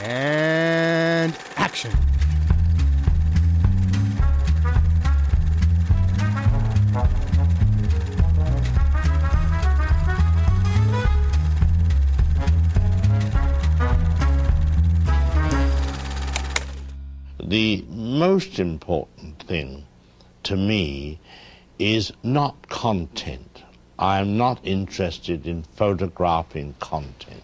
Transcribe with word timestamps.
And 0.00 1.36
action. 1.56 1.92
The 17.48 17.84
most 17.88 18.58
important 18.58 19.42
thing 19.44 19.86
to 20.42 20.56
me 20.56 21.18
is 21.78 22.12
not 22.22 22.68
content. 22.68 23.62
I'm 23.98 24.36
not 24.36 24.60
interested 24.64 25.46
in 25.46 25.62
photographing 25.62 26.74
content. 26.78 27.42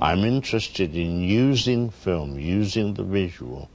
I'm 0.00 0.24
interested 0.24 0.94
in 0.94 1.20
using 1.22 1.90
film, 1.90 2.38
using 2.38 2.94
the 2.94 3.04
visual, 3.04 3.68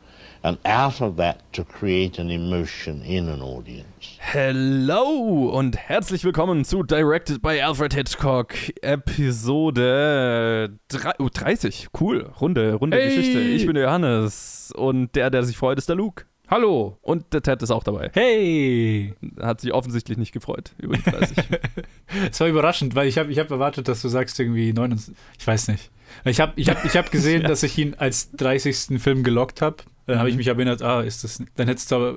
and 0.44 0.58
out 0.66 1.02
of 1.02 1.16
that 1.18 1.38
to 1.54 1.64
create 1.64 2.20
an 2.20 2.30
emotion 2.30 3.02
in 3.02 3.30
an 3.30 3.42
audience. 3.42 3.86
Hello 4.20 5.50
und 5.50 5.78
herzlich 5.78 6.24
willkommen 6.26 6.66
zu 6.66 6.84
Directed 6.84 7.42
by 7.42 7.62
Alfred 7.62 7.94
Hitchcock 7.94 8.54
Episode 8.82 10.70
drei- 10.90 11.14
oh, 11.20 11.30
30. 11.34 11.88
Cool, 12.00 12.30
runde, 12.42 12.74
runde 12.76 12.98
Hey. 12.98 13.08
Geschichte. 13.16 13.40
Ich 13.40 13.66
bin 13.66 13.76
der 13.76 13.86
Johannes 13.86 14.72
und 14.76 15.16
der, 15.16 15.30
der 15.30 15.44
sich 15.44 15.58
freut, 15.58 15.78
ist 15.78 15.90
der 15.90 15.96
Luke. 15.96 16.26
Hallo. 16.50 16.98
Und 17.02 17.34
der 17.34 17.42
Ted 17.42 17.62
ist 17.62 17.72
auch 17.72 17.84
dabei. 17.84 18.10
Hey. 18.14 19.14
Hat 19.42 19.60
sich 19.62 19.74
offensichtlich 19.74 20.18
nicht 20.18 20.32
gefreut 20.32 20.72
über 20.78 20.96
die 20.96 21.04
30. 21.04 21.38
Es 22.32 22.40
war 22.40 22.48
überraschend, 22.48 22.96
weil 22.96 23.08
ich 23.08 23.18
habe 23.18 23.32
ich 23.32 23.38
hab 23.40 23.52
erwartet, 23.52 23.88
dass 23.90 24.02
du 24.02 24.08
sagst 24.08 24.40
irgendwie 24.40 24.72
29. 24.72 25.14
Ich 25.38 25.46
weiß 25.46 25.68
nicht. 25.68 25.92
Ich 26.24 26.40
habe 26.40 26.54
ich 26.56 26.70
hab, 26.70 26.86
ich 26.86 26.96
hab 26.96 27.12
gesehen, 27.12 27.44
dass 27.48 27.64
ich 27.64 27.78
ihn 27.78 27.96
als 27.96 28.32
30. 28.32 29.02
Film 29.02 29.24
gelockt 29.24 29.62
habe. 29.62 29.78
Dann 30.06 30.20
habe 30.20 30.30
ich 30.30 30.38
mich 30.38 30.48
erinnert, 30.48 30.82
ah, 30.82 31.02
ist 31.02 31.26
das. 31.26 31.44
Dann 31.56 31.68
hättest 31.68 31.92
du 31.92 31.96
aber. 31.96 32.16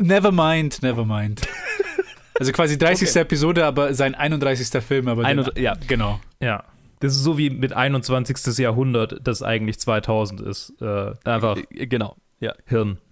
Never 0.00 0.32
mind, 0.32 0.82
never 0.82 1.04
mind. 1.04 1.42
Also 2.38 2.52
quasi 2.52 2.78
30. 2.78 3.14
Episode, 3.16 3.66
aber 3.66 3.92
sein 3.92 4.14
31. 4.14 4.82
Film, 4.82 5.08
aber. 5.08 5.24
Ein- 5.26 5.44
den, 5.44 5.62
ja. 5.62 5.74
genau. 5.86 6.20
Ja. 6.40 6.64
Das 7.00 7.14
ist 7.14 7.22
so 7.22 7.36
wie 7.36 7.50
mit 7.50 7.72
21. 7.74 8.58
Jahrhundert, 8.58 9.20
das 9.24 9.42
eigentlich 9.42 9.78
2000 9.78 10.40
ist. 10.40 10.72
Äh, 10.80 11.12
einfach 11.24 11.58
Äh, 11.70 11.86
genau, 11.86 12.16
ja. 12.42 12.54
Hirn. 12.66 12.98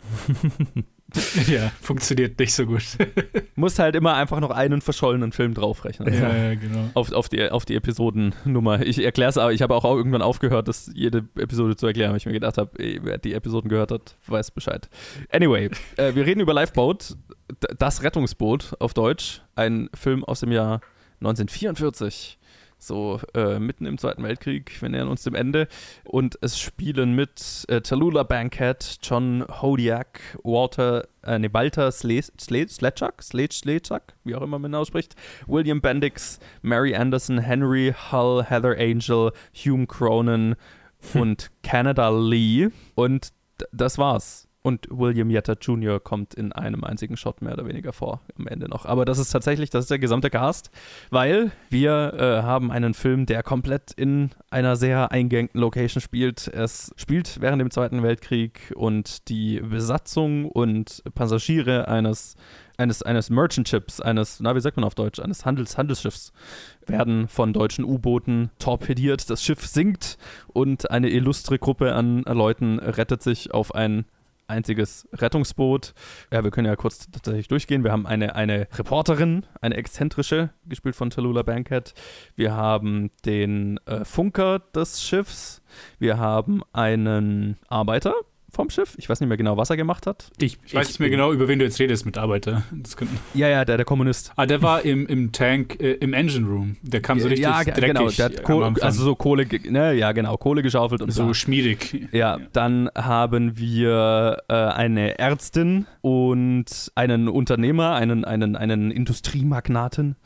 Ja, 1.48 1.73
funktioniert 1.81 2.39
nicht 2.39 2.55
so 2.55 2.67
gut. 2.67 2.84
Muss 3.56 3.78
halt 3.78 3.97
immer 3.97 4.14
einfach 4.14 4.41
noch 4.41 4.50
einen 4.50 4.81
verschollenen 4.81 5.33
Film 5.33 5.55
draufrechnen. 5.55 6.12
ja, 6.12 6.37
ja, 6.37 6.55
genau. 6.55 6.91
Auf, 6.95 7.12
auf, 7.12 7.28
die, 7.28 7.50
auf 7.50 7.64
die 7.64 7.75
Episodennummer. 7.75 8.83
Ich 8.83 9.03
erkläre 9.03 9.31
es 9.31 9.39
aber, 9.39 9.53
ich 9.53 9.62
habe 9.62 9.75
auch 9.75 9.84
irgendwann 9.84 10.22
aufgehört, 10.22 10.69
das 10.69 10.91
jede 10.95 11.28
Episode 11.37 11.77
zu 11.77 11.87
erklären, 11.87 12.11
weil 12.11 12.19
ich 12.19 12.27
mir 12.27 12.33
gedacht 12.33 12.59
habe, 12.59 12.78
ey, 12.78 13.00
wer 13.03 13.19
die 13.19 13.34
Episoden 13.34 13.69
gehört 13.69 13.91
hat, 13.91 14.17
weiß 14.27 14.53
Bescheid. 14.53 14.89
Anyway, 15.31 15.70
äh, 15.97 16.15
wir 16.15 16.27
reden 16.27 16.41
über 16.41 16.55
Lifeboat, 16.55 17.17
das 17.77 18.03
Rettungsboot 18.03 18.75
auf 18.78 18.94
Deutsch, 18.94 19.42
ein 19.56 19.91
Film 19.94 20.25
aus 20.25 20.41
dem 20.41 20.53
Jahr 20.53 20.81
1944. 21.20 22.39
So 22.83 23.20
äh, 23.34 23.59
mitten 23.59 23.84
im 23.84 23.98
Zweiten 23.98 24.23
Weltkrieg, 24.23 24.73
wir 24.81 24.89
nähern 24.89 25.09
uns 25.09 25.23
dem 25.23 25.34
Ende. 25.34 25.69
Und 26.03 26.39
es 26.41 26.59
spielen 26.59 27.14
mit 27.14 27.67
äh, 27.69 27.83
Tallulah 27.83 28.22
Bankhead, 28.22 28.98
John 29.03 29.45
Hodiak, 29.61 30.20
Walter, 30.42 31.06
äh, 31.22 31.39
nee, 31.39 31.50
Walter 31.53 31.92
Sle 31.92 32.22
Sle 32.22 32.67
Sledchuk, 32.69 33.22
Sledge 33.22 33.56
Sledchuk, 33.56 34.03
wie 34.25 34.34
auch 34.34 34.42
immer 34.42 34.59
man 34.59 34.75
ausspricht, 34.75 35.14
William 35.47 35.83
Bendix, 35.83 36.41
Mary 36.62 36.95
Anderson, 36.95 37.39
Henry 37.39 37.95
Hull, 38.11 38.45
Heather 38.45 38.77
Angel, 38.78 39.33
Hume 39.55 39.87
Cronin 39.87 40.56
und 41.15 41.50
Canada 41.62 42.09
Lee. 42.09 42.69
Und 42.94 43.28
das 43.72 43.98
war's. 43.98 44.50
Und 44.62 44.89
William 44.91 45.30
Yetta 45.30 45.55
Jr. 45.55 46.00
kommt 46.00 46.34
in 46.34 46.53
einem 46.53 46.84
einzigen 46.84 47.16
Shot 47.16 47.41
mehr 47.41 47.55
oder 47.55 47.66
weniger 47.66 47.94
vor 47.94 48.20
am 48.39 48.47
Ende 48.47 48.69
noch. 48.69 48.84
Aber 48.84 49.06
das 49.06 49.19
ist 49.19 49.31
tatsächlich, 49.31 49.71
das 49.71 49.84
ist 49.84 49.91
der 49.91 49.98
gesamte 49.98 50.28
Cast, 50.28 50.71
weil 51.09 51.50
wir 51.71 52.12
äh, 52.15 52.43
haben 52.43 52.70
einen 52.70 52.93
Film, 52.93 53.25
der 53.25 53.43
komplett 53.43 53.93
in 53.93 54.31
einer 54.50 54.76
sehr 54.76 55.12
eingängten 55.12 55.59
Location 55.59 56.03
spielt. 56.03 56.49
Es 56.49 56.93
spielt 56.97 57.41
während 57.41 57.60
dem 57.60 57.70
Zweiten 57.70 58.03
Weltkrieg 58.03 58.72
und 58.76 59.28
die 59.31 59.60
Besatzung 59.60 60.44
und 60.44 61.03
Passagiere 61.15 61.88
eines 61.88 62.37
eines, 62.81 63.03
eines 63.03 63.28
Merchant 63.31 63.69
Ships, 63.69 64.00
eines, 64.00 64.41
na, 64.41 64.56
wie 64.56 64.60
sagt 64.60 64.76
man 64.76 64.84
auf 64.84 64.94
Deutsch, 64.94 65.20
eines 65.20 65.44
Handels, 65.44 65.76
Handelsschiffs, 65.76 66.32
werden 66.87 67.28
von 67.28 67.53
deutschen 67.53 67.84
U-Booten 67.84 68.50
torpediert. 68.59 69.28
Das 69.28 69.44
Schiff 69.44 69.66
sinkt 69.66 70.16
und 70.49 70.91
eine 70.91 71.10
illustre 71.10 71.59
Gruppe 71.59 71.94
an 71.94 72.22
Leuten 72.22 72.78
rettet 72.78 73.22
sich 73.22 73.53
auf 73.53 73.75
ein 73.75 74.06
einziges 74.50 75.09
Rettungsboot. 75.12 75.94
Ja, 76.33 76.44
wir 76.44 76.50
können 76.50 76.66
ja 76.66 76.77
kurz 76.77 77.11
tatsächlich 77.11 77.49
durchgehen. 77.49 77.84
Wir 77.84 77.93
haben 77.93 78.06
eine, 78.06 78.34
eine 78.34 78.69
Reporterin, 78.77 79.47
eine 79.61 79.77
exzentrische, 79.77 80.50
gespielt 80.66 80.97
von 80.97 81.11
Tallulah 81.11 81.43
Bankhead. 81.43 81.94
Wir 82.34 82.55
haben 82.55 83.11
den 83.25 83.78
äh, 83.87 84.05
Funker 84.05 84.59
des 84.75 85.03
Schiffs. 85.03 85.62
Wir 85.99 86.19
haben 86.19 86.62
einen 86.72 87.56
Arbeiter 87.69 88.15
vom 88.53 88.71
Schiff. 88.71 88.94
Ich 88.99 89.09
weiß 89.09 89.21
nicht 89.21 89.28
mehr 89.28 89.37
genau, 89.38 89.56
was 89.56 89.71
er 89.71 89.77
gemacht 89.77 90.06
hat. 90.06 90.31
Ich, 90.41 90.59
ich 90.65 90.75
weiß 90.75 90.88
nicht 90.88 91.00
mehr 91.00 91.11
genau, 91.11 91.33
über 91.33 91.49
wen 91.49 91.59
du 91.59 91.65
jetzt 91.65 91.78
redest, 91.78 92.06
Mitarbeiter. 92.06 92.62
Das 92.72 92.97
könnten, 92.97 93.19
Ja, 93.34 93.49
ja, 93.49 93.65
der, 93.65 93.77
der 93.77 93.87
Kommunist. 93.87 94.33
ah, 94.37 94.47
der 94.47 94.62
war 94.62 94.84
im, 94.84 95.06
im 95.06 95.33
Tank, 95.33 95.81
äh, 95.81 95.93
im 95.94 96.12
Engine 96.12 96.47
Room. 96.47 96.77
Der 96.83 97.00
kam 97.00 97.21
so 97.21 97.28
richtig 97.28 97.44
ja, 97.44 97.62
dreckig. 97.65 97.84
genau. 97.84 98.09
Der 98.11 98.25
hat 98.27 98.43
Kohle, 98.43 98.75
also 98.81 99.05
so 99.05 99.15
Kohle, 99.15 99.47
ne, 99.69 99.94
ja, 99.94 100.12
genau, 100.12 100.37
Kohle 100.37 100.62
geschaufelt 100.62 101.03
und 101.03 101.11
so 101.11 101.25
bla. 101.25 101.34
schmierig. 101.34 102.09
Ja, 102.12 102.38
dann 102.53 102.91
haben 102.97 103.56
wir 103.59 104.38
äh, 104.49 104.55
eine 104.55 105.19
Ärztin 105.19 105.87
und 106.00 106.91
einen 106.94 107.28
Unternehmer, 107.28 107.94
einen, 107.94 108.25
einen, 108.25 108.56
einen 108.56 108.91
Industriemagnaten 108.91 110.17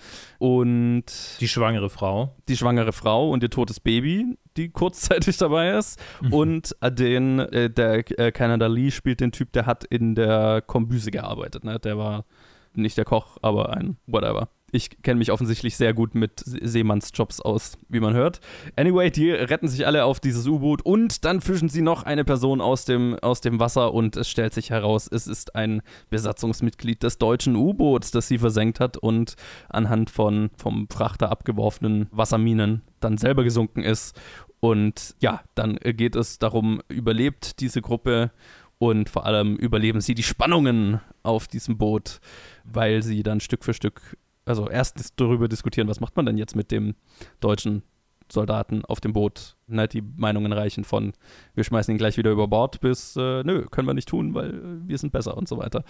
und 0.44 1.04
Die 1.40 1.48
schwangere 1.48 1.88
Frau. 1.88 2.34
die 2.48 2.56
schwangere 2.56 2.92
Frau 2.92 3.30
und 3.30 3.42
ihr 3.42 3.48
totes 3.48 3.80
Baby, 3.80 4.36
die 4.58 4.68
kurzzeitig 4.68 5.38
dabei 5.38 5.70
ist. 5.78 5.98
Und 6.30 6.76
äh, 6.82 6.92
den, 6.92 7.38
äh, 7.38 7.70
der 7.70 8.18
äh, 8.18 8.30
Canada 8.30 8.66
Lee 8.66 8.90
spielt 8.90 9.20
den 9.20 9.32
Typ, 9.32 9.52
der 9.52 9.64
hat 9.64 9.84
in 9.84 10.14
der 10.14 10.62
Kombüse 10.66 11.10
gearbeitet. 11.10 11.64
Ne? 11.64 11.78
Der 11.78 11.96
war 11.96 12.26
nicht 12.74 12.98
der 12.98 13.06
Koch, 13.06 13.38
aber 13.40 13.70
ein 13.74 13.96
whatever. 14.06 14.48
Ich 14.74 15.02
kenne 15.04 15.18
mich 15.18 15.30
offensichtlich 15.30 15.76
sehr 15.76 15.94
gut 15.94 16.16
mit 16.16 16.40
Se- 16.40 16.58
Seemannsjobs 16.60 17.40
aus, 17.40 17.78
wie 17.88 18.00
man 18.00 18.12
hört. 18.12 18.40
Anyway, 18.74 19.08
die 19.08 19.30
retten 19.30 19.68
sich 19.68 19.86
alle 19.86 20.04
auf 20.04 20.18
dieses 20.18 20.48
U-Boot 20.48 20.82
und 20.82 21.24
dann 21.24 21.40
fischen 21.40 21.68
sie 21.68 21.80
noch 21.80 22.02
eine 22.02 22.24
Person 22.24 22.60
aus 22.60 22.84
dem, 22.84 23.16
aus 23.20 23.40
dem 23.40 23.60
Wasser 23.60 23.94
und 23.94 24.16
es 24.16 24.28
stellt 24.28 24.52
sich 24.52 24.70
heraus, 24.70 25.08
es 25.08 25.28
ist 25.28 25.54
ein 25.54 25.80
Besatzungsmitglied 26.10 27.04
des 27.04 27.18
deutschen 27.18 27.54
U-Boots, 27.54 28.10
das 28.10 28.26
sie 28.26 28.38
versenkt 28.38 28.80
hat 28.80 28.96
und 28.96 29.36
anhand 29.68 30.10
von 30.10 30.50
vom 30.56 30.88
Frachter 30.90 31.30
abgeworfenen 31.30 32.08
Wasserminen 32.10 32.82
dann 32.98 33.16
selber 33.16 33.44
gesunken 33.44 33.84
ist. 33.84 34.20
Und 34.58 35.14
ja, 35.20 35.42
dann 35.54 35.76
geht 35.76 36.16
es 36.16 36.40
darum, 36.40 36.80
überlebt 36.88 37.60
diese 37.60 37.80
Gruppe 37.80 38.32
und 38.78 39.08
vor 39.08 39.24
allem 39.24 39.54
überleben 39.54 40.00
sie 40.00 40.14
die 40.16 40.24
Spannungen 40.24 41.00
auf 41.22 41.46
diesem 41.46 41.78
Boot, 41.78 42.18
weil 42.64 43.02
sie 43.04 43.22
dann 43.22 43.38
Stück 43.38 43.64
für 43.64 43.72
Stück, 43.72 44.16
also 44.44 44.68
erst 44.68 44.98
dis- 44.98 45.14
darüber 45.16 45.48
diskutieren, 45.48 45.88
was 45.88 46.00
macht 46.00 46.16
man 46.16 46.26
denn 46.26 46.38
jetzt 46.38 46.56
mit 46.56 46.70
dem 46.70 46.94
deutschen 47.40 47.82
Soldaten 48.30 48.84
auf 48.84 49.00
dem 49.00 49.12
Boot. 49.12 49.56
Ne, 49.66 49.88
die 49.88 50.02
Meinungen 50.02 50.52
reichen 50.52 50.84
von, 50.84 51.12
wir 51.54 51.64
schmeißen 51.64 51.92
ihn 51.92 51.98
gleich 51.98 52.16
wieder 52.16 52.30
über 52.30 52.48
Bord, 52.48 52.80
bis, 52.80 53.16
äh, 53.16 53.42
nö, 53.42 53.66
können 53.70 53.86
wir 53.86 53.94
nicht 53.94 54.08
tun, 54.08 54.34
weil 54.34 54.60
wir 54.86 54.98
sind 54.98 55.12
besser 55.12 55.36
und 55.36 55.48
so 55.48 55.58
weiter. 55.58 55.84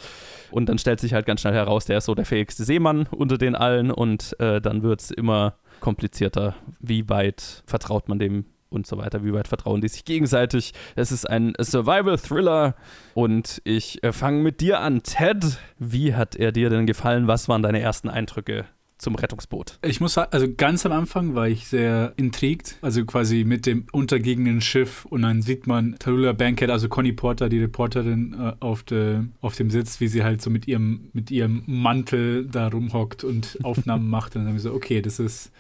Und 0.51 0.69
dann 0.69 0.79
stellt 0.79 1.01
sich 1.01 1.15
halt 1.15 1.27
ganz 1.27 1.41
schnell 1.41 1.55
heraus, 1.55 1.85
der 1.85 1.99
ist 1.99 2.07
so 2.07 2.15
der 2.15 2.27
fähigste 2.27 2.65
Seemann 2.65 3.07
unter 3.07 3.39
den 3.39 3.55
allen 3.55 3.91
und 3.91 4.39
äh, 4.41 4.61
dann 4.61 4.83
wird 4.83 5.01
es 5.01 5.11
immer 5.11 5.55
komplizierter, 5.81 6.55
wie 6.81 7.09
weit 7.09 7.63
vertraut 7.67 8.09
man 8.09 8.19
dem 8.19 8.47
und 8.75 8.87
so 8.87 8.99
weiter, 8.99 9.25
wie 9.25 9.33
weit 9.33 9.49
vertrauen 9.49 9.81
die 9.81 9.89
sich 9.89 10.05
gegenseitig. 10.05 10.73
Es 10.97 11.13
ist 11.13 11.29
ein 11.29 11.55
Survival-Thriller 11.61 12.75
und 13.15 13.61
ich 13.65 14.03
äh, 14.03 14.13
fange 14.13 14.43
mit 14.43 14.61
dir 14.61 14.81
an. 14.81 15.03
Ted, 15.03 15.59
wie 15.79 16.15
hat 16.15 16.37
er 16.37 16.53
dir 16.53 16.71
denn 16.71 16.87
gefallen? 16.87 17.27
Was 17.27 17.49
waren 17.49 17.63
deine 17.63 17.81
ersten 17.81 18.09
Eindrücke 18.09 18.67
zum 18.99 19.15
Rettungsboot? 19.15 19.79
Ich 19.83 20.01
muss 20.01 20.15
sagen, 20.15 20.33
also 20.33 20.47
ganz 20.57 20.85
am 20.87 20.93
Anfang 20.93 21.35
war 21.35 21.49
ich 21.49 21.69
sehr 21.69 22.15
intrigt, 22.17 22.79
also 22.81 23.05
quasi 23.05 23.45
mit 23.45 23.67
dem 23.67 23.87
untergegenden 23.93 24.61
Schiff 24.61 25.05
und 25.05 25.23
dann 25.23 25.43
sieht 25.43 25.67
man 25.67 25.97
Tallulah 25.99 26.33
Bankhead, 26.33 26.71
also 26.71 26.89
Connie 26.89 27.13
Porter, 27.13 27.49
die 27.49 27.61
Reporterin, 27.61 28.35
äh, 28.39 28.53
auf, 28.61 28.83
de, 28.83 29.21
auf 29.41 29.57
dem 29.57 29.71
Sitz, 29.71 30.01
wie 30.01 30.09
sie 30.09 30.25
halt 30.25 30.43
so 30.43 30.51
mit 30.51 30.67
ihrem, 30.67 31.11
mit 31.13 31.31
ihrem 31.31 31.63
Mantel 31.67 32.47
da 32.47 32.69
rumhockt 32.69 33.25
und 33.25 33.59
Aufnahmen 33.63 34.09
macht. 34.11 34.35
Und 34.35 34.43
dann 34.43 34.49
haben 34.49 34.55
wir 34.55 34.61
so, 34.61 34.73
okay, 34.73 35.03
das 35.03 35.19
ist, 35.19 35.53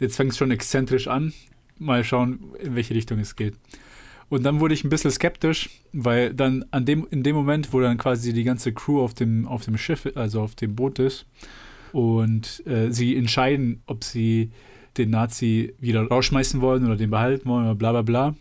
jetzt 0.00 0.16
fängt 0.16 0.32
es 0.32 0.38
schon 0.38 0.50
exzentrisch 0.50 1.08
an. 1.08 1.32
Mal 1.78 2.04
schauen, 2.04 2.40
in 2.62 2.74
welche 2.74 2.94
Richtung 2.94 3.18
es 3.18 3.36
geht. 3.36 3.54
Und 4.28 4.42
dann 4.42 4.60
wurde 4.60 4.74
ich 4.74 4.84
ein 4.84 4.90
bisschen 4.90 5.10
skeptisch, 5.10 5.70
weil 5.92 6.34
dann 6.34 6.64
an 6.70 6.84
dem, 6.84 7.06
in 7.10 7.22
dem 7.22 7.34
Moment, 7.34 7.72
wo 7.72 7.80
dann 7.80 7.96
quasi 7.96 8.32
die 8.32 8.44
ganze 8.44 8.72
Crew 8.72 9.00
auf 9.00 9.14
dem, 9.14 9.46
auf 9.46 9.64
dem 9.64 9.78
Schiff, 9.78 10.06
also 10.14 10.42
auf 10.42 10.54
dem 10.54 10.74
Boot 10.74 10.98
ist, 10.98 11.26
und 11.92 12.62
äh, 12.66 12.90
sie 12.90 13.16
entscheiden, 13.16 13.82
ob 13.86 14.04
sie 14.04 14.50
den 14.98 15.10
Nazi 15.10 15.74
wieder 15.78 16.06
rausschmeißen 16.06 16.60
wollen 16.60 16.84
oder 16.84 16.96
den 16.96 17.10
behalten 17.10 17.48
wollen 17.48 17.64
oder 17.64 17.74
bla 17.74 17.92
bla 17.92 18.02
bla. 18.02 18.34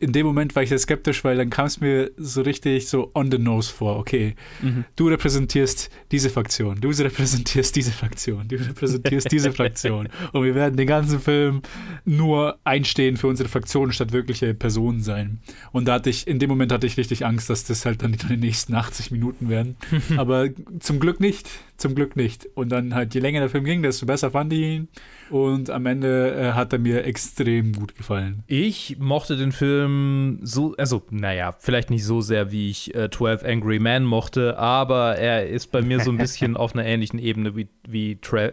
In 0.00 0.12
dem 0.12 0.26
Moment 0.26 0.54
war 0.56 0.62
ich 0.62 0.68
sehr 0.68 0.78
skeptisch, 0.78 1.24
weil 1.24 1.36
dann 1.36 1.50
kam 1.50 1.66
es 1.66 1.80
mir 1.80 2.10
so 2.16 2.42
richtig 2.42 2.88
so 2.88 3.10
on 3.14 3.30
the 3.30 3.38
nose 3.38 3.72
vor. 3.72 3.96
Okay, 3.98 4.34
Mhm. 4.62 4.84
du 4.96 5.08
repräsentierst 5.08 5.90
diese 6.12 6.30
Fraktion, 6.30 6.80
du 6.80 6.88
repräsentierst 6.88 7.74
diese 7.74 7.90
Fraktion, 7.92 8.46
du 8.48 8.56
repräsentierst 8.56 9.30
diese 9.32 9.52
Fraktion. 9.52 10.08
Und 10.32 10.44
wir 10.44 10.54
werden 10.54 10.76
den 10.76 10.86
ganzen 10.86 11.20
Film 11.20 11.62
nur 12.04 12.58
einstehen 12.64 13.16
für 13.16 13.26
unsere 13.26 13.48
Fraktion 13.48 13.92
statt 13.92 14.12
wirkliche 14.12 14.54
Personen 14.54 15.00
sein. 15.02 15.38
Und 15.72 15.86
da 15.88 15.94
hatte 15.94 16.10
ich, 16.10 16.26
in 16.26 16.38
dem 16.38 16.48
Moment 16.48 16.72
hatte 16.72 16.86
ich 16.86 16.96
richtig 16.96 17.24
Angst, 17.26 17.50
dass 17.50 17.64
das 17.64 17.84
halt 17.84 18.02
dann 18.02 18.12
die 18.12 18.36
nächsten 18.36 18.74
80 18.74 19.10
Minuten 19.10 19.48
werden. 19.48 19.76
Aber 20.16 20.48
zum 20.80 21.00
Glück 21.00 21.20
nicht. 21.20 21.48
Zum 21.76 21.94
Glück 21.94 22.16
nicht. 22.16 22.48
Und 22.54 22.70
dann 22.70 22.94
halt, 22.94 23.14
je 23.14 23.20
länger 23.20 23.40
der 23.40 23.48
Film 23.50 23.64
ging, 23.64 23.82
desto 23.82 24.06
besser 24.06 24.30
fand 24.32 24.52
ich 24.52 24.60
ihn. 24.60 24.88
Und 25.30 25.70
am 25.70 25.86
Ende 25.86 26.34
äh, 26.34 26.52
hat 26.52 26.72
er 26.72 26.78
mir 26.78 27.04
extrem 27.04 27.72
gut 27.72 27.94
gefallen. 27.94 28.42
Ich 28.46 28.96
mochte 28.98 29.36
den 29.36 29.52
Film 29.52 30.40
so, 30.42 30.74
also, 30.78 31.02
naja, 31.10 31.54
vielleicht 31.58 31.90
nicht 31.90 32.04
so 32.04 32.20
sehr, 32.20 32.50
wie 32.50 32.70
ich 32.70 32.94
äh, 32.94 33.10
12 33.10 33.44
Angry 33.44 33.78
Men 33.78 34.04
mochte, 34.04 34.58
aber 34.58 35.16
er 35.16 35.46
ist 35.48 35.68
bei 35.68 35.82
mir 35.82 36.00
so 36.00 36.10
ein 36.10 36.18
bisschen 36.18 36.56
auf 36.56 36.74
einer 36.74 36.86
ähnlichen 36.86 37.18
Ebene 37.18 37.56
wie, 37.56 37.68
wie 37.86 38.14
tw- 38.16 38.52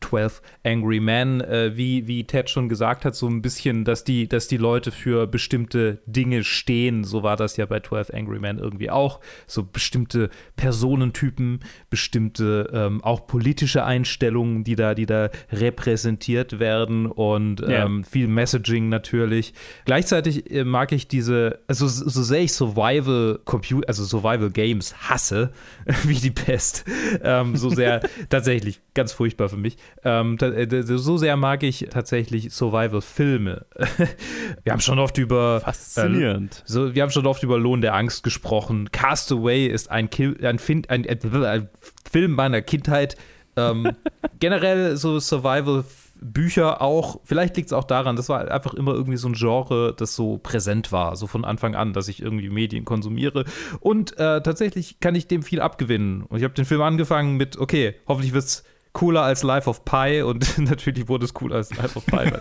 12 0.00 0.42
Angry 0.64 1.00
Men, 1.00 1.40
äh, 1.40 1.76
wie, 1.76 2.06
wie 2.06 2.24
Ted 2.24 2.50
schon 2.50 2.68
gesagt 2.68 3.04
hat, 3.04 3.14
so 3.14 3.28
ein 3.28 3.42
bisschen, 3.42 3.84
dass 3.84 4.04
die, 4.04 4.28
dass 4.28 4.48
die 4.48 4.56
Leute 4.56 4.90
für 4.90 5.26
bestimmte 5.26 6.02
Dinge 6.06 6.44
stehen. 6.44 7.04
So 7.04 7.22
war 7.22 7.36
das 7.36 7.56
ja 7.56 7.66
bei 7.66 7.80
12 7.80 8.10
Angry 8.12 8.38
Men 8.38 8.58
irgendwie 8.58 8.90
auch. 8.90 9.20
So 9.46 9.64
bestimmte 9.64 10.30
Personentypen, 10.56 11.60
bestimmte 11.90 12.70
ähm, 12.72 13.02
auch 13.04 13.26
politische 13.26 13.84
Einstellungen, 13.84 14.64
die 14.64 14.76
da, 14.76 14.94
die 14.94 15.06
da 15.06 15.30
repräsentiert 15.62 16.58
werden 16.58 17.06
und 17.06 17.60
Ja. 17.60 17.84
ähm, 17.84 18.04
viel 18.04 18.28
Messaging 18.28 18.88
natürlich. 18.88 19.54
Gleichzeitig 19.84 20.50
äh, 20.50 20.64
mag 20.64 20.92
ich 20.92 21.08
diese, 21.08 21.60
also 21.68 21.86
so 21.86 22.08
so 22.08 22.22
sehr 22.22 22.40
ich 22.42 22.52
Survival 22.52 23.40
Computer, 23.44 23.88
also 23.88 24.04
Survival 24.04 24.50
Games 24.50 24.94
hasse, 25.08 25.52
wie 26.04 26.14
die 26.16 26.30
Pest, 26.30 26.84
ähm, 27.22 27.56
so 27.56 27.70
sehr 27.70 28.00
tatsächlich 28.28 28.80
ganz 28.94 29.12
furchtbar 29.12 29.48
für 29.48 29.56
mich. 29.56 29.76
Ähm, 30.04 30.36
äh, 30.40 30.82
so 30.82 31.16
sehr 31.16 31.36
mag 31.36 31.62
ich 31.62 31.86
tatsächlich 31.90 32.52
Survival 32.52 33.00
Filme. 33.00 33.66
Wir 34.64 34.72
haben 34.72 34.80
schon 34.80 34.98
oft 34.98 35.16
über 35.18 35.60
Faszinierend. 35.60 36.62
so, 36.66 36.94
wir 36.94 37.02
haben 37.02 37.10
schon 37.10 37.26
oft 37.26 37.42
über 37.42 37.58
Lohn 37.58 37.80
der 37.80 37.94
Angst 37.94 38.22
gesprochen. 38.22 38.90
Castaway 38.92 39.66
ist 39.66 39.90
ein, 39.90 40.10
Kill, 40.10 40.36
ein, 40.44 40.58
fin, 40.58 40.82
ein, 40.88 41.06
ein, 41.06 41.44
ein 41.44 41.68
Film 42.10 42.32
meiner 42.32 42.62
Kindheit. 42.62 43.16
Ähm, 43.56 43.92
generell 44.40 44.96
so 44.96 45.18
Survival-Bücher 45.20 46.80
auch. 46.80 47.20
Vielleicht 47.24 47.56
liegt 47.56 47.68
es 47.68 47.72
auch 47.72 47.84
daran, 47.84 48.16
das 48.16 48.28
war 48.28 48.50
einfach 48.50 48.74
immer 48.74 48.94
irgendwie 48.94 49.18
so 49.18 49.28
ein 49.28 49.34
Genre, 49.34 49.94
das 49.96 50.14
so 50.14 50.38
präsent 50.38 50.92
war, 50.92 51.16
so 51.16 51.26
von 51.26 51.44
Anfang 51.44 51.74
an, 51.74 51.92
dass 51.92 52.08
ich 52.08 52.22
irgendwie 52.22 52.50
Medien 52.50 52.84
konsumiere. 52.84 53.44
Und 53.80 54.12
äh, 54.18 54.42
tatsächlich 54.42 55.00
kann 55.00 55.14
ich 55.14 55.26
dem 55.26 55.42
viel 55.42 55.60
abgewinnen. 55.60 56.22
Und 56.22 56.38
ich 56.38 56.44
habe 56.44 56.54
den 56.54 56.64
Film 56.64 56.82
angefangen 56.82 57.36
mit, 57.36 57.58
okay, 57.58 57.94
hoffentlich 58.06 58.32
wird 58.32 58.44
es 58.44 58.64
cooler 58.92 59.22
als 59.22 59.42
Life 59.42 59.68
of 59.68 59.84
Pi 59.84 60.22
und 60.22 60.58
natürlich 60.58 61.08
wurde 61.08 61.24
es 61.24 61.34
cooler 61.34 61.56
als 61.56 61.74
Life 61.76 61.96
of 61.96 62.04
Pi. 62.06 62.16
weil 62.16 62.40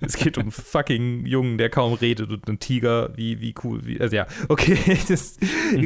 es 0.00 0.16
geht 0.16 0.36
um 0.36 0.44
einen 0.44 0.52
fucking 0.52 1.26
Jungen, 1.26 1.58
der 1.58 1.70
kaum 1.70 1.94
redet 1.94 2.30
und 2.30 2.46
einen 2.48 2.58
Tiger, 2.58 3.10
wie, 3.16 3.40
wie 3.40 3.54
cool, 3.64 3.80
wie, 3.84 4.00
also 4.00 4.16
ja, 4.16 4.26
okay. 4.48 4.76
Das, 5.08 5.38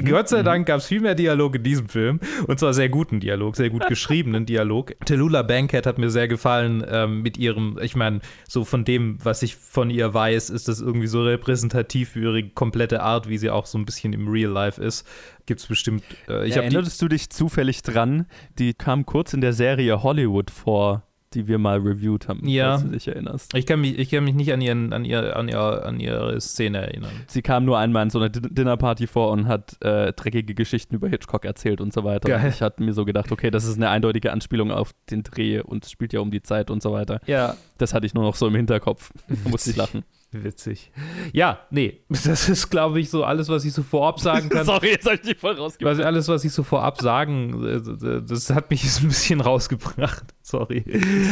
Gott 0.04 0.28
sei 0.28 0.42
Dank 0.42 0.66
gab 0.66 0.78
es 0.78 0.86
viel 0.86 1.00
mehr 1.00 1.14
Dialog 1.14 1.56
in 1.56 1.62
diesem 1.62 1.88
Film 1.88 2.20
und 2.46 2.58
zwar 2.58 2.74
sehr 2.74 2.88
guten 2.88 3.20
Dialog, 3.20 3.56
sehr 3.56 3.70
gut 3.70 3.86
geschriebenen 3.88 4.46
Dialog. 4.46 4.94
Tallulah 5.04 5.42
Bankhead 5.42 5.86
hat 5.86 5.98
mir 5.98 6.10
sehr 6.10 6.28
gefallen 6.28 6.84
ähm, 6.88 7.22
mit 7.22 7.36
ihrem, 7.38 7.78
ich 7.82 7.96
meine, 7.96 8.20
so 8.48 8.64
von 8.64 8.84
dem, 8.84 9.18
was 9.22 9.42
ich 9.42 9.56
von 9.56 9.90
ihr 9.90 10.12
weiß, 10.12 10.50
ist 10.50 10.68
das 10.68 10.80
irgendwie 10.80 11.06
so 11.06 11.22
repräsentativ 11.22 12.10
für 12.10 12.20
ihre 12.20 12.48
komplette 12.48 13.02
Art, 13.02 13.28
wie 13.28 13.38
sie 13.38 13.50
auch 13.50 13.66
so 13.66 13.78
ein 13.78 13.84
bisschen 13.84 14.12
im 14.12 14.28
Real 14.28 14.50
Life 14.50 14.82
ist. 14.82 15.06
Gibt 15.50 15.60
es 15.62 15.66
bestimmt, 15.66 16.04
äh, 16.28 16.46
ich 16.46 16.56
habe 16.56 16.68
die, 16.68 16.76
Erinnerst 16.76 17.02
du 17.02 17.08
dich 17.08 17.28
zufällig 17.28 17.82
dran? 17.82 18.26
Die 18.60 18.72
kam 18.72 19.04
kurz 19.04 19.32
in 19.34 19.40
der 19.40 19.52
Serie 19.52 20.00
Hollywood 20.04 20.48
vor, 20.52 21.02
die 21.34 21.48
wir 21.48 21.58
mal 21.58 21.78
reviewed 21.78 22.28
haben, 22.28 22.46
Ja. 22.48 22.70
falls 22.78 22.82
du 22.84 22.88
dich 22.90 23.08
erinnerst. 23.08 23.52
ich 23.56 23.66
kann 23.66 23.80
mich, 23.80 23.98
ich 23.98 24.10
kann 24.10 24.22
mich 24.22 24.34
nicht 24.34 24.52
an, 24.52 24.60
ihren, 24.60 24.92
an, 24.92 25.04
ihr, 25.04 25.36
an, 25.36 25.48
ihr, 25.48 25.60
an 25.84 25.98
ihre 25.98 26.40
Szene 26.40 26.78
erinnern. 26.78 27.10
Sie 27.26 27.42
kam 27.42 27.64
nur 27.64 27.78
einmal 27.78 28.04
in 28.04 28.10
so 28.10 28.20
einer 28.20 28.28
Din- 28.28 28.54
Dinnerparty 28.54 29.08
vor 29.08 29.32
und 29.32 29.48
hat 29.48 29.76
äh, 29.82 30.12
dreckige 30.12 30.54
Geschichten 30.54 30.94
über 30.94 31.08
Hitchcock 31.08 31.44
erzählt 31.44 31.80
und 31.80 31.92
so 31.92 32.04
weiter. 32.04 32.28
Geil. 32.28 32.44
Und 32.44 32.48
ich 32.54 32.62
hatte 32.62 32.80
mir 32.84 32.92
so 32.92 33.04
gedacht, 33.04 33.32
okay, 33.32 33.50
das 33.50 33.64
ist 33.64 33.76
eine 33.76 33.88
eindeutige 33.90 34.32
Anspielung 34.32 34.70
auf 34.70 34.92
den 35.10 35.24
Dreh 35.24 35.60
und 35.60 35.84
es 35.84 35.90
spielt 35.90 36.12
ja 36.12 36.20
um 36.20 36.30
die 36.30 36.42
Zeit 36.42 36.70
und 36.70 36.80
so 36.80 36.92
weiter. 36.92 37.20
Ja, 37.26 37.56
Das 37.78 37.92
hatte 37.92 38.06
ich 38.06 38.14
nur 38.14 38.22
noch 38.22 38.36
so 38.36 38.46
im 38.46 38.54
Hinterkopf. 38.54 39.12
Da 39.28 39.50
musste 39.50 39.70
ich 39.70 39.76
lachen. 39.76 40.04
Witzig. 40.32 40.92
Ja, 41.32 41.58
nee, 41.70 42.00
das 42.08 42.48
ist, 42.48 42.70
glaube 42.70 43.00
ich, 43.00 43.10
so 43.10 43.24
alles, 43.24 43.48
was 43.48 43.64
ich 43.64 43.72
so 43.72 43.82
vorab 43.82 44.20
sagen 44.20 44.48
kann. 44.50 44.64
Sorry, 44.64 44.90
jetzt 44.90 45.06
habe 45.06 45.16
ich 45.16 45.22
dich 45.22 45.38
voll 45.38 45.56
rausgebracht. 45.56 45.98
Was, 45.98 46.04
alles, 46.04 46.28
was 46.28 46.44
ich 46.44 46.52
so 46.52 46.62
vorab 46.62 47.00
sagen, 47.00 47.64
äh, 47.64 48.22
das 48.22 48.50
hat 48.50 48.70
mich 48.70 48.84
jetzt 48.84 49.00
ein 49.02 49.08
bisschen 49.08 49.40
rausgebracht. 49.40 50.34
Sorry. 50.42 50.84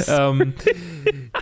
ähm, 0.08 0.54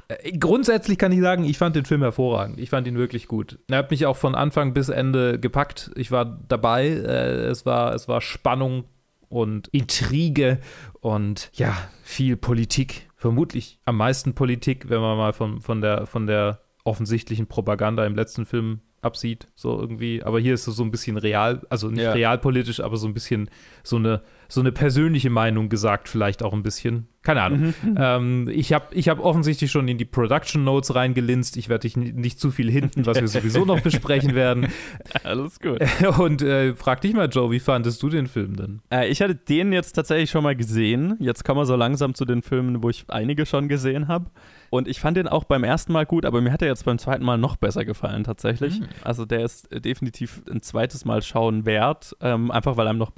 äh, 0.08 0.32
grundsätzlich 0.32 0.98
kann 0.98 1.12
ich 1.12 1.20
sagen, 1.20 1.44
ich 1.44 1.56
fand 1.56 1.76
den 1.76 1.86
Film 1.86 2.02
hervorragend. 2.02 2.60
Ich 2.60 2.70
fand 2.70 2.86
ihn 2.86 2.98
wirklich 2.98 3.26
gut. 3.26 3.58
Er 3.68 3.78
hat 3.78 3.90
mich 3.90 4.04
auch 4.04 4.16
von 4.16 4.34
Anfang 4.34 4.74
bis 4.74 4.90
Ende 4.90 5.40
gepackt. 5.40 5.90
Ich 5.96 6.10
war 6.10 6.24
dabei. 6.48 6.88
Äh, 6.88 7.46
es, 7.46 7.64
war, 7.64 7.94
es 7.94 8.06
war 8.06 8.20
Spannung 8.20 8.84
und 9.28 9.68
Intrige 9.68 10.58
und 11.00 11.50
ja, 11.54 11.76
viel 12.02 12.36
Politik. 12.36 13.08
Vermutlich 13.16 13.80
am 13.86 13.96
meisten 13.96 14.34
Politik, 14.34 14.90
wenn 14.90 15.00
man 15.00 15.16
mal 15.16 15.32
von, 15.32 15.60
von, 15.62 15.80
der, 15.80 16.06
von 16.06 16.26
der 16.26 16.60
offensichtlichen 16.86 17.46
Propaganda 17.46 18.06
im 18.06 18.14
letzten 18.14 18.46
Film 18.46 18.80
absieht, 19.02 19.46
so 19.54 19.78
irgendwie. 19.80 20.22
Aber 20.22 20.40
hier 20.40 20.54
ist 20.54 20.66
es 20.66 20.76
so 20.76 20.82
ein 20.82 20.90
bisschen 20.90 21.16
real, 21.16 21.64
also 21.70 21.88
nicht 21.90 22.02
Ja. 22.02 22.12
realpolitisch, 22.12 22.80
aber 22.80 22.96
so 22.96 23.06
ein 23.06 23.14
bisschen 23.14 23.50
so 23.82 23.96
eine, 23.96 24.22
so 24.48 24.60
eine 24.60 24.72
persönliche 24.72 25.30
Meinung 25.30 25.68
gesagt, 25.68 26.08
vielleicht 26.08 26.42
auch 26.42 26.52
ein 26.52 26.62
bisschen. 26.62 27.08
Keine 27.26 27.42
Ahnung. 27.42 27.74
Ähm, 27.98 28.48
ich 28.52 28.72
habe 28.72 28.94
ich 28.94 29.08
hab 29.08 29.18
offensichtlich 29.20 29.70
schon 29.70 29.88
in 29.88 29.96
die 29.96 30.04
Production 30.04 30.64
Notes 30.64 30.94
reingelinst. 30.94 31.56
Ich 31.56 31.68
werde 31.68 31.82
dich 31.82 31.96
ni- 31.96 32.12
nicht 32.12 32.38
zu 32.38 32.50
viel 32.50 32.70
hinten, 32.70 33.06
was 33.06 33.20
wir 33.20 33.26
sowieso 33.28 33.64
noch 33.64 33.80
besprechen 33.80 34.34
werden. 34.34 34.68
Alles 35.24 35.58
gut. 35.60 35.80
Und 36.18 36.42
äh, 36.42 36.74
frag 36.74 37.00
dich 37.00 37.14
mal, 37.14 37.28
Joe, 37.28 37.50
wie 37.50 37.58
fandest 37.60 38.02
du 38.02 38.08
den 38.10 38.26
Film 38.26 38.54
denn? 38.56 38.80
Äh, 38.92 39.08
ich 39.08 39.22
hatte 39.22 39.34
den 39.34 39.72
jetzt 39.72 39.92
tatsächlich 39.92 40.30
schon 40.30 40.42
mal 40.44 40.54
gesehen. 40.54 41.16
Jetzt 41.20 41.44
kommen 41.44 41.58
wir 41.60 41.66
so 41.66 41.74
langsam 41.74 42.14
zu 42.14 42.24
den 42.26 42.42
Filmen, 42.42 42.82
wo 42.82 42.90
ich 42.90 43.04
einige 43.08 43.46
schon 43.46 43.68
gesehen 43.68 44.08
habe. 44.08 44.26
Und 44.70 44.86
ich 44.88 45.00
fand 45.00 45.16
den 45.16 45.26
auch 45.28 45.44
beim 45.44 45.64
ersten 45.64 45.92
Mal 45.92 46.06
gut, 46.06 46.24
aber 46.26 46.40
mir 46.40 46.52
hat 46.52 46.60
er 46.62 46.68
jetzt 46.68 46.84
beim 46.84 46.98
zweiten 46.98 47.24
Mal 47.24 47.38
noch 47.38 47.56
besser 47.56 47.84
gefallen 47.84 48.24
tatsächlich. 48.24 48.80
Also 49.02 49.24
der 49.24 49.44
ist 49.44 49.68
definitiv 49.84 50.42
ein 50.50 50.60
zweites 50.60 51.04
Mal 51.04 51.22
schauen 51.22 51.64
wert, 51.66 52.14
ähm, 52.20 52.50
einfach 52.50 52.76
weil 52.76 52.88
einem 52.88 52.98
noch 52.98 53.12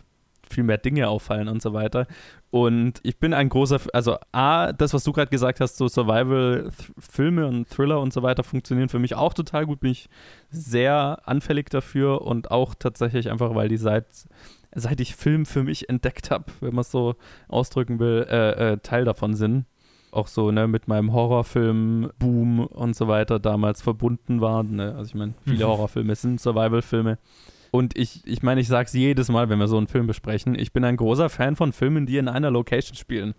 viel 0.50 0.64
mehr 0.64 0.78
Dinge 0.78 1.08
auffallen 1.08 1.48
und 1.48 1.62
so 1.62 1.72
weiter. 1.72 2.06
Und 2.50 3.00
ich 3.02 3.18
bin 3.18 3.34
ein 3.34 3.48
großer, 3.48 3.80
also 3.92 4.16
A, 4.32 4.72
das, 4.72 4.94
was 4.94 5.04
du 5.04 5.12
gerade 5.12 5.30
gesagt 5.30 5.60
hast, 5.60 5.76
so 5.76 5.86
Survival-Filme 5.88 7.46
und 7.46 7.68
Thriller 7.68 8.00
und 8.00 8.12
so 8.12 8.22
weiter 8.22 8.42
funktionieren 8.44 8.88
für 8.88 8.98
mich 8.98 9.14
auch 9.14 9.34
total 9.34 9.66
gut, 9.66 9.80
bin 9.80 9.90
ich 9.90 10.08
sehr 10.50 11.20
anfällig 11.24 11.70
dafür 11.70 12.22
und 12.22 12.50
auch 12.50 12.74
tatsächlich 12.74 13.30
einfach, 13.30 13.54
weil 13.54 13.68
die 13.68 13.76
seit, 13.76 14.06
seit 14.74 15.00
ich 15.00 15.14
Film 15.16 15.46
für 15.46 15.62
mich 15.64 15.88
entdeckt 15.88 16.30
habe, 16.30 16.46
wenn 16.60 16.74
man 16.74 16.82
es 16.82 16.90
so 16.90 17.16
ausdrücken 17.48 17.98
will, 17.98 18.26
äh, 18.28 18.72
äh, 18.72 18.78
Teil 18.78 19.04
davon 19.04 19.34
sind. 19.34 19.66
Auch 20.10 20.26
so, 20.26 20.50
ne, 20.50 20.66
mit 20.66 20.88
meinem 20.88 21.12
Horrorfilm-Boom 21.12 22.60
und 22.66 22.96
so 22.96 23.08
weiter 23.08 23.38
damals 23.38 23.82
verbunden 23.82 24.40
waren. 24.40 24.76
Ne? 24.76 24.94
Also 24.96 25.08
ich 25.10 25.14
meine, 25.14 25.34
viele 25.44 25.66
Mhm. 25.66 25.68
Horrorfilme 25.68 26.14
sind 26.14 26.40
Survival-Filme. 26.40 27.18
Und 27.70 27.96
ich, 27.98 28.22
ich 28.26 28.42
meine, 28.42 28.60
ich 28.60 28.68
sage 28.68 28.86
es 28.86 28.92
jedes 28.92 29.28
Mal, 29.28 29.48
wenn 29.48 29.58
wir 29.58 29.68
so 29.68 29.76
einen 29.76 29.88
Film 29.88 30.06
besprechen, 30.06 30.58
ich 30.58 30.72
bin 30.72 30.84
ein 30.84 30.96
großer 30.96 31.28
Fan 31.28 31.56
von 31.56 31.72
Filmen, 31.72 32.06
die 32.06 32.18
in 32.18 32.28
einer 32.28 32.50
Location 32.50 32.96
spielen 32.96 33.34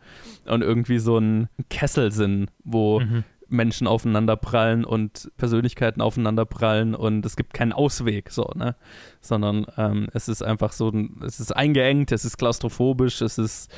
und 0.45 0.61
irgendwie 0.61 0.99
so 0.99 1.17
ein 1.17 1.49
Kessel 1.69 2.11
sind, 2.11 2.49
wo 2.63 3.01
Menschen 3.49 3.87
aufeinanderprallen 3.87 4.85
und 4.85 5.31
Persönlichkeiten 5.37 6.01
aufeinanderprallen 6.01 6.95
und 6.95 7.25
es 7.25 7.35
gibt 7.35 7.53
keinen 7.53 7.73
Ausweg, 7.73 8.29
so, 8.31 8.51
ne? 8.55 8.75
Sondern 9.21 9.65
ähm, 9.77 10.07
es 10.13 10.29
ist 10.29 10.43
einfach 10.43 10.71
so, 10.71 10.93
es 11.25 11.39
ist 11.39 11.55
eingeengt, 11.55 12.11
es 12.11 12.25
ist 12.25 12.37
klaustrophobisch, 12.37 13.21
es 13.21 13.37
ist 13.37 13.71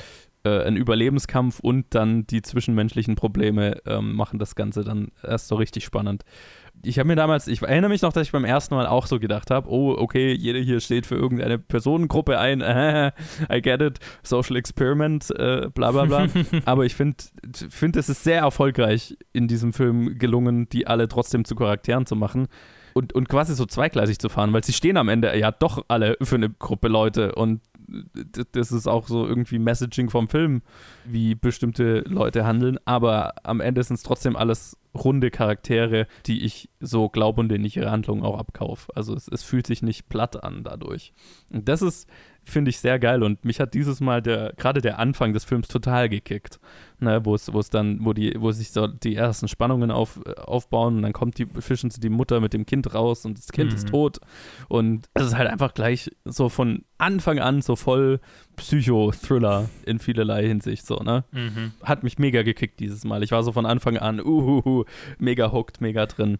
äh, 0.43 0.63
ein 0.63 0.75
Überlebenskampf 0.75 1.59
und 1.59 1.85
dann 1.95 2.27
die 2.27 2.41
zwischenmenschlichen 2.41 3.15
Probleme 3.15 3.81
ähm, 3.85 4.13
machen 4.13 4.39
das 4.39 4.55
Ganze 4.55 4.83
dann 4.83 5.11
erst 5.23 5.47
so 5.47 5.55
richtig 5.55 5.85
spannend. 5.85 6.23
Ich 6.83 6.97
habe 6.99 7.07
mir 7.07 7.15
damals, 7.15 7.47
ich 7.47 7.61
erinnere 7.61 7.89
mich 7.89 8.01
noch, 8.01 8.13
dass 8.13 8.23
ich 8.23 8.31
beim 8.31 8.45
ersten 8.45 8.75
Mal 8.75 8.87
auch 8.87 9.07
so 9.07 9.19
gedacht 9.19 9.51
habe, 9.51 9.69
oh, 9.69 9.95
okay, 9.97 10.33
jeder 10.33 10.59
hier 10.59 10.79
steht 10.79 11.05
für 11.05 11.15
irgendeine 11.15 11.59
Personengruppe 11.59 12.39
ein, 12.39 12.61
I 13.51 13.61
get 13.61 13.81
it, 13.81 13.99
Social 14.23 14.55
Experiment, 14.55 15.29
äh, 15.31 15.69
bla 15.73 15.91
bla 15.91 16.05
bla. 16.05 16.27
Aber 16.65 16.85
ich 16.85 16.95
finde, 16.95 17.17
find, 17.69 17.95
es 17.95 18.09
ist 18.09 18.23
sehr 18.23 18.39
erfolgreich 18.39 19.17
in 19.33 19.47
diesem 19.47 19.73
Film 19.73 20.17
gelungen, 20.17 20.69
die 20.69 20.87
alle 20.87 21.07
trotzdem 21.07 21.45
zu 21.45 21.55
Charakteren 21.55 22.05
zu 22.05 22.15
machen. 22.15 22.47
Und, 22.93 23.13
und 23.13 23.29
quasi 23.29 23.55
so 23.55 23.65
zweigleisig 23.65 24.19
zu 24.19 24.27
fahren, 24.27 24.51
weil 24.51 24.65
sie 24.65 24.73
stehen 24.73 24.97
am 24.97 25.07
Ende 25.07 25.37
ja 25.37 25.51
doch 25.51 25.85
alle 25.87 26.17
für 26.21 26.35
eine 26.35 26.49
Gruppe 26.49 26.89
Leute 26.89 27.35
und 27.35 27.61
das 28.51 28.71
ist 28.71 28.87
auch 28.87 29.07
so 29.07 29.25
irgendwie 29.25 29.59
Messaging 29.59 30.09
vom 30.09 30.27
Film, 30.27 30.61
wie 31.05 31.35
bestimmte 31.35 31.99
Leute 32.01 32.45
handeln, 32.45 32.77
aber 32.85 33.33
am 33.43 33.61
Ende 33.61 33.83
sind 33.83 33.95
es 33.95 34.03
trotzdem 34.03 34.35
alles 34.35 34.77
runde 34.93 35.31
Charaktere, 35.31 36.07
die 36.25 36.43
ich 36.43 36.69
so 36.79 37.09
glaube 37.09 37.41
und 37.41 37.49
denen 37.49 37.65
ich 37.65 37.77
ihre 37.77 37.91
Handlungen 37.91 38.23
auch 38.23 38.37
abkaufe. 38.37 38.91
Also 38.95 39.15
es, 39.15 39.27
es 39.27 39.43
fühlt 39.43 39.67
sich 39.67 39.81
nicht 39.81 40.09
platt 40.09 40.43
an 40.43 40.63
dadurch. 40.63 41.13
Und 41.49 41.67
das 41.69 41.81
ist 41.81 42.09
finde 42.43 42.69
ich 42.69 42.79
sehr 42.79 42.97
geil 42.99 43.21
und 43.23 43.45
mich 43.45 43.59
hat 43.59 43.73
dieses 43.73 44.01
Mal 44.01 44.21
der 44.21 44.53
gerade 44.57 44.81
der 44.81 44.97
Anfang 44.99 45.31
des 45.33 45.43
Films 45.45 45.67
total 45.67 46.09
gekickt, 46.09 46.59
ne, 46.99 47.23
wo 47.23 47.35
es 47.35 47.53
wo 47.53 47.59
es 47.59 47.69
dann 47.69 48.03
wo 48.03 48.13
die 48.13 48.35
wo 48.39 48.51
sich 48.51 48.71
so 48.71 48.87
die 48.87 49.15
ersten 49.15 49.47
Spannungen 49.47 49.91
auf, 49.91 50.19
aufbauen 50.37 50.97
und 50.97 51.01
dann 51.03 51.13
kommt 51.13 51.37
die 51.37 51.45
fischen 51.59 51.91
sie 51.91 52.01
die 52.01 52.09
Mutter 52.09 52.39
mit 52.39 52.53
dem 52.53 52.65
Kind 52.65 52.93
raus 52.95 53.25
und 53.25 53.37
das 53.37 53.51
Kind 53.51 53.69
Mhm. 53.71 53.75
ist 53.77 53.89
tot 53.89 54.19
und 54.69 55.07
es 55.13 55.27
ist 55.27 55.37
halt 55.37 55.49
einfach 55.49 55.73
gleich 55.73 56.09
so 56.25 56.49
von 56.49 56.83
Anfang 56.97 57.39
an 57.39 57.61
so 57.61 57.75
voll 57.75 58.19
Psycho-Thriller 58.55 59.69
in 59.85 59.99
vielerlei 59.99 60.47
Hinsicht 60.47 60.85
so, 60.85 60.95
ne? 60.97 61.23
Mhm. 61.31 61.73
Hat 61.83 62.03
mich 62.03 62.17
mega 62.19 62.41
gekickt 62.43 62.79
dieses 62.79 63.03
Mal. 63.05 63.21
Ich 63.23 63.31
war 63.31 63.43
so 63.43 63.51
von 63.51 63.65
Anfang 63.65 63.97
an 63.97 64.19
uhuhu, 64.19 64.85
mega 65.19 65.51
hooked, 65.51 65.81
mega 65.81 66.05
drin. 66.05 66.37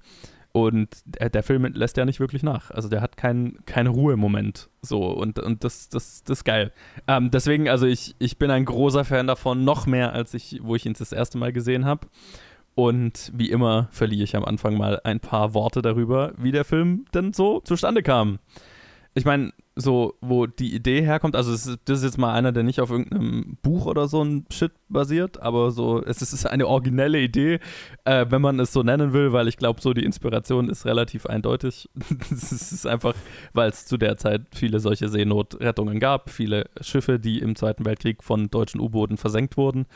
Und 0.53 0.89
der, 1.05 1.43
Film 1.43 1.63
lässt 1.74 1.96
ja 1.96 2.03
nicht 2.03 2.20
wirklich 2.20 2.43
nach. 2.43 2.72
Also 2.72 2.89
der 2.89 3.01
hat 3.01 3.15
keinen 3.15 3.65
keinen 3.65 3.88
Ruhemoment. 3.88 4.70
So, 4.81 5.05
und, 5.05 5.39
und 5.39 5.63
das, 5.63 5.88
das, 5.88 6.24
das 6.24 6.39
ist 6.39 6.43
geil. 6.43 6.74
Ähm, 7.08 7.31
deswegen, 7.31 7.70
also 7.70 7.86
ich, 7.86 8.15
ich 8.20 8.38
bin 8.38 8.51
ein 8.51 8.65
großer 8.65 9.05
Fan 9.05 9.27
davon, 9.27 9.63
noch 9.63 9.86
mehr 9.86 10.12
als 10.12 10.34
ich, 10.34 10.60
wo 10.62 10.75
ich 10.75 10.86
ihn 10.86 10.93
das 10.93 11.13
erste 11.13 11.38
Mal 11.38 11.53
gesehen 11.53 11.86
habe. 11.86 12.08
Und 12.75 13.31
wie 13.34 13.50
immer 13.50 13.88
verliere 13.91 14.24
ich 14.24 14.36
am 14.36 14.43
Anfang 14.43 14.77
mal 14.77 15.00
ein 15.03 15.20
paar 15.20 15.53
Worte 15.53 15.81
darüber, 15.81 16.34
wie 16.38 16.51
der 16.51 16.65
Film 16.65 17.05
denn 17.13 17.31
so 17.31 17.62
zustande 17.62 18.03
kam. 18.03 18.39
Ich 19.13 19.25
meine, 19.25 19.51
so, 19.75 20.15
wo 20.22 20.48
die 20.48 20.74
Idee 20.74 21.01
herkommt, 21.01 21.36
also 21.36 21.53
ist, 21.53 21.80
das 21.86 22.00
ist 22.00 22.03
jetzt 22.03 22.18
mal 22.18 22.34
einer, 22.34 22.51
der 22.51 22.63
nicht 22.63 22.80
auf 22.80 22.91
irgendeinem 22.91 23.58
Buch 23.62 23.86
oder 23.86 24.08
so 24.08 24.24
ein 24.24 24.46
Shit 24.51 24.72
basiert, 24.89 25.41
aber 25.41 25.72
so, 25.72 26.03
es 26.03 26.22
ist 26.22 26.46
eine 26.46 26.68
originelle 26.68 27.20
Idee, 27.20 27.60
äh, 28.06 28.25
wenn 28.30 28.41
man 28.41 28.60
es 28.60 28.72
so 28.72 28.84
nennen 28.84 29.13
will, 29.13 29.34
weil 29.34 29.48
ich 29.48 29.58
glaube, 29.58 29.82
so 29.82 29.94
die 29.94 30.06
Inspiration 30.06 30.70
ist 30.70 30.86
relativ 30.86 31.25
eindeutig. 31.25 31.89
es 32.32 32.51
ist 32.51 32.86
einfach, 32.86 33.15
weil 33.53 33.70
es 33.70 33.86
zu 33.86 33.98
der 33.98 34.18
Zeit 34.18 34.44
viele 34.53 34.80
solche 34.80 35.10
Seenotrettungen 35.10 36.00
gab, 36.00 36.30
viele 36.30 36.70
Schiffe, 36.80 37.20
die 37.20 37.39
im 37.39 37.56
Zweiten 37.56 37.86
Weltkrieg 37.86 38.24
von 38.24 38.50
deutschen 38.50 38.80
U-Booten 38.80 39.18
versenkt 39.18 39.58
wurden. 39.58 39.88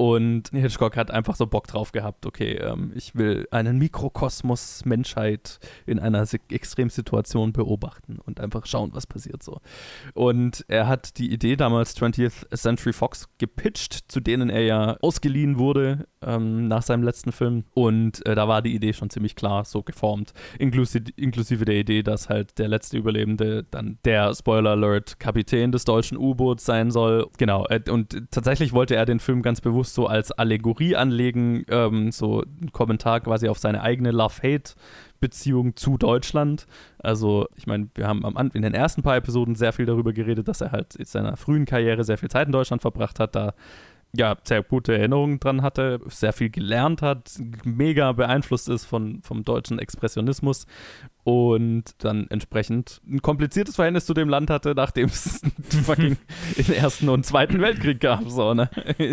Und 0.00 0.48
Hitchcock 0.52 0.96
hat 0.96 1.10
einfach 1.10 1.36
so 1.36 1.46
Bock 1.46 1.66
drauf 1.66 1.92
gehabt, 1.92 2.24
okay, 2.24 2.52
ähm, 2.52 2.90
ich 2.94 3.16
will 3.16 3.46
einen 3.50 3.76
Mikrokosmos 3.76 4.86
Menschheit 4.86 5.58
in 5.84 5.98
einer 5.98 6.24
si- 6.24 6.40
Extremsituation 6.50 7.52
beobachten 7.52 8.18
und 8.24 8.40
einfach 8.40 8.64
schauen, 8.64 8.92
was 8.94 9.06
passiert 9.06 9.42
so. 9.42 9.60
Und 10.14 10.64
er 10.68 10.88
hat 10.88 11.18
die 11.18 11.30
Idee 11.30 11.54
damals 11.54 11.94
20th 11.98 12.48
Century 12.56 12.94
Fox 12.94 13.28
gepitcht, 13.36 14.10
zu 14.10 14.20
denen 14.20 14.48
er 14.48 14.62
ja 14.62 14.96
ausgeliehen 15.02 15.58
wurde 15.58 16.06
ähm, 16.22 16.66
nach 16.66 16.80
seinem 16.80 17.02
letzten 17.02 17.30
Film. 17.30 17.64
Und 17.74 18.24
äh, 18.24 18.34
da 18.34 18.48
war 18.48 18.62
die 18.62 18.74
Idee 18.74 18.94
schon 18.94 19.10
ziemlich 19.10 19.36
klar 19.36 19.66
so 19.66 19.82
geformt, 19.82 20.32
inklusive, 20.58 21.04
inklusive 21.16 21.66
der 21.66 21.74
Idee, 21.76 22.02
dass 22.02 22.30
halt 22.30 22.58
der 22.58 22.68
letzte 22.68 22.96
Überlebende 22.96 23.66
dann 23.70 23.98
der 24.06 24.34
Spoiler 24.34 24.70
Alert 24.70 25.20
Kapitän 25.20 25.72
des 25.72 25.84
deutschen 25.84 26.16
U-Boots 26.16 26.64
sein 26.64 26.90
soll. 26.90 27.28
Genau. 27.36 27.66
Äh, 27.66 27.82
und 27.90 28.30
tatsächlich 28.30 28.72
wollte 28.72 28.96
er 28.96 29.04
den 29.04 29.20
Film 29.20 29.42
ganz 29.42 29.60
bewusst 29.60 29.89
so 29.94 30.06
als 30.06 30.32
Allegorie 30.32 30.96
anlegen, 30.96 31.64
ähm, 31.68 32.12
so 32.12 32.42
ein 32.42 32.72
Kommentar 32.72 33.20
quasi 33.20 33.48
auf 33.48 33.58
seine 33.58 33.82
eigene 33.82 34.10
Love-Hate-Beziehung 34.10 35.76
zu 35.76 35.98
Deutschland. 35.98 36.66
Also, 36.98 37.46
ich 37.56 37.66
meine, 37.66 37.88
wir 37.94 38.06
haben 38.06 38.24
am, 38.24 38.50
in 38.54 38.62
den 38.62 38.74
ersten 38.74 39.02
paar 39.02 39.16
Episoden 39.16 39.54
sehr 39.54 39.72
viel 39.72 39.86
darüber 39.86 40.12
geredet, 40.12 40.48
dass 40.48 40.60
er 40.60 40.72
halt 40.72 40.96
in 40.96 41.04
seiner 41.04 41.36
frühen 41.36 41.64
Karriere 41.64 42.04
sehr 42.04 42.18
viel 42.18 42.30
Zeit 42.30 42.46
in 42.46 42.52
Deutschland 42.52 42.82
verbracht 42.82 43.20
hat, 43.20 43.34
da 43.34 43.54
ja, 44.12 44.36
sehr 44.42 44.62
gute 44.62 44.96
Erinnerungen 44.96 45.38
dran 45.38 45.62
hatte, 45.62 46.00
sehr 46.06 46.32
viel 46.32 46.50
gelernt 46.50 47.00
hat, 47.00 47.30
mega 47.64 48.10
beeinflusst 48.12 48.68
ist 48.68 48.84
von, 48.84 49.22
vom 49.22 49.44
deutschen 49.44 49.78
Expressionismus 49.78 50.66
und 51.24 51.84
dann 51.98 52.26
entsprechend 52.30 53.00
ein 53.06 53.20
kompliziertes 53.22 53.76
Verhältnis 53.76 54.06
zu 54.06 54.14
dem 54.14 54.28
Land 54.28 54.50
hatte, 54.50 54.74
nachdem 54.74 55.06
es 55.06 55.42
fucking 55.84 56.16
den 56.56 56.72
Ersten 56.74 57.08
und 57.08 57.26
Zweiten 57.26 57.60
Weltkrieg 57.60 58.00
gab. 58.00 58.28
So, 58.28 58.54
ne? 58.54 58.70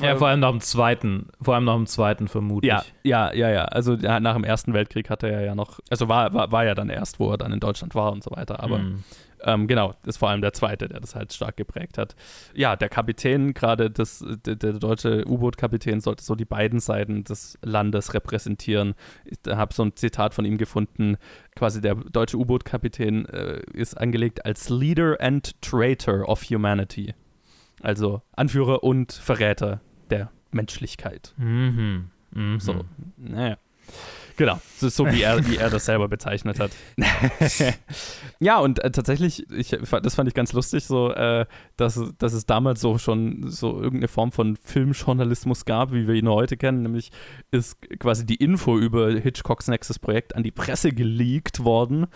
Ja, 0.00 0.16
vor 0.16 0.28
allem 0.28 0.40
nach 0.40 0.50
dem 0.50 0.60
zweiten, 0.60 1.28
vor 1.40 1.54
allem 1.54 1.64
nach 1.64 1.76
dem 1.76 1.86
zweiten 1.86 2.28
vermutlich. 2.28 2.68
ja, 2.68 2.82
ja, 3.02 3.32
ja, 3.32 3.50
ja. 3.50 3.64
Also 3.66 3.94
ja, 3.94 4.20
nach 4.20 4.34
dem 4.34 4.44
Ersten 4.44 4.74
Weltkrieg 4.74 5.10
hatte 5.10 5.28
er 5.28 5.42
ja 5.42 5.54
noch, 5.54 5.80
also 5.90 6.08
war, 6.08 6.34
war, 6.34 6.50
war 6.52 6.64
ja 6.64 6.74
dann 6.74 6.88
erst, 6.90 7.20
wo 7.20 7.30
er 7.30 7.38
dann 7.38 7.52
in 7.52 7.60
Deutschland 7.60 7.94
war 7.94 8.12
und 8.12 8.22
so 8.24 8.30
weiter. 8.32 8.60
Aber 8.62 8.78
Mhm. 8.78 9.04
Ähm, 9.44 9.66
genau, 9.66 9.94
das 10.02 10.14
ist 10.14 10.18
vor 10.18 10.30
allem 10.30 10.40
der 10.40 10.52
zweite, 10.52 10.88
der 10.88 11.00
das 11.00 11.14
halt 11.14 11.32
stark 11.32 11.56
geprägt 11.56 11.98
hat. 11.98 12.16
Ja, 12.54 12.76
der 12.76 12.88
Kapitän, 12.88 13.54
gerade 13.54 13.90
das, 13.90 14.24
der, 14.44 14.56
der 14.56 14.72
deutsche 14.74 15.24
U-Boot-Kapitän, 15.26 16.00
sollte 16.00 16.24
so 16.24 16.34
die 16.34 16.44
beiden 16.44 16.80
Seiten 16.80 17.24
des 17.24 17.58
Landes 17.62 18.14
repräsentieren. 18.14 18.94
Ich 19.24 19.38
habe 19.48 19.74
so 19.74 19.84
ein 19.84 19.94
Zitat 19.96 20.34
von 20.34 20.44
ihm 20.44 20.58
gefunden. 20.58 21.16
Quasi 21.54 21.80
der 21.80 21.94
deutsche 21.94 22.38
U-Boot-Kapitän 22.38 23.26
äh, 23.26 23.62
ist 23.72 23.94
angelegt 23.94 24.44
als 24.46 24.68
Leader 24.70 25.16
and 25.20 25.60
Traitor 25.60 26.28
of 26.28 26.42
Humanity. 26.44 27.14
Also 27.80 28.22
Anführer 28.32 28.82
und 28.82 29.12
Verräter 29.12 29.80
der 30.10 30.30
Menschlichkeit. 30.50 31.34
Mhm. 31.36 32.10
Mhm. 32.30 32.60
So, 32.60 32.84
naja. 33.16 33.58
Genau, 34.36 34.60
so, 34.78 35.06
wie 35.06 35.22
er, 35.22 35.46
wie 35.46 35.56
er 35.56 35.70
das 35.70 35.84
selber 35.84 36.08
bezeichnet 36.08 36.58
hat. 36.58 36.72
ja, 38.40 38.58
und 38.58 38.82
äh, 38.82 38.90
tatsächlich, 38.90 39.48
ich, 39.52 39.68
das 39.70 40.14
fand 40.14 40.28
ich 40.28 40.34
ganz 40.34 40.52
lustig, 40.52 40.84
so, 40.84 41.12
äh, 41.12 41.46
dass, 41.76 42.00
dass 42.18 42.32
es 42.32 42.44
damals 42.44 42.80
so 42.80 42.98
schon 42.98 43.48
so 43.48 43.76
irgendeine 43.76 44.08
Form 44.08 44.32
von 44.32 44.56
Filmjournalismus 44.56 45.64
gab, 45.64 45.92
wie 45.92 46.08
wir 46.08 46.14
ihn 46.14 46.28
heute 46.28 46.56
kennen. 46.56 46.82
Nämlich 46.82 47.12
ist 47.52 47.76
quasi 48.00 48.26
die 48.26 48.36
Info 48.36 48.76
über 48.76 49.12
Hitchcocks 49.12 49.68
nächstes 49.68 50.00
Projekt 50.00 50.34
an 50.34 50.42
die 50.42 50.50
Presse 50.50 50.90
geleakt 50.90 51.62
worden. 51.62 52.06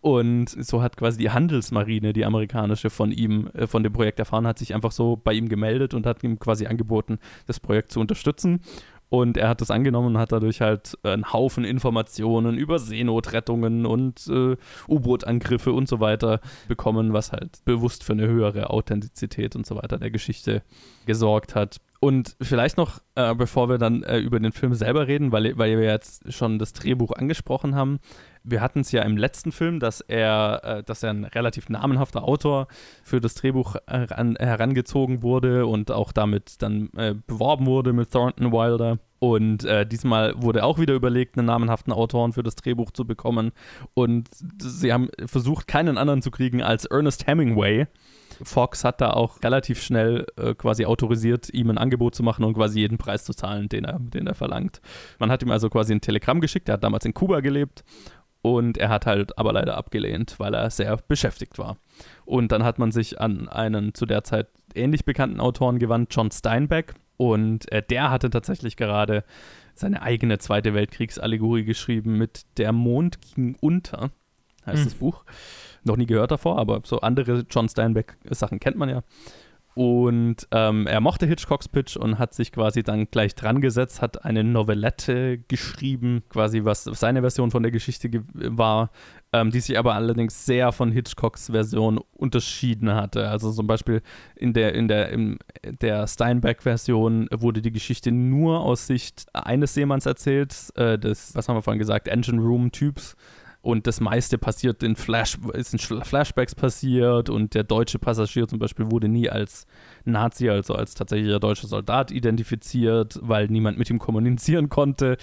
Und 0.00 0.48
so 0.48 0.82
hat 0.82 0.96
quasi 0.96 1.18
die 1.18 1.30
Handelsmarine, 1.30 2.12
die 2.12 2.24
amerikanische, 2.24 2.90
von 2.90 3.12
ihm, 3.12 3.50
äh, 3.54 3.66
von 3.66 3.82
dem 3.82 3.92
Projekt 3.92 4.18
erfahren, 4.18 4.46
hat 4.46 4.58
sich 4.58 4.74
einfach 4.74 4.92
so 4.92 5.16
bei 5.16 5.32
ihm 5.32 5.48
gemeldet 5.48 5.94
und 5.94 6.06
hat 6.06 6.24
ihm 6.24 6.38
quasi 6.38 6.66
angeboten, 6.66 7.18
das 7.46 7.60
Projekt 7.60 7.92
zu 7.92 8.00
unterstützen. 8.00 8.60
Und 9.10 9.36
er 9.36 9.48
hat 9.48 9.60
das 9.60 9.70
angenommen 9.70 10.08
und 10.08 10.18
hat 10.18 10.32
dadurch 10.32 10.60
halt 10.60 10.98
einen 11.02 11.32
Haufen 11.32 11.64
Informationen 11.64 12.58
über 12.58 12.78
Seenotrettungen 12.78 13.86
und 13.86 14.26
äh, 14.28 14.56
U-Boot-Angriffe 14.88 15.72
und 15.72 15.88
so 15.88 16.00
weiter 16.00 16.40
bekommen, 16.68 17.12
was 17.12 17.32
halt 17.32 17.64
bewusst 17.64 18.04
für 18.04 18.12
eine 18.12 18.26
höhere 18.26 18.70
Authentizität 18.70 19.56
und 19.56 19.66
so 19.66 19.76
weiter 19.76 19.98
der 19.98 20.10
Geschichte 20.10 20.62
gesorgt 21.06 21.54
hat. 21.54 21.80
Und 22.00 22.36
vielleicht 22.40 22.76
noch, 22.76 23.00
äh, 23.16 23.34
bevor 23.34 23.68
wir 23.68 23.78
dann 23.78 24.02
äh, 24.04 24.18
über 24.18 24.38
den 24.38 24.52
Film 24.52 24.74
selber 24.74 25.08
reden, 25.08 25.32
weil, 25.32 25.58
weil 25.58 25.78
wir 25.78 25.86
jetzt 25.86 26.32
schon 26.32 26.58
das 26.58 26.72
Drehbuch 26.72 27.12
angesprochen 27.12 27.74
haben. 27.74 27.98
Wir 28.44 28.60
hatten 28.60 28.80
es 28.80 28.92
ja 28.92 29.02
im 29.02 29.16
letzten 29.16 29.52
Film, 29.52 29.80
dass 29.80 30.00
er, 30.00 30.60
äh, 30.64 30.82
dass 30.82 31.02
er 31.02 31.10
ein 31.10 31.24
relativ 31.24 31.68
namenhafter 31.68 32.24
Autor 32.24 32.68
für 33.02 33.20
das 33.20 33.34
Drehbuch 33.34 33.76
heran, 33.86 34.36
herangezogen 34.36 35.22
wurde 35.22 35.66
und 35.66 35.90
auch 35.90 36.12
damit 36.12 36.62
dann 36.62 36.90
äh, 36.96 37.14
beworben 37.26 37.66
wurde 37.66 37.92
mit 37.92 38.10
Thornton 38.10 38.52
Wilder. 38.52 38.98
Und 39.20 39.64
äh, 39.64 39.84
diesmal 39.84 40.34
wurde 40.36 40.64
auch 40.64 40.78
wieder 40.78 40.94
überlegt, 40.94 41.36
einen 41.36 41.46
namenhaften 41.46 41.92
Autoren 41.92 42.32
für 42.32 42.42
das 42.42 42.54
Drehbuch 42.54 42.92
zu 42.92 43.04
bekommen. 43.04 43.50
Und 43.94 44.28
sie 44.60 44.92
haben 44.92 45.08
versucht, 45.26 45.66
keinen 45.66 45.98
anderen 45.98 46.22
zu 46.22 46.30
kriegen 46.30 46.62
als 46.62 46.84
Ernest 46.84 47.26
Hemingway. 47.26 47.86
Fox 48.42 48.84
hat 48.84 49.00
da 49.00 49.10
auch 49.10 49.42
relativ 49.42 49.82
schnell 49.82 50.26
äh, 50.36 50.54
quasi 50.54 50.84
autorisiert, 50.84 51.52
ihm 51.52 51.70
ein 51.70 51.78
Angebot 51.78 52.14
zu 52.14 52.22
machen 52.22 52.44
und 52.44 52.54
quasi 52.54 52.80
jeden 52.80 52.98
Preis 52.98 53.24
zu 53.24 53.32
zahlen, 53.32 53.68
den 53.68 53.84
er, 53.84 53.98
den 53.98 54.26
er 54.28 54.34
verlangt. 54.34 54.80
Man 55.18 55.30
hat 55.30 55.42
ihm 55.42 55.50
also 55.50 55.68
quasi 55.68 55.92
ein 55.92 56.00
Telegramm 56.00 56.40
geschickt, 56.40 56.68
er 56.68 56.74
hat 56.74 56.84
damals 56.84 57.04
in 57.04 57.14
Kuba 57.14 57.40
gelebt 57.40 57.82
und 58.42 58.78
er 58.78 58.88
hat 58.88 59.06
halt 59.06 59.36
aber 59.38 59.52
leider 59.52 59.76
abgelehnt, 59.76 60.38
weil 60.38 60.54
er 60.54 60.70
sehr 60.70 60.96
beschäftigt 60.96 61.58
war. 61.58 61.76
Und 62.24 62.52
dann 62.52 62.64
hat 62.64 62.78
man 62.78 62.92
sich 62.92 63.20
an 63.20 63.48
einen 63.48 63.94
zu 63.94 64.06
der 64.06 64.24
Zeit 64.24 64.48
ähnlich 64.74 65.04
bekannten 65.04 65.40
Autoren 65.40 65.78
gewandt, 65.78 66.14
John 66.14 66.30
Steinbeck. 66.30 66.94
Und 67.16 67.70
äh, 67.72 67.82
der 67.82 68.10
hatte 68.10 68.30
tatsächlich 68.30 68.76
gerade 68.76 69.24
seine 69.74 70.02
eigene 70.02 70.38
Zweite 70.38 70.72
Weltkriegsallegorie 70.74 71.64
geschrieben 71.64 72.16
mit 72.16 72.42
Der 72.58 72.72
Mond 72.72 73.18
ging 73.34 73.56
unter, 73.60 74.10
heißt 74.66 74.78
Hm. 74.78 74.84
das 74.84 74.94
Buch. 74.94 75.24
Noch 75.84 75.96
nie 75.96 76.06
gehört 76.06 76.30
davor, 76.30 76.58
aber 76.58 76.80
so 76.84 77.00
andere 77.00 77.44
John 77.50 77.68
Steinbeck-Sachen 77.68 78.60
kennt 78.60 78.76
man 78.76 78.88
ja. 78.88 79.02
Und 79.78 80.48
ähm, 80.50 80.88
er 80.88 81.00
mochte 81.00 81.24
Hitchcocks 81.24 81.68
Pitch 81.68 81.96
und 81.96 82.18
hat 82.18 82.34
sich 82.34 82.50
quasi 82.50 82.82
dann 82.82 83.08
gleich 83.12 83.36
dran 83.36 83.60
gesetzt, 83.60 84.02
hat 84.02 84.24
eine 84.24 84.42
Novellette 84.42 85.38
geschrieben, 85.46 86.24
quasi 86.30 86.64
was 86.64 86.82
seine 86.82 87.20
Version 87.20 87.52
von 87.52 87.62
der 87.62 87.70
Geschichte 87.70 88.10
ge- 88.10 88.22
war, 88.34 88.90
ähm, 89.32 89.52
die 89.52 89.60
sich 89.60 89.78
aber 89.78 89.94
allerdings 89.94 90.44
sehr 90.44 90.72
von 90.72 90.90
Hitchcocks 90.90 91.50
Version 91.52 92.00
unterschieden 92.12 92.92
hatte. 92.92 93.28
Also 93.28 93.52
zum 93.52 93.68
Beispiel 93.68 94.02
in 94.34 94.52
der, 94.52 94.74
in 94.74 94.88
der, 94.88 95.10
in 95.10 95.38
der 95.62 96.08
Steinbeck-Version 96.08 97.28
wurde 97.32 97.62
die 97.62 97.70
Geschichte 97.70 98.10
nur 98.10 98.58
aus 98.58 98.88
Sicht 98.88 99.26
eines 99.32 99.74
Seemanns 99.74 100.06
erzählt, 100.06 100.56
äh, 100.74 100.98
des, 100.98 101.36
was 101.36 101.48
haben 101.48 101.54
wir 101.54 101.62
vorhin 101.62 101.78
gesagt, 101.78 102.08
Engine 102.08 102.42
Room-Typs. 102.42 103.14
Und 103.68 103.86
das 103.86 104.00
meiste 104.00 104.38
passiert 104.38 104.82
in 104.82 104.96
Flash, 104.96 105.36
ist 105.52 105.74
in 105.74 105.78
Flashbacks 105.78 106.54
passiert 106.54 107.28
und 107.28 107.52
der 107.52 107.64
deutsche 107.64 107.98
Passagier 107.98 108.48
zum 108.48 108.58
Beispiel 108.58 108.90
wurde 108.90 109.08
nie 109.08 109.28
als 109.28 109.66
Nazi, 110.06 110.48
also 110.48 110.74
als 110.74 110.94
tatsächlicher 110.94 111.38
deutscher 111.38 111.66
Soldat 111.66 112.10
identifiziert, 112.10 113.20
weil 113.20 113.48
niemand 113.48 113.76
mit 113.76 113.90
ihm 113.90 113.98
kommunizieren 113.98 114.70
konnte. 114.70 115.18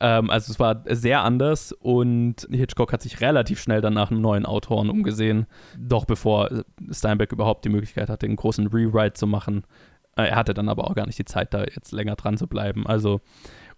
Ähm, 0.00 0.30
also 0.30 0.52
es 0.52 0.58
war 0.58 0.84
sehr 0.86 1.22
anders 1.22 1.72
und 1.72 2.48
Hitchcock 2.50 2.94
hat 2.94 3.02
sich 3.02 3.20
relativ 3.20 3.60
schnell 3.60 3.82
dann 3.82 3.92
nach 3.92 4.10
einem 4.10 4.22
neuen 4.22 4.46
Autoren 4.46 4.88
umgesehen, 4.88 5.44
doch 5.78 6.06
bevor 6.06 6.48
Steinbeck 6.90 7.30
überhaupt 7.30 7.66
die 7.66 7.68
Möglichkeit 7.68 8.08
hatte, 8.08 8.24
einen 8.24 8.36
großen 8.36 8.68
Rewrite 8.68 9.12
zu 9.12 9.26
machen. 9.26 9.64
Äh, 10.16 10.28
er 10.28 10.36
hatte 10.36 10.54
dann 10.54 10.70
aber 10.70 10.84
auch 10.84 10.94
gar 10.94 11.04
nicht 11.04 11.18
die 11.18 11.26
Zeit, 11.26 11.52
da 11.52 11.64
jetzt 11.64 11.92
länger 11.92 12.16
dran 12.16 12.38
zu 12.38 12.46
bleiben. 12.46 12.86
Also 12.86 13.20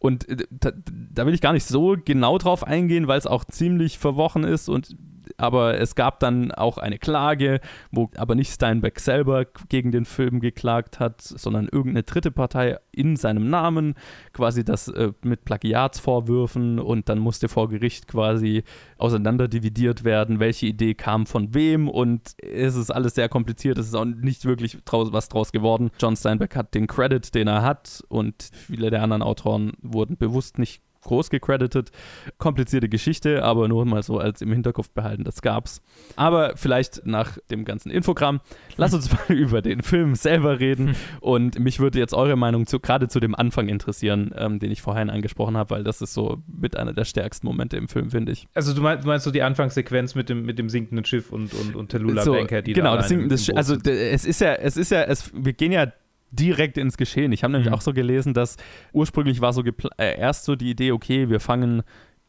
und 0.05 0.29
äh, 0.29 0.37
da, 0.51 0.71
da, 1.15 1.25
will 1.25 1.33
ich 1.33 1.41
gar 1.41 1.55
nicht 1.55 1.65
so 1.65 1.97
genau 2.05 2.37
drauf 2.37 2.63
eingehen, 2.63 3.09
weil 3.09 3.17
es 3.19 3.27
auch 3.27 3.43
ziemlich 3.43 3.99
verworren 3.99 4.45
ist 4.45 4.69
und 4.69 4.99
aber 5.37 5.81
es 5.81 5.95
gab 5.95 6.21
dann 6.21 6.53
auch 6.53 6.79
eine 6.79 6.99
Klage, 6.99 7.61
wo 7.91 8.11
aber 8.17 8.35
nicht 8.35 8.53
Steinbeck 8.53 9.01
selber 9.01 9.47
gegen 9.69 9.93
den 9.93 10.05
Film 10.05 10.41
geklagt 10.41 11.01
hat, 11.01 11.21
sondern 11.21 11.69
irgendeine 11.71 12.03
dritte 12.03 12.31
Partei 12.31 12.79
in 12.93 13.17
seinem 13.17 13.51
Namen, 13.51 13.95
quasi 14.33 14.65
das 14.65 14.89
äh, 14.89 15.13
mit 15.23 15.45
Plagiatsvorwürfen 15.45 16.79
und 16.79 17.09
dann 17.09 17.19
musste 17.19 17.49
vor 17.49 17.69
Gericht 17.69 18.09
quasi 18.09 18.65
auseinanderdividiert 18.99 20.05
werden, 20.05 20.41
welche 20.41 20.67
Idee 20.67 20.95
kam 20.95 21.27
von 21.27 21.55
wem 21.55 21.89
und 21.89 22.35
es 22.43 22.77
ist 22.77 22.91
alles 22.91 23.15
sehr 23.15 23.29
kompliziert, 23.29 23.79
es 23.79 23.89
ist 23.89 23.95
auch 23.95 24.05
nicht 24.05 24.45
wirklich 24.45 24.79
draus, 24.85 25.13
was 25.13 25.29
draus 25.29 25.53
geworden. 25.53 25.91
John 25.99 26.17
Steinbeck 26.17 26.57
hat 26.57 26.75
den 26.75 26.87
Credit, 26.87 27.35
den 27.35 27.49
er 27.49 27.63
hat 27.63 28.03
und 28.09 28.51
viele 28.53 28.91
der 28.91 29.03
anderen 29.03 29.23
Autoren 29.23 29.73
wurden 29.83 30.17
bewusst 30.17 30.59
nicht 30.59 30.84
groß 31.05 31.31
gecredited. 31.31 31.91
Komplizierte 32.39 32.89
Geschichte, 32.89 33.45
aber 33.45 33.69
nur 33.69 33.85
mal 33.85 34.03
so 34.03 34.19
als 34.19 34.43
im 34.43 34.53
Hinterkopf 34.53 34.91
behalten, 34.91 35.25
das 35.25 35.43
gab's. 35.43 35.83
Aber 36.17 36.57
vielleicht 36.57 37.07
nach 37.07 37.39
dem 37.51 37.65
ganzen 37.65 37.91
Infogramm, 37.91 38.41
lass 38.77 38.93
uns 38.95 39.11
mal 39.29 39.37
über 39.37 39.63
den 39.63 39.83
Film 39.83 40.15
selber 40.15 40.61
reden. 40.61 40.97
Und 41.21 41.59
mich 41.59 41.79
würde 41.81 41.99
jetzt 41.99 42.15
eure 42.15 42.37
Meinung 42.37 42.67
zu, 42.67 42.81
gerade 42.81 43.09
zu 43.09 43.21
dem 43.21 43.35
Anfang 43.35 43.69
interessieren, 43.69 44.35
ähm, 44.37 44.59
den 44.59 44.71
ich 44.71 44.83
vorhin 44.83 45.11
angesprochen 45.11 45.57
habe, 45.57 45.71
weil 45.71 45.85
das 45.85 46.03
ist 46.03 46.15
so 46.15 46.43
mit 46.47 46.77
einer 46.77 46.93
der 46.93 47.05
stärksten 47.05 47.47
Momente 47.47 47.77
im 47.77 47.89
Film, 47.89 48.11
finde 48.11 48.33
ich. 48.33 48.49
Also 48.55 48.75
du 48.75 48.83
meinst, 48.83 49.05
du 49.05 49.09
meinst 49.09 49.25
so 49.25 49.31
die 49.31 49.43
Anfangssequenz 49.43 50.15
mit 50.15 50.29
dem, 50.29 50.45
mit 50.45 50.59
dem 50.59 50.69
sinkenden 50.69 51.05
Schiff 51.05 51.31
und, 51.31 51.55
und, 51.55 51.77
und 51.77 51.93
Tallulah 51.93 52.23
so, 52.23 52.33
Banker, 52.33 52.63
die 52.63 52.73
Genau, 52.73 52.97
das 52.97 53.09
sinkende 53.09 53.39
Schiff. 53.39 53.57
Also 53.57 53.77
es 53.77 54.25
ist 54.25 54.41
ja, 54.41 54.55
es 54.55 54.77
ist 54.77 54.91
ja, 54.91 55.03
es, 55.03 55.31
wir 55.35 55.53
gehen 55.53 55.73
ja 55.73 55.87
direkt 56.35 56.79
ins 56.79 56.97
Geschehen. 56.97 57.33
Ich 57.33 57.43
habe 57.43 57.53
nämlich 57.53 57.69
mhm. 57.69 57.75
auch 57.75 57.81
so 57.81 57.93
gelesen, 57.93 58.35
dass 58.35 58.57
ursprünglich 58.93 59.41
war 59.41 59.53
so 59.53 59.63
äh, 59.99 60.19
erst 60.19 60.45
so 60.45 60.57
die 60.57 60.71
Idee, 60.71 60.93
okay, 60.93 61.29
wir 61.29 61.41
fangen 61.41 61.83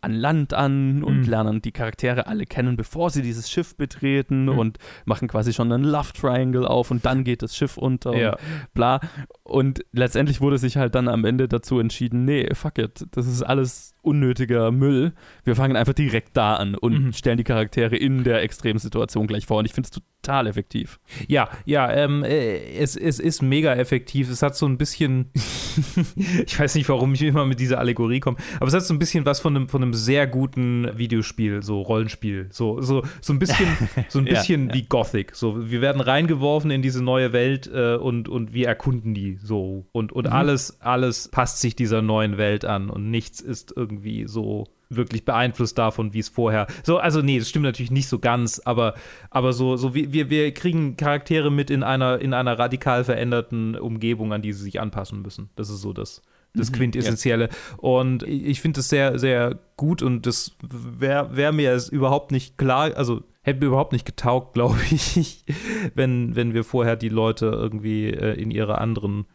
an 0.05 0.13
Land 0.13 0.53
an 0.53 1.03
und 1.03 1.21
mhm. 1.21 1.29
lernen 1.29 1.61
die 1.61 1.71
Charaktere 1.71 2.27
alle 2.27 2.45
kennen, 2.45 2.77
bevor 2.77 3.09
sie 3.09 3.23
dieses 3.23 3.49
Schiff 3.49 3.75
betreten 3.75 4.43
mhm. 4.43 4.59
und 4.59 4.77
machen 5.05 5.27
quasi 5.27 5.51
schon 5.51 5.71
einen 5.71 5.83
Love 5.83 6.13
Triangle 6.13 6.65
auf 6.65 6.91
und 6.91 7.05
dann 7.05 7.23
geht 7.23 7.41
das 7.41 7.55
Schiff 7.57 7.75
unter 7.75 8.15
ja. 8.15 8.33
und 8.33 8.39
bla. 8.75 8.99
Und 9.43 9.83
letztendlich 9.91 10.41
wurde 10.41 10.59
sich 10.59 10.77
halt 10.77 10.93
dann 10.93 11.07
am 11.07 11.25
Ende 11.25 11.47
dazu 11.47 11.79
entschieden, 11.79 12.23
nee, 12.23 12.47
fuck 12.53 12.77
it, 12.77 13.07
das 13.11 13.25
ist 13.25 13.41
alles 13.41 13.94
unnötiger 14.05 14.71
Müll. 14.71 15.13
Wir 15.43 15.55
fangen 15.55 15.75
einfach 15.75 15.93
direkt 15.93 16.37
da 16.37 16.55
an 16.55 16.75
und 16.75 17.05
mhm. 17.05 17.13
stellen 17.13 17.37
die 17.37 17.43
Charaktere 17.43 17.95
in 17.95 18.23
der 18.23 18.41
extremen 18.43 18.79
Situation 18.79 19.27
gleich 19.27 19.45
vor. 19.45 19.57
Und 19.57 19.65
ich 19.65 19.73
finde 19.73 19.89
es 19.91 20.01
total 20.25 20.47
effektiv. 20.47 20.99
Ja, 21.27 21.49
ja, 21.65 21.91
ähm, 21.91 22.23
äh, 22.23 22.57
es, 22.77 22.95
es 22.95 23.19
ist 23.19 23.41
mega 23.41 23.73
effektiv. 23.75 24.29
Es 24.29 24.41
hat 24.41 24.55
so 24.55 24.65
ein 24.65 24.77
bisschen, 24.77 25.31
ich 26.45 26.59
weiß 26.59 26.75
nicht, 26.75 26.89
warum 26.89 27.13
ich 27.13 27.21
immer 27.21 27.45
mit 27.45 27.59
dieser 27.59 27.79
Allegorie 27.79 28.19
komme, 28.19 28.37
aber 28.59 28.67
es 28.67 28.73
hat 28.73 28.83
so 28.83 28.93
ein 28.93 28.99
bisschen 28.99 29.25
was 29.25 29.39
von 29.39 29.55
einem, 29.55 29.69
von 29.69 29.83
einem 29.83 29.93
sehr 29.93 30.27
guten 30.27 30.89
Videospiel, 30.97 31.61
so 31.61 31.81
Rollenspiel. 31.81 32.47
So, 32.51 32.81
so, 32.81 33.03
so 33.21 33.33
ein 33.33 33.39
bisschen, 33.39 33.67
so 34.07 34.19
ein 34.19 34.25
bisschen 34.25 34.69
ja, 34.69 34.73
wie 34.73 34.83
Gothic. 34.83 35.35
So, 35.35 35.69
wir 35.69 35.81
werden 35.81 36.01
reingeworfen 36.01 36.71
in 36.71 36.81
diese 36.81 37.03
neue 37.03 37.31
Welt 37.33 37.69
äh, 37.73 37.95
und, 37.95 38.27
und 38.27 38.53
wir 38.53 38.67
erkunden 38.67 39.13
die 39.13 39.37
so. 39.41 39.85
Und, 39.91 40.11
und 40.11 40.25
mhm. 40.27 40.33
alles, 40.33 40.81
alles 40.81 41.27
passt 41.29 41.59
sich 41.59 41.75
dieser 41.75 42.01
neuen 42.01 42.37
Welt 42.37 42.65
an 42.65 42.89
und 42.89 43.11
nichts 43.11 43.41
ist 43.41 43.73
irgendwie 43.75 43.94
so 44.25 44.65
wirklich 44.89 45.25
beeinflusst 45.25 45.77
davon, 45.77 46.13
wie 46.13 46.19
es 46.19 46.29
vorher. 46.29 46.67
So, 46.83 46.97
also 46.97 47.21
nee, 47.21 47.39
das 47.39 47.49
stimmt 47.49 47.65
natürlich 47.65 47.91
nicht 47.91 48.07
so 48.07 48.19
ganz, 48.19 48.61
aber, 48.63 48.93
aber 49.29 49.53
so, 49.53 49.77
so 49.77 49.95
wie, 49.95 50.13
wir, 50.13 50.29
wir 50.29 50.53
kriegen 50.53 50.97
Charaktere 50.97 51.51
mit 51.51 51.69
in 51.69 51.83
einer, 51.83 52.19
in 52.19 52.33
einer 52.33 52.57
radikal 52.57 53.03
veränderten 53.03 53.75
Umgebung, 53.75 54.33
an 54.33 54.41
die 54.41 54.53
sie 54.53 54.63
sich 54.63 54.79
anpassen 54.79 55.21
müssen. 55.21 55.49
Das 55.55 55.69
ist 55.69 55.81
so 55.81 55.93
das, 55.93 56.21
das 56.53 56.71
mhm, 56.71 56.75
Quintessentielle. 56.75 57.45
Ja. 57.45 57.77
Und 57.77 58.23
ich 58.23 58.61
finde 58.61 58.79
das 58.79 58.89
sehr, 58.89 59.19
sehr 59.19 59.59
gut 59.77 60.01
und 60.01 60.25
das 60.25 60.55
wäre 60.61 61.35
wär 61.35 61.51
mir 61.51 61.71
es 61.71 61.89
überhaupt 61.89 62.31
nicht 62.31 62.57
klar, 62.57 62.95
also 62.95 63.23
hätte 63.41 63.59
mir 63.59 63.67
überhaupt 63.67 63.93
nicht 63.93 64.05
getaugt, 64.05 64.53
glaube 64.53 64.79
ich, 64.91 65.45
wenn, 65.93 66.35
wenn 66.35 66.53
wir 66.53 66.63
vorher 66.63 66.95
die 66.95 67.09
Leute 67.09 67.47
irgendwie 67.47 68.09
äh, 68.09 68.39
in 68.39 68.51
ihre 68.51 68.79
anderen 68.79 69.25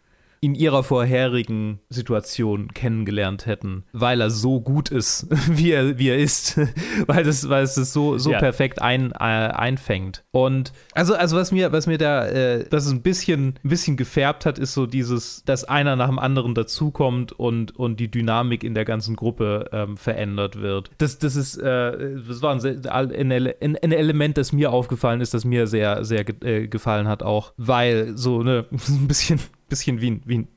in 0.43 0.55
ihrer 0.55 0.83
vorherigen 0.83 1.81
Situation 1.91 2.73
kennengelernt 2.73 3.45
hätten, 3.45 3.85
weil 3.93 4.23
er 4.23 4.31
so 4.31 4.61
gut 4.61 4.89
ist, 4.89 5.27
wie 5.51 5.73
er, 5.73 5.99
wie 5.99 6.09
er 6.09 6.19
ist, 6.19 6.59
weil, 7.07 7.25
das, 7.25 7.49
weil 7.49 7.63
es 7.63 7.75
das 7.75 7.93
so, 7.93 8.17
so 8.17 8.33
ja. 8.33 8.39
perfekt 8.39 8.81
ein, 8.81 9.13
äh, 9.13 9.17
einfängt. 9.17 10.25
Und 10.31 10.73
also, 10.95 11.15
also 11.15 11.37
was 11.37 11.53
mir, 11.53 11.73
was 11.73 11.87
mir 11.87 11.99
da, 11.99 12.27
äh, 12.27 12.65
das 12.69 12.91
ein 12.91 13.03
bisschen, 13.03 13.59
ein 13.63 13.69
bisschen 13.69 13.99
gefärbt 13.99 14.47
hat, 14.47 14.59
ist 14.59 14.73
so 14.73 14.87
dieses, 14.87 15.45
dass 15.45 15.65
einer 15.65 15.95
nach 15.97 16.09
dem 16.09 16.19
anderen 16.19 16.55
dazukommt 16.55 17.33
und, 17.33 17.77
und 17.77 18.01
die 18.01 18.11
Dynamik 18.11 18.65
in 18.65 18.73
der 18.73 18.87
ganzen 18.87 19.17
Gruppe 19.17 19.69
ähm, 19.73 19.99
verändert 19.99 20.63
wird. 20.63 20.91
Das, 20.97 21.19
das 21.19 21.37
ist, 21.37 21.59
äh, 21.59 22.17
das 22.27 22.41
war 22.41 22.55
ein, 22.55 22.91
ein, 22.91 23.53
ein, 23.61 23.93
Element, 23.93 24.39
das 24.39 24.53
mir 24.53 24.73
aufgefallen 24.73 25.21
ist, 25.21 25.35
das 25.35 25.45
mir 25.45 25.67
sehr, 25.67 26.03
sehr 26.05 26.25
ge 26.25 26.63
äh, 26.63 26.69
gefallen 26.69 27.09
hat 27.09 27.23
auch, 27.23 27.53
weil 27.59 28.17
so 28.17 28.43
ne, 28.43 28.65
ein 28.89 29.07
bisschen 29.09 29.41
bisschen 29.71 30.03
wie 30.03 30.11
ein, 30.11 30.23
wie, 30.27 30.39
ein, 30.39 30.49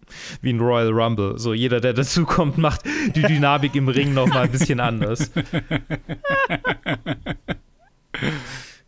wie 0.42 0.52
ein 0.52 0.60
Royal 0.60 0.90
Rumble. 0.90 1.40
So 1.40 1.54
jeder, 1.54 1.80
der 1.80 1.94
dazukommt, 1.94 2.58
macht 2.58 2.82
die 3.16 3.22
Dynamik 3.22 3.74
im 3.76 3.88
Ring 3.88 4.14
noch 4.14 4.28
mal 4.28 4.44
ein 4.44 4.52
bisschen 4.52 4.82
anders. 4.82 5.32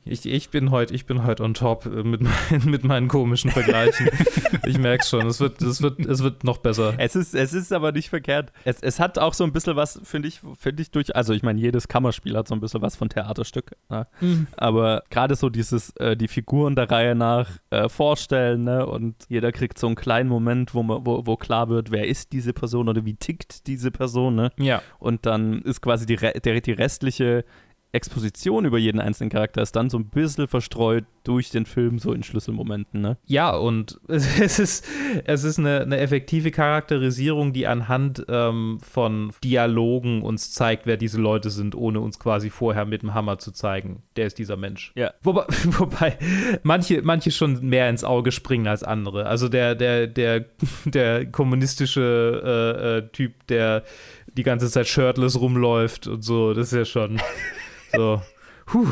Ich, 0.08 0.24
ich 0.28 0.52
bin 0.52 0.70
heute 0.70 0.94
ich 0.94 1.08
bin 1.08 1.24
heute 1.24 1.44
on 1.44 1.56
top 1.56 1.88
äh, 1.88 2.04
mit, 2.04 2.22
mein, 2.22 2.66
mit 2.66 2.84
meinen 2.84 3.08
komischen 3.08 3.50
Vergleichen. 3.50 4.08
ich 4.66 4.78
merke 4.78 5.04
schon, 5.04 5.26
es 5.26 5.40
wird, 5.40 5.62
es, 5.64 5.82
wird, 5.82 6.00
es 6.00 6.22
wird 6.22 6.44
noch 6.44 6.60
besser. 6.60 6.94
Es 6.98 7.16
ist, 7.16 7.34
es 7.34 7.54
ist 7.54 7.74
aber 7.74 7.92
nicht 7.92 8.10
verkehrt. 8.10 8.52
Es, 8.66 8.82
es 8.82 9.00
hat 9.00 9.18
auch 9.18 9.34
so 9.34 9.44
ein 9.44 9.52
bisschen 9.52 9.76
was, 9.76 10.00
finde 10.04 10.28
ich, 10.28 10.42
finde 10.60 10.84
ich 10.84 10.92
durch, 10.92 11.16
also 11.16 11.34
ich 11.34 11.42
meine, 11.42 11.60
jedes 11.60 11.88
Kammerspiel 11.88 12.38
hat 12.38 12.48
so 12.48 12.54
ein 12.54 12.62
bisschen 12.62 12.84
was 12.84 12.96
von 12.96 13.10
Theaterstück. 13.10 13.72
Ne? 13.90 14.06
Mhm. 14.22 14.46
Aber 14.58 15.04
gerade 15.10 15.36
so 15.36 15.50
dieses, 15.50 15.90
äh, 15.98 16.16
die 16.16 16.28
Figuren 16.28 16.76
der 16.76 16.92
Reihe 16.92 17.16
nach 17.16 17.50
äh, 17.72 17.90
vorstellen, 17.90 18.64
ne? 18.64 18.86
Und 18.86 19.16
jeder 19.28 19.52
kriegt 19.52 19.80
so 19.80 19.88
einen 19.88 19.96
kleinen 19.96 20.30
Moment, 20.30 20.76
wo, 20.76 20.84
man, 20.84 21.04
wo, 21.06 21.26
wo 21.26 21.36
klar 21.36 21.70
wird, 21.70 21.90
wer 21.90 22.08
ist 22.08 22.32
diese 22.32 22.54
Person 22.54 22.90
oder 22.90 23.06
wie 23.06 23.16
tickt 23.16 23.66
diese 23.66 23.90
Person, 23.90 24.36
ne? 24.36 24.52
Ja. 24.58 24.84
Und 25.00 25.26
dann 25.26 25.64
ist 25.64 25.82
quasi 25.82 26.06
die, 26.06 26.18
die 26.18 26.72
restliche 26.72 27.44
Exposition 27.96 28.66
über 28.66 28.78
jeden 28.78 29.00
einzelnen 29.00 29.30
Charakter 29.30 29.62
ist 29.62 29.76
dann 29.76 29.90
so 29.90 29.98
ein 29.98 30.10
bisschen 30.10 30.48
verstreut 30.48 31.06
durch 31.24 31.50
den 31.50 31.66
Film, 31.66 31.98
so 31.98 32.14
in 32.14 32.24
Schlüsselmomenten. 32.24 33.02
Ne? 33.02 33.18
Ja, 33.26 33.56
und 33.56 34.00
es 34.08 34.60
ist, 34.60 34.86
es 35.26 35.44
ist 35.44 35.60
eine, 35.60 35.82
eine 35.82 35.98
effektive 35.98 36.52
Charakterisierung, 36.52 37.54
die 37.54 37.68
anhand 37.68 38.26
ähm, 38.30 38.80
von 38.82 39.32
Dialogen 39.44 40.22
uns 40.22 40.52
zeigt, 40.52 40.86
wer 40.86 40.98
diese 40.98 41.20
Leute 41.20 41.50
sind, 41.50 41.76
ohne 41.76 42.00
uns 42.00 42.20
quasi 42.20 42.50
vorher 42.50 42.86
mit 42.86 43.02
dem 43.02 43.14
Hammer 43.14 43.40
zu 43.40 43.52
zeigen, 43.52 44.04
der 44.16 44.28
ist 44.28 44.38
dieser 44.38 44.58
Mensch. 44.58 44.92
Ja. 44.96 45.14
Wobei, 45.24 45.46
wobei 45.66 46.18
manche, 46.64 47.02
manche 47.02 47.32
schon 47.32 47.66
mehr 47.66 47.90
ins 47.90 48.04
Auge 48.04 48.32
springen 48.32 48.68
als 48.68 48.84
andere. 48.84 49.26
Also 49.26 49.50
der, 49.50 49.76
der, 49.76 50.08
der, 50.08 50.46
der 50.86 51.26
kommunistische 51.26 52.42
äh, 52.44 52.98
äh, 52.98 53.08
Typ, 53.12 53.48
der 53.48 53.84
die 54.34 54.44
ganze 54.44 54.70
Zeit 54.70 54.88
shirtless 54.88 55.40
rumläuft 55.40 56.08
und 56.08 56.24
so, 56.24 56.54
das 56.54 56.68
ist 56.68 56.78
ja 56.78 56.86
schon. 56.86 57.22
So. 57.96 58.22
Puh. 58.66 58.88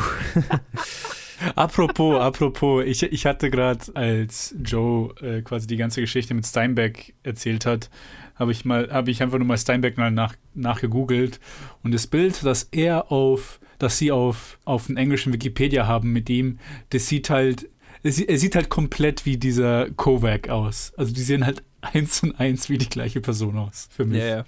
apropos, 1.55 2.19
apropos, 2.19 2.83
ich, 2.85 3.03
ich 3.03 3.25
hatte 3.25 3.49
gerade, 3.49 3.79
als 3.95 4.55
Joe 4.63 5.13
äh, 5.21 5.41
quasi 5.41 5.67
die 5.67 5.77
ganze 5.77 6.01
Geschichte 6.01 6.33
mit 6.33 6.45
Steinbeck 6.45 7.15
erzählt 7.23 7.65
hat, 7.65 7.89
habe 8.35 8.51
ich 8.51 8.65
mal, 8.65 8.89
habe 8.91 9.11
ich 9.11 9.21
einfach 9.21 9.37
nur 9.37 9.47
mal 9.47 9.57
Steinbeck 9.57 9.97
mal 9.97 10.11
nach, 10.11 10.35
nachgegoogelt 10.53 11.39
und 11.83 11.93
das 11.93 12.07
Bild, 12.07 12.43
das 12.43 12.63
er 12.71 13.11
auf, 13.11 13.59
das 13.79 13.97
sie 13.97 14.11
auf, 14.11 14.59
auf 14.65 14.87
dem 14.87 14.97
englischen 14.97 15.33
Wikipedia 15.33 15.87
haben 15.87 16.11
mit 16.11 16.29
ihm, 16.29 16.59
das 16.89 17.07
sieht 17.07 17.29
halt, 17.29 17.69
er 18.03 18.11
sieht 18.11 18.55
halt 18.55 18.69
komplett 18.69 19.25
wie 19.25 19.37
dieser 19.37 19.89
Kovac 19.91 20.49
aus. 20.49 20.93
Also 20.97 21.13
die 21.13 21.21
sehen 21.21 21.45
halt 21.45 21.63
eins 21.81 22.21
und 22.23 22.39
eins 22.39 22.69
wie 22.69 22.77
die 22.77 22.89
gleiche 22.89 23.21
Person 23.21 23.57
aus 23.57 23.87
für 23.91 24.05
mich. 24.05 24.19
Ja, 24.19 24.27
ja. 24.27 24.45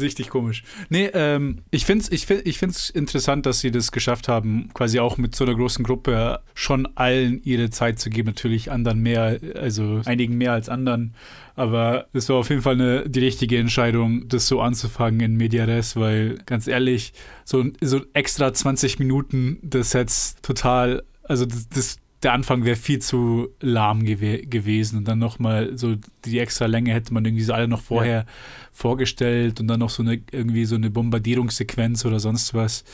Richtig 0.00 0.28
komisch. 0.28 0.64
Nee, 0.88 1.10
ähm, 1.12 1.58
ich 1.70 1.84
finde 1.84 2.04
es 2.04 2.12
ich 2.12 2.26
find, 2.26 2.46
ich 2.46 2.58
find's 2.58 2.90
interessant, 2.90 3.46
dass 3.46 3.60
sie 3.60 3.70
das 3.70 3.92
geschafft 3.92 4.28
haben, 4.28 4.70
quasi 4.74 5.00
auch 5.00 5.18
mit 5.18 5.34
so 5.34 5.44
einer 5.44 5.54
großen 5.54 5.84
Gruppe 5.84 6.40
schon 6.54 6.88
allen 6.94 7.42
ihre 7.44 7.70
Zeit 7.70 7.98
zu 7.98 8.10
geben. 8.10 8.28
Natürlich 8.28 8.70
anderen 8.70 9.00
mehr, 9.00 9.38
also 9.54 10.02
einigen 10.04 10.36
mehr 10.38 10.52
als 10.52 10.68
anderen. 10.68 11.14
Aber 11.54 12.06
es 12.12 12.28
war 12.28 12.36
auf 12.36 12.48
jeden 12.48 12.62
Fall 12.62 12.74
eine, 12.74 13.08
die 13.08 13.20
richtige 13.20 13.58
Entscheidung, 13.58 14.28
das 14.28 14.46
so 14.46 14.60
anzufangen 14.60 15.20
in 15.20 15.36
Media 15.36 15.64
Res, 15.64 15.96
weil 15.96 16.38
ganz 16.46 16.66
ehrlich, 16.66 17.12
so, 17.44 17.64
so 17.80 18.00
extra 18.14 18.54
20 18.54 18.98
Minuten, 18.98 19.58
das 19.62 19.92
jetzt 19.92 20.42
total, 20.42 21.02
also 21.24 21.44
das, 21.44 21.68
das 21.68 21.98
der 22.22 22.32
Anfang 22.32 22.64
wäre 22.64 22.76
viel 22.76 23.00
zu 23.00 23.48
lahm 23.60 24.04
gew 24.04 24.42
gewesen 24.46 24.98
und 24.98 25.08
dann 25.08 25.18
nochmal 25.18 25.76
so 25.76 25.96
die 26.24 26.38
extra 26.38 26.66
Länge 26.66 26.92
hätte 26.92 27.12
man 27.12 27.24
irgendwie 27.24 27.42
so 27.42 27.52
alle 27.52 27.66
noch 27.66 27.80
vorher 27.80 28.18
ja. 28.18 28.24
vorgestellt 28.70 29.60
und 29.60 29.66
dann 29.66 29.80
noch 29.80 29.90
so 29.90 30.02
eine 30.02 30.20
irgendwie 30.30 30.64
so 30.64 30.76
eine 30.76 30.90
Bombardierungssequenz 30.90 32.04
oder 32.04 32.20
sonst 32.20 32.54
was. 32.54 32.84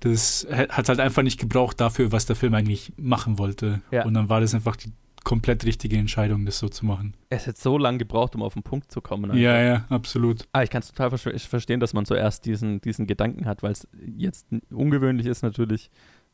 Das 0.00 0.46
hat 0.50 0.88
halt 0.88 1.00
einfach 1.00 1.22
nicht 1.22 1.38
gebraucht 1.38 1.80
dafür, 1.80 2.12
was 2.12 2.26
der 2.26 2.36
Film 2.36 2.54
eigentlich 2.54 2.92
machen 2.96 3.38
wollte. 3.38 3.82
Ja. 3.90 4.04
Und 4.04 4.14
dann 4.14 4.28
war 4.28 4.40
das 4.40 4.54
einfach 4.54 4.76
die 4.76 4.92
komplett 5.24 5.66
richtige 5.66 5.98
Entscheidung, 5.98 6.46
das 6.46 6.58
so 6.58 6.70
zu 6.70 6.86
machen. 6.86 7.14
Es 7.28 7.46
hat 7.46 7.58
so 7.58 7.76
lange 7.76 7.98
gebraucht, 7.98 8.34
um 8.34 8.42
auf 8.42 8.54
den 8.54 8.62
Punkt 8.62 8.90
zu 8.90 9.02
kommen. 9.02 9.26
Einfach. 9.26 9.36
Ja, 9.36 9.60
ja, 9.60 9.84
absolut. 9.90 10.48
Ah, 10.52 10.62
ich 10.62 10.70
kann 10.70 10.80
es 10.80 10.90
total 10.90 11.18
verstehen, 11.18 11.80
dass 11.80 11.92
man 11.92 12.06
zuerst 12.06 12.46
diesen, 12.46 12.80
diesen 12.80 13.06
Gedanken 13.06 13.44
hat, 13.44 13.62
weil 13.62 13.72
es 13.72 13.86
jetzt 14.16 14.46
ungewöhnlich 14.70 15.26
ist 15.26 15.42
natürlich, 15.42 15.90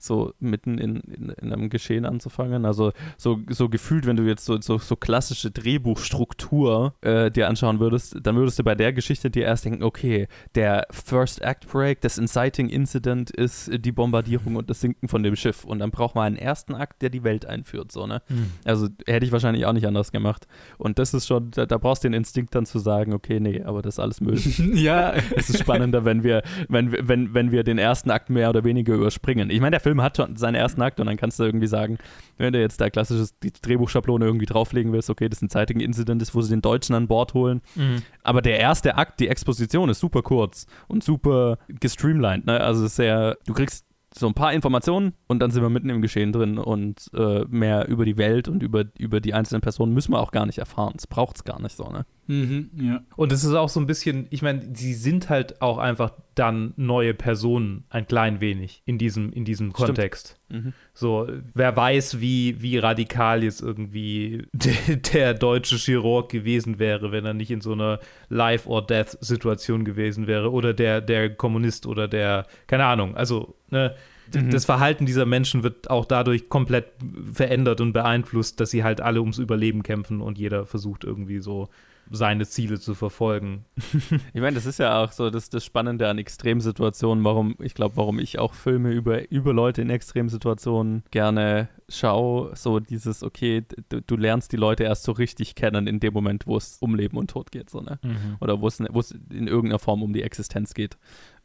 so 0.06 0.34
mitten 0.40 0.78
in, 0.78 0.96
in, 1.00 1.30
in, 1.30 1.52
einem 1.52 1.70
Geschehen 1.70 2.04
anzufangen. 2.04 2.64
Also 2.64 2.92
so, 3.16 3.40
so 3.48 3.68
gefühlt, 3.68 4.06
wenn 4.06 4.16
du 4.16 4.24
jetzt 4.24 4.44
so, 4.44 4.60
so, 4.60 4.78
so 4.78 4.96
klassische 4.96 5.50
Drehbuchstruktur 5.50 6.94
äh, 7.00 7.30
dir 7.30 7.48
anschauen 7.48 7.80
würdest, 7.80 8.16
dann 8.22 8.36
würdest 8.36 8.58
du 8.58 8.64
bei 8.64 8.74
der 8.74 8.92
Geschichte 8.92 9.30
dir 9.30 9.44
erst 9.44 9.64
denken, 9.64 9.82
okay, 9.82 10.28
der 10.54 10.86
First 10.90 11.42
Act 11.42 11.68
Break, 11.68 12.00
das 12.00 12.18
Inciting 12.18 12.68
Incident 12.68 13.30
ist 13.30 13.70
die 13.84 13.92
Bombardierung 13.92 14.56
und 14.56 14.70
das 14.70 14.80
Sinken 14.80 15.08
von 15.08 15.22
dem 15.22 15.36
Schiff. 15.36 15.64
Und 15.64 15.78
dann 15.78 15.90
braucht 15.90 16.14
man 16.14 16.26
einen 16.26 16.36
ersten 16.36 16.74
Akt, 16.74 17.02
der 17.02 17.10
die 17.10 17.24
Welt 17.24 17.46
einführt. 17.46 17.92
So, 17.92 18.06
ne? 18.06 18.22
Mhm. 18.28 18.52
Also 18.64 18.88
hätte 19.06 19.26
ich 19.26 19.32
wahrscheinlich 19.32 19.66
auch 19.66 19.72
nicht 19.72 19.86
anders 19.86 20.12
gemacht. 20.12 20.46
Und 20.78 20.98
das 20.98 21.14
ist 21.14 21.26
schon, 21.26 21.50
da, 21.50 21.66
da 21.66 21.78
brauchst 21.78 22.04
du 22.04 22.08
den 22.08 22.14
Instinkt 22.14 22.54
dann 22.54 22.66
zu 22.66 22.78
sagen, 22.78 23.12
okay, 23.12 23.40
nee, 23.40 23.62
aber 23.62 23.82
das 23.82 23.94
ist 23.94 23.98
alles 23.98 24.20
Müll. 24.20 24.38
ja. 24.74 25.14
Es 25.36 25.50
ist 25.50 25.60
spannender, 25.60 26.04
wenn 26.04 26.22
wir, 26.22 26.42
wenn, 26.68 26.92
wenn, 27.08 27.34
wenn 27.34 27.50
wir 27.50 27.64
den 27.64 27.78
ersten 27.78 28.10
Akt 28.10 28.30
mehr 28.30 28.50
oder 28.50 28.64
weniger 28.64 28.94
überspringen. 28.94 29.50
Ich 29.50 29.60
meine, 29.60 29.72
der 29.72 29.80
Film 29.80 29.93
hat 30.02 30.16
schon 30.16 30.36
seinen 30.36 30.54
ersten 30.54 30.82
Akt 30.82 31.00
und 31.00 31.06
dann 31.06 31.16
kannst 31.16 31.38
du 31.38 31.44
irgendwie 31.44 31.66
sagen, 31.66 31.98
wenn 32.36 32.52
du 32.52 32.60
jetzt 32.60 32.80
da 32.80 32.90
klassisches 32.90 33.34
Drehbuchschablone 33.38 34.24
irgendwie 34.24 34.46
drauflegen 34.46 34.92
willst, 34.92 35.10
okay, 35.10 35.28
das 35.28 35.38
ist 35.38 35.42
ein 35.42 35.50
zeitigen 35.50 35.80
Incident 35.80 36.22
ist, 36.22 36.34
wo 36.34 36.40
sie 36.40 36.50
den 36.50 36.62
Deutschen 36.62 36.94
an 36.94 37.06
Bord 37.06 37.34
holen. 37.34 37.60
Mhm. 37.74 38.02
Aber 38.22 38.42
der 38.42 38.58
erste 38.58 38.96
Akt, 38.96 39.20
die 39.20 39.28
Exposition 39.28 39.88
ist 39.88 40.00
super 40.00 40.22
kurz 40.22 40.66
und 40.88 41.04
super 41.04 41.58
gestreamlined. 41.68 42.46
Ne? 42.46 42.60
Also 42.60 42.86
sehr, 42.86 43.36
du 43.46 43.54
kriegst 43.54 43.86
so 44.16 44.28
ein 44.28 44.34
paar 44.34 44.52
Informationen 44.52 45.14
und 45.26 45.40
dann 45.40 45.50
sind 45.50 45.62
wir 45.62 45.70
mitten 45.70 45.90
im 45.90 46.00
Geschehen 46.00 46.32
drin 46.32 46.58
und 46.58 47.10
äh, 47.14 47.44
mehr 47.48 47.88
über 47.88 48.04
die 48.04 48.16
Welt 48.16 48.48
und 48.48 48.62
über, 48.62 48.84
über 48.96 49.20
die 49.20 49.34
einzelnen 49.34 49.60
Personen 49.60 49.92
müssen 49.92 50.12
wir 50.12 50.20
auch 50.20 50.30
gar 50.30 50.46
nicht 50.46 50.58
erfahren. 50.58 50.92
Das 50.94 51.06
braucht 51.06 51.36
es 51.36 51.44
gar 51.44 51.60
nicht 51.60 51.76
so, 51.76 51.88
ne? 51.90 52.06
Mhm, 52.26 52.70
ja. 52.80 53.02
Und 53.16 53.32
es 53.32 53.44
ist 53.44 53.54
auch 53.54 53.68
so 53.68 53.80
ein 53.80 53.86
bisschen, 53.86 54.26
ich 54.30 54.42
meine, 54.42 54.74
sie 54.74 54.94
sind 54.94 55.28
halt 55.28 55.60
auch 55.60 55.78
einfach 55.78 56.12
dann 56.34 56.72
neue 56.76 57.14
Personen 57.14 57.84
ein 57.90 58.06
klein 58.06 58.40
wenig 58.40 58.82
in 58.86 58.98
diesem, 58.98 59.32
in 59.32 59.44
diesem 59.44 59.72
Kontext. 59.72 60.40
Mhm. 60.48 60.72
So, 60.92 61.28
wer 61.54 61.76
weiß, 61.76 62.20
wie, 62.20 62.60
wie 62.62 62.78
radikal 62.78 63.44
jetzt 63.44 63.60
irgendwie 63.60 64.46
de, 64.52 64.96
der 64.96 65.34
deutsche 65.34 65.76
Chirurg 65.76 66.30
gewesen 66.30 66.78
wäre, 66.78 67.12
wenn 67.12 67.24
er 67.24 67.34
nicht 67.34 67.50
in 67.50 67.60
so 67.60 67.72
einer 67.72 68.00
Life-or-Death-Situation 68.28 69.84
gewesen 69.84 70.26
wäre. 70.26 70.50
Oder 70.50 70.72
der, 70.74 71.00
der 71.00 71.30
Kommunist 71.30 71.86
oder 71.86 72.08
der, 72.08 72.46
keine 72.66 72.84
Ahnung, 72.86 73.16
also, 73.16 73.54
ne, 73.70 73.94
mhm. 74.34 74.50
das 74.50 74.64
Verhalten 74.64 75.06
dieser 75.06 75.26
Menschen 75.26 75.62
wird 75.62 75.90
auch 75.90 76.04
dadurch 76.04 76.48
komplett 76.48 76.86
verändert 77.32 77.80
und 77.80 77.92
beeinflusst, 77.92 78.60
dass 78.60 78.70
sie 78.70 78.82
halt 78.82 79.00
alle 79.00 79.20
ums 79.20 79.38
Überleben 79.38 79.82
kämpfen 79.82 80.20
und 80.20 80.38
jeder 80.38 80.66
versucht 80.66 81.04
irgendwie 81.04 81.38
so 81.38 81.68
seine 82.10 82.46
Ziele 82.46 82.78
zu 82.78 82.94
verfolgen. 82.94 83.64
ich 84.32 84.40
meine, 84.40 84.54
das 84.54 84.66
ist 84.66 84.78
ja 84.78 85.02
auch 85.02 85.12
so 85.12 85.30
das, 85.30 85.50
das 85.50 85.64
Spannende 85.64 86.08
an 86.08 86.18
Extremsituationen, 86.18 87.24
warum, 87.24 87.56
ich 87.60 87.74
glaube, 87.74 87.96
warum 87.96 88.18
ich 88.18 88.38
auch 88.38 88.54
Filme 88.54 88.92
über, 88.92 89.30
über 89.30 89.52
Leute 89.52 89.82
in 89.82 89.90
Extremsituationen 89.90 91.04
gerne 91.10 91.68
schaue, 91.88 92.54
so 92.56 92.80
dieses, 92.80 93.22
okay, 93.22 93.64
du, 93.88 94.00
du, 94.00 94.16
lernst 94.16 94.52
die 94.52 94.56
Leute 94.56 94.84
erst 94.84 95.04
so 95.04 95.12
richtig 95.12 95.54
kennen 95.54 95.86
in 95.86 96.00
dem 96.00 96.14
Moment, 96.14 96.46
wo 96.46 96.56
es 96.56 96.78
um 96.78 96.94
Leben 96.94 97.16
und 97.16 97.30
Tod 97.30 97.50
geht, 97.52 97.70
so, 97.70 97.80
ne? 97.80 97.98
Mhm. 98.02 98.36
Oder 98.40 98.60
wo 98.60 98.68
es 98.68 98.80
in 98.80 99.46
irgendeiner 99.46 99.78
Form 99.78 100.02
um 100.02 100.12
die 100.12 100.22
Existenz 100.22 100.74
geht. 100.74 100.96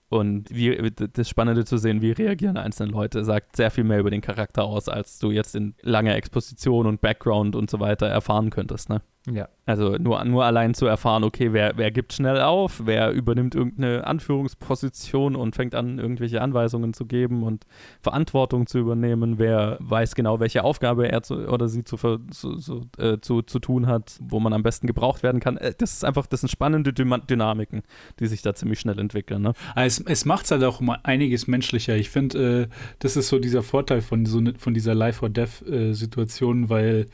Und 0.09 0.49
wie, 0.49 0.91
das 0.91 1.29
Spannende 1.29 1.65
zu 1.65 1.77
sehen, 1.77 2.01
wie 2.01 2.11
reagieren 2.11 2.57
einzelne 2.57 2.91
Leute, 2.91 3.23
sagt 3.23 3.55
sehr 3.55 3.69
viel 3.69 3.83
mehr 3.83 3.99
über 3.99 4.09
den 4.09 4.21
Charakter 4.21 4.63
aus, 4.63 4.89
als 4.89 5.19
du 5.19 5.29
jetzt 5.29 5.55
in 5.55 5.75
langer 5.81 6.15
Exposition 6.15 6.87
und 6.87 6.99
Background 6.99 7.55
und 7.55 7.69
so 7.69 7.79
weiter 7.79 8.07
erfahren 8.07 8.49
könntest, 8.49 8.89
ne? 8.89 9.01
Ja. 9.27 9.49
Also 9.65 9.97
nur, 9.97 10.23
nur 10.23 10.45
allein 10.45 10.73
zu 10.73 10.87
erfahren, 10.87 11.23
okay, 11.23 11.53
wer, 11.53 11.73
wer 11.75 11.91
gibt 11.91 12.13
schnell 12.13 12.41
auf, 12.41 12.81
wer 12.85 13.11
übernimmt 13.11 13.53
irgendeine 13.53 14.07
Anführungsposition 14.07 15.35
und 15.35 15.55
fängt 15.55 15.75
an, 15.75 15.99
irgendwelche 15.99 16.41
Anweisungen 16.41 16.93
zu 16.93 17.05
geben 17.05 17.43
und 17.43 17.65
Verantwortung 18.01 18.65
zu 18.65 18.79
übernehmen, 18.79 19.37
wer 19.37 19.77
weiß 19.81 20.15
genau, 20.15 20.39
welche 20.39 20.63
Aufgabe 20.63 21.11
er 21.11 21.21
zu, 21.21 21.47
oder 21.47 21.67
sie 21.67 21.83
zu, 21.83 21.97
zu, 21.97 22.55
zu, 22.55 22.81
äh, 22.97 23.19
zu, 23.19 23.41
zu 23.43 23.59
tun 23.59 23.85
hat, 23.85 24.17
wo 24.21 24.39
man 24.39 24.53
am 24.53 24.63
besten 24.63 24.87
gebraucht 24.87 25.21
werden 25.21 25.39
kann. 25.39 25.57
Äh, 25.57 25.73
das 25.77 25.93
ist 25.93 26.05
einfach, 26.05 26.25
das 26.25 26.39
sind 26.39 26.49
spannende 26.49 26.91
Dynamiken, 26.93 27.83
die 28.19 28.25
sich 28.25 28.41
da 28.41 28.55
ziemlich 28.55 28.79
schnell 28.79 28.97
entwickeln. 28.97 29.43
Ne? 29.43 29.53
Es, 29.75 29.99
es 29.99 30.25
macht 30.25 30.45
es 30.45 30.51
halt 30.51 30.63
auch 30.63 30.79
mal 30.79 30.99
einiges 31.03 31.47
menschlicher. 31.47 31.95
Ich 31.95 32.09
finde, 32.09 32.63
äh, 32.63 32.67
das 32.99 33.17
ist 33.17 33.27
so 33.27 33.37
dieser 33.37 33.61
Vorteil 33.61 34.01
von, 34.01 34.25
so, 34.25 34.39
ne, 34.39 34.53
von 34.57 34.73
dieser 34.73 34.95
Life-or-Death-Situation, 34.95 36.63
äh, 36.63 36.69
weil 36.69 37.05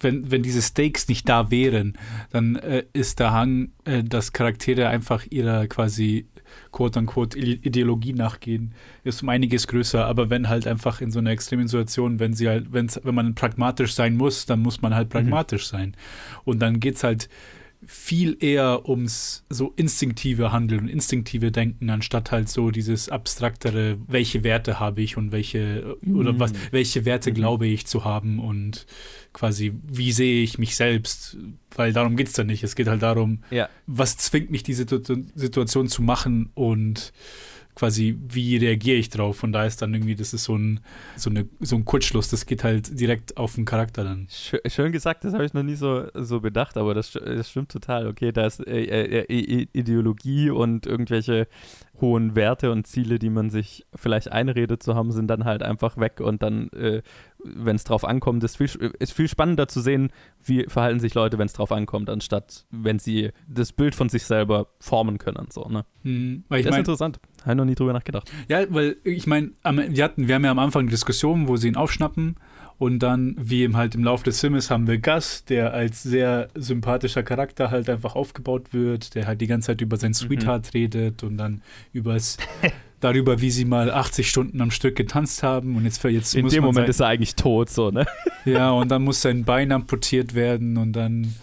wenn, 0.00 0.30
wenn 0.30 0.42
diese 0.42 0.62
Stakes 0.62 1.08
nicht 1.08 1.28
da 1.28 1.50
wären, 1.50 1.98
dann 2.30 2.56
äh, 2.56 2.84
ist 2.92 3.20
der 3.20 3.32
Hang, 3.32 3.70
äh, 3.84 4.02
dass 4.02 4.32
Charaktere 4.32 4.88
einfach 4.88 5.26
ihrer 5.30 5.66
quasi 5.66 6.26
quote-unquote 6.72 7.38
Ideologie 7.38 8.12
nachgehen, 8.12 8.74
ist 9.04 9.22
um 9.22 9.28
einiges 9.28 9.66
größer. 9.66 10.04
Aber 10.04 10.30
wenn 10.30 10.48
halt 10.48 10.66
einfach 10.66 11.00
in 11.00 11.10
so 11.10 11.18
einer 11.18 11.30
extremen 11.30 11.68
Situation, 11.68 12.18
wenn 12.18 12.32
sie 12.32 12.48
halt, 12.48 12.72
wenn's, 12.72 13.00
wenn 13.02 13.14
man 13.14 13.34
pragmatisch 13.34 13.94
sein 13.94 14.16
muss, 14.16 14.46
dann 14.46 14.60
muss 14.60 14.82
man 14.82 14.94
halt 14.94 15.08
mhm. 15.08 15.12
pragmatisch 15.12 15.72
mhm. 15.72 15.76
sein. 15.76 15.96
Und 16.44 16.60
dann 16.60 16.80
geht 16.80 16.96
es 16.96 17.04
halt 17.04 17.28
viel 17.86 18.36
eher 18.40 18.88
ums 18.88 19.44
so 19.48 19.72
instinktive 19.76 20.52
Handeln 20.52 20.82
und 20.82 20.88
instinktive 20.88 21.50
Denken, 21.50 21.88
anstatt 21.88 22.30
halt 22.30 22.48
so 22.48 22.70
dieses 22.70 23.08
abstraktere, 23.08 23.96
welche 24.06 24.44
Werte 24.44 24.78
habe 24.78 25.00
ich 25.00 25.16
und 25.16 25.32
welche 25.32 25.96
oder 26.14 26.38
was, 26.38 26.52
mhm. 26.52 26.58
welche 26.72 27.04
Werte 27.06 27.30
mhm. 27.30 27.34
glaube 27.34 27.66
ich 27.66 27.86
zu 27.86 28.04
haben 28.04 28.38
und 28.38 28.86
quasi, 29.32 29.72
wie 29.82 30.12
sehe 30.12 30.42
ich 30.42 30.58
mich 30.58 30.76
selbst, 30.76 31.38
weil 31.74 31.92
darum 31.92 32.16
geht 32.16 32.28
es 32.28 32.34
dann 32.34 32.48
nicht. 32.48 32.62
Es 32.62 32.76
geht 32.76 32.88
halt 32.88 33.02
darum, 33.02 33.44
ja. 33.50 33.68
was 33.86 34.18
zwingt 34.18 34.50
mich, 34.50 34.62
diese 34.62 34.86
Situation 35.34 35.88
zu 35.88 36.02
machen 36.02 36.50
und 36.54 37.12
quasi, 37.80 38.18
wie 38.28 38.58
reagiere 38.58 38.98
ich 38.98 39.08
drauf? 39.08 39.38
Von 39.38 39.52
da 39.52 39.64
ist 39.64 39.80
dann 39.80 39.94
irgendwie, 39.94 40.14
das 40.14 40.34
ist 40.34 40.44
so 40.44 40.54
ein, 40.54 40.80
so, 41.16 41.30
eine, 41.30 41.48
so 41.60 41.76
ein 41.76 41.86
Kurzschluss, 41.86 42.28
das 42.28 42.44
geht 42.44 42.62
halt 42.62 43.00
direkt 43.00 43.38
auf 43.38 43.54
den 43.54 43.64
Charakter 43.64 44.04
dann. 44.04 44.26
Schön, 44.30 44.60
schön 44.66 44.92
gesagt, 44.92 45.24
das 45.24 45.32
habe 45.32 45.46
ich 45.46 45.54
noch 45.54 45.62
nie 45.62 45.76
so, 45.76 46.06
so 46.12 46.40
bedacht, 46.40 46.76
aber 46.76 46.92
das, 46.92 47.12
das 47.12 47.48
stimmt 47.48 47.72
total. 47.72 48.06
Okay, 48.06 48.32
da 48.32 48.46
ist 48.46 48.60
äh, 48.66 48.82
äh, 48.82 49.24
äh 49.24 49.66
Ideologie 49.72 50.50
und 50.50 50.86
irgendwelche 50.86 51.48
hohen 52.00 52.34
Werte 52.34 52.70
und 52.70 52.86
Ziele, 52.86 53.18
die 53.18 53.30
man 53.30 53.50
sich 53.50 53.86
vielleicht 53.94 54.32
einredet 54.32 54.82
zu 54.82 54.94
haben, 54.94 55.12
sind 55.12 55.28
dann 55.28 55.44
halt 55.44 55.62
einfach 55.62 55.96
weg 55.96 56.20
und 56.20 56.42
dann, 56.42 56.68
äh, 56.70 57.02
wenn 57.44 57.76
es 57.76 57.84
drauf 57.84 58.04
ankommt, 58.04 58.44
ist 58.44 58.56
viel, 58.56 58.68
ist 58.98 59.12
viel 59.12 59.28
spannender 59.28 59.68
zu 59.68 59.80
sehen, 59.80 60.10
wie 60.44 60.64
verhalten 60.64 61.00
sich 61.00 61.14
Leute, 61.14 61.38
wenn 61.38 61.46
es 61.46 61.52
drauf 61.52 61.72
ankommt, 61.72 62.10
anstatt 62.10 62.66
wenn 62.70 62.98
sie 62.98 63.30
das 63.48 63.72
Bild 63.72 63.94
von 63.94 64.08
sich 64.08 64.24
selber 64.24 64.68
formen 64.78 65.18
können. 65.18 65.48
So, 65.50 65.68
ne? 65.68 65.84
Hm, 66.02 66.44
das 66.48 66.60
ist 66.60 66.70
mein, 66.70 66.78
interessant. 66.80 67.20
Habe 67.44 67.56
noch 67.56 67.64
nie 67.64 67.74
drüber 67.74 67.92
nachgedacht. 67.92 68.30
Ja, 68.48 68.64
weil 68.68 68.96
ich 69.04 69.26
meine, 69.26 69.52
wir, 69.64 70.04
hatten, 70.04 70.28
wir 70.28 70.34
haben 70.34 70.44
ja 70.44 70.50
am 70.50 70.58
Anfang 70.58 70.82
eine 70.82 70.90
Diskussion, 70.90 71.48
wo 71.48 71.56
sie 71.56 71.68
ihn 71.68 71.76
aufschnappen 71.76 72.36
und 72.80 73.00
dann, 73.00 73.36
wie 73.38 73.60
eben 73.60 73.76
halt 73.76 73.94
im 73.94 74.02
Laufe 74.02 74.24
des 74.24 74.40
Filmes, 74.40 74.70
haben 74.70 74.86
wir 74.86 74.96
Gus, 74.96 75.44
der 75.44 75.74
als 75.74 76.02
sehr 76.02 76.48
sympathischer 76.54 77.22
Charakter 77.22 77.70
halt 77.70 77.90
einfach 77.90 78.16
aufgebaut 78.16 78.72
wird, 78.72 79.14
der 79.14 79.26
halt 79.26 79.42
die 79.42 79.46
ganze 79.46 79.66
Zeit 79.66 79.82
über 79.82 79.98
sein 79.98 80.12
mhm. 80.12 80.14
Sweetheart 80.14 80.64
mhm. 80.68 80.70
redet 80.72 81.22
und 81.22 81.36
dann 81.36 81.60
übers 81.92 82.38
darüber, 83.00 83.42
wie 83.42 83.50
sie 83.50 83.66
mal 83.66 83.90
80 83.90 84.30
Stunden 84.30 84.62
am 84.62 84.70
Stück 84.70 84.96
getanzt 84.96 85.42
haben 85.42 85.76
und 85.76 85.84
jetzt, 85.84 86.02
jetzt 86.04 86.34
In 86.34 86.48
dem 86.48 86.64
Moment 86.64 86.86
sein, 86.86 86.88
ist 86.88 87.00
er 87.00 87.06
eigentlich 87.08 87.34
tot, 87.36 87.68
so, 87.68 87.90
ne? 87.90 88.06
Ja, 88.46 88.70
und 88.70 88.90
dann 88.90 89.04
muss 89.04 89.20
sein 89.20 89.44
Bein 89.44 89.72
amputiert 89.72 90.34
werden 90.34 90.78
und 90.78 90.94
dann 90.94 91.34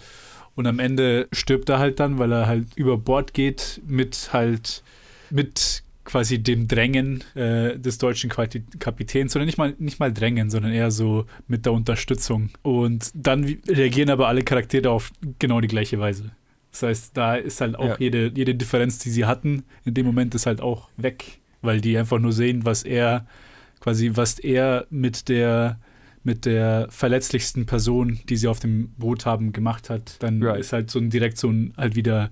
und 0.56 0.66
am 0.66 0.80
Ende 0.80 1.28
stirbt 1.30 1.68
er 1.68 1.78
halt 1.78 2.00
dann, 2.00 2.18
weil 2.18 2.32
er 2.32 2.48
halt 2.48 2.66
über 2.74 2.98
Bord 2.98 3.32
geht 3.32 3.80
mit 3.86 4.30
halt 4.32 4.82
mit 5.30 5.84
quasi 6.08 6.38
dem 6.42 6.66
Drängen 6.68 7.22
äh, 7.34 7.78
des 7.78 7.98
deutschen 7.98 8.30
Kapitäns, 8.30 9.34
sondern 9.34 9.44
nicht 9.46 9.58
mal, 9.58 9.74
nicht 9.78 10.00
mal 10.00 10.10
Drängen, 10.10 10.48
sondern 10.48 10.72
eher 10.72 10.90
so 10.90 11.26
mit 11.48 11.66
der 11.66 11.74
Unterstützung. 11.74 12.48
Und 12.62 13.10
dann 13.12 13.44
reagieren 13.68 14.08
aber 14.08 14.26
alle 14.26 14.42
Charaktere 14.42 14.88
auf 14.90 15.10
genau 15.38 15.60
die 15.60 15.68
gleiche 15.68 15.98
Weise. 16.00 16.30
Das 16.72 16.82
heißt, 16.82 17.16
da 17.16 17.34
ist 17.36 17.60
halt 17.60 17.76
auch 17.78 17.90
Ja. 17.90 17.96
jede, 17.98 18.32
jede 18.34 18.54
Differenz, 18.54 18.98
die 19.00 19.10
sie 19.10 19.26
hatten, 19.26 19.64
in 19.84 19.92
dem 19.92 20.06
Moment 20.06 20.34
ist 20.34 20.46
halt 20.46 20.62
auch 20.62 20.88
weg, 20.96 21.40
weil 21.60 21.82
die 21.82 21.98
einfach 21.98 22.18
nur 22.18 22.32
sehen, 22.32 22.64
was 22.64 22.84
er 22.84 23.26
quasi, 23.80 24.12
was 24.14 24.38
er 24.38 24.86
mit 24.90 25.28
der 25.28 25.78
mit 26.24 26.44
der 26.46 26.88
verletzlichsten 26.90 27.64
Person, 27.66 28.18
die 28.28 28.36
sie 28.36 28.48
auf 28.48 28.60
dem 28.60 28.90
Boot 28.98 29.24
haben, 29.24 29.52
gemacht 29.52 29.88
hat, 29.88 30.16
dann 30.22 30.42
Right. 30.42 30.60
ist 30.60 30.72
halt 30.72 30.90
so 30.90 30.98
ein 30.98 31.10
direkt 31.10 31.38
so 31.38 31.48
ein 31.48 31.72
halt 31.76 31.96
wieder 31.96 32.30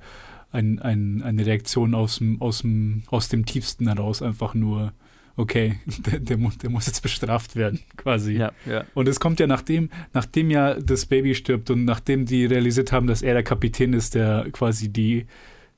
ein, 0.56 0.78
ein, 0.80 1.22
eine 1.22 1.44
Reaktion 1.44 1.94
aus 1.94 2.18
dem, 2.18 2.40
aus, 2.40 2.62
dem, 2.62 3.02
aus 3.08 3.28
dem 3.28 3.44
Tiefsten 3.44 3.86
heraus, 3.86 4.22
einfach 4.22 4.54
nur, 4.54 4.92
okay, 5.36 5.78
der, 5.86 6.18
der, 6.18 6.38
muss, 6.38 6.58
der 6.58 6.70
muss 6.70 6.86
jetzt 6.86 7.02
bestraft 7.02 7.56
werden, 7.56 7.80
quasi. 7.96 8.32
Ja, 8.32 8.52
ja. 8.64 8.84
Und 8.94 9.06
es 9.08 9.20
kommt 9.20 9.38
ja 9.38 9.46
nachdem, 9.46 9.90
nachdem 10.14 10.50
ja 10.50 10.74
das 10.74 11.06
Baby 11.06 11.34
stirbt 11.34 11.70
und 11.70 11.84
nachdem 11.84 12.24
die 12.24 12.46
realisiert 12.46 12.90
haben, 12.90 13.06
dass 13.06 13.22
er 13.22 13.34
der 13.34 13.42
Kapitän 13.42 13.92
ist, 13.92 14.14
der 14.14 14.46
quasi 14.50 14.88
die 14.88 15.26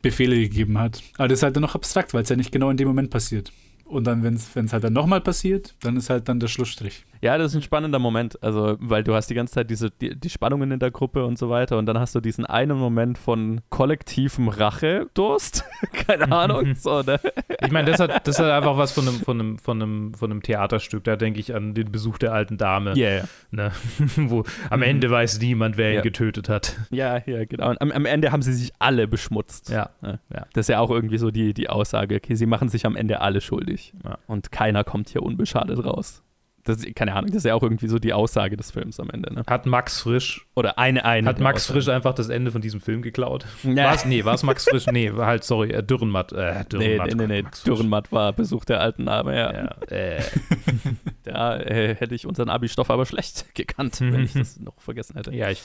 Befehle 0.00 0.36
gegeben 0.36 0.78
hat. 0.78 1.02
Aber 1.16 1.28
das 1.28 1.40
ist 1.40 1.42
halt 1.42 1.56
dann 1.56 1.62
noch 1.62 1.74
abstrakt, 1.74 2.14
weil 2.14 2.22
es 2.22 2.28
ja 2.28 2.36
nicht 2.36 2.52
genau 2.52 2.70
in 2.70 2.76
dem 2.76 2.86
Moment 2.86 3.10
passiert. 3.10 3.52
Und 3.84 4.06
dann, 4.06 4.22
wenn 4.22 4.34
es 4.34 4.72
halt 4.72 4.84
dann 4.84 4.92
nochmal 4.92 5.22
passiert, 5.22 5.74
dann 5.80 5.96
ist 5.96 6.10
halt 6.10 6.28
dann 6.28 6.38
der 6.40 6.48
Schlussstrich. 6.48 7.04
Ja, 7.20 7.36
das 7.38 7.52
ist 7.52 7.56
ein 7.56 7.62
spannender 7.62 7.98
Moment, 7.98 8.42
also 8.42 8.76
weil 8.80 9.02
du 9.04 9.14
hast 9.14 9.28
die 9.30 9.34
ganze 9.34 9.54
Zeit 9.54 9.70
diese 9.70 9.90
die, 9.90 10.18
die 10.18 10.30
Spannungen 10.30 10.70
in 10.72 10.78
der 10.78 10.90
Gruppe 10.90 11.24
und 11.24 11.38
so 11.38 11.50
weiter 11.50 11.78
und 11.78 11.86
dann 11.86 11.98
hast 11.98 12.14
du 12.14 12.20
diesen 12.20 12.46
einen 12.46 12.78
Moment 12.78 13.18
von 13.18 13.60
kollektivem 13.70 14.48
Rachedurst, 14.48 15.64
keine 16.06 16.30
Ahnung, 16.32 16.74
so, 16.74 17.02
ne? 17.02 17.18
Ich 17.64 17.72
meine, 17.72 17.90
das 17.90 18.00
hat, 18.00 18.26
das 18.26 18.38
hat 18.38 18.50
einfach 18.50 18.76
was 18.76 18.92
von 18.92 19.08
einem, 19.08 19.18
von 19.18 19.40
einem, 19.40 19.58
von 19.58 19.82
einem, 19.82 20.14
von 20.14 20.30
einem 20.30 20.42
Theaterstück. 20.42 21.04
Da 21.04 21.16
denke 21.16 21.40
ich 21.40 21.54
an 21.54 21.74
den 21.74 21.90
Besuch 21.90 22.18
der 22.18 22.32
alten 22.32 22.56
Dame. 22.56 22.94
Ja, 22.96 23.10
ja. 23.10 23.24
Ne? 23.50 23.72
Wo 24.16 24.44
am 24.70 24.82
Ende 24.82 25.10
weiß 25.10 25.40
niemand, 25.40 25.76
wer 25.76 25.90
ihn 25.90 25.96
Ja. 25.96 26.00
getötet 26.02 26.48
hat. 26.48 26.76
Ja, 26.90 27.18
ja, 27.26 27.44
genau. 27.44 27.70
Und 27.70 27.80
am, 27.80 27.90
am 27.90 28.06
Ende 28.06 28.30
haben 28.30 28.42
sie 28.42 28.52
sich 28.52 28.72
alle 28.78 29.08
beschmutzt. 29.08 29.70
Ja. 29.70 29.90
Ja. 30.02 30.18
Ja. 30.32 30.46
Das 30.52 30.64
ist 30.64 30.68
ja 30.68 30.78
auch 30.80 30.90
irgendwie 30.90 31.18
so 31.18 31.30
die, 31.30 31.52
die 31.54 31.68
Aussage, 31.68 32.16
okay, 32.16 32.34
sie 32.36 32.46
machen 32.46 32.68
sich 32.68 32.86
am 32.86 32.94
Ende 32.96 33.20
alle 33.20 33.40
schuldig. 33.40 33.92
Ja. 34.04 34.18
Und 34.28 34.52
keiner 34.52 34.84
kommt 34.84 35.08
hier 35.08 35.22
unbeschadet 35.22 35.84
raus. 35.84 36.22
Das, 36.68 36.84
keine 36.94 37.14
Ahnung, 37.14 37.28
das 37.28 37.38
ist 37.38 37.44
ja 37.44 37.54
auch 37.54 37.62
irgendwie 37.62 37.88
so 37.88 37.98
die 37.98 38.12
Aussage 38.12 38.56
des 38.56 38.70
Films 38.70 39.00
am 39.00 39.10
Ende. 39.10 39.32
Ne? 39.32 39.42
Hat 39.46 39.66
Max 39.66 40.00
Frisch, 40.02 40.46
Oder 40.54 40.78
eine, 40.78 41.04
eine. 41.04 41.26
hat 41.28 41.40
Max 41.40 41.62
Aussagen. 41.62 41.74
Frisch 41.80 41.88
einfach 41.94 42.14
das 42.14 42.28
Ende 42.28 42.50
von 42.50 42.60
diesem 42.60 42.80
Film 42.80 43.02
geklaut? 43.02 43.46
Ja. 43.64 43.84
War's? 43.86 44.04
Nee, 44.04 44.24
war 44.24 44.34
es 44.34 44.42
Max 44.42 44.64
Frisch? 44.64 44.86
Nee, 44.86 45.12
halt, 45.16 45.44
sorry, 45.44 45.70
äh, 45.70 45.82
Dürrenmatt. 45.82 46.32
Äh, 46.32 46.54
Nee, 46.58 46.64
Dürrenmatt. 46.68 47.06
nee, 47.14 47.26
nee, 47.26 47.42
nee. 47.42 47.48
Frisch. 47.50 47.62
Dürrenmatt 47.64 48.12
war 48.12 48.32
Besuch 48.32 48.64
der 48.64 48.80
alten 48.80 49.06
Dame, 49.06 49.36
ja. 49.36 49.52
Ja, 49.52 49.70
äh, 49.88 50.22
Da 51.24 51.58
äh, 51.58 51.94
hätte 51.94 52.14
ich 52.14 52.26
unseren 52.26 52.48
Abi-Stoff 52.48 52.90
aber 52.90 53.04
schlecht 53.06 53.46
gekannt, 53.54 54.00
wenn 54.00 54.24
ich 54.24 54.32
das 54.32 54.58
noch 54.58 54.80
vergessen 54.80 55.14
hätte. 55.16 55.34
ja, 55.34 55.50
ich, 55.50 55.62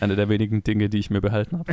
Eine 0.00 0.14
der 0.16 0.28
wenigen 0.28 0.62
Dinge, 0.62 0.88
die 0.88 0.98
ich 0.98 1.10
mir 1.10 1.20
behalten 1.20 1.58
habe. 1.58 1.72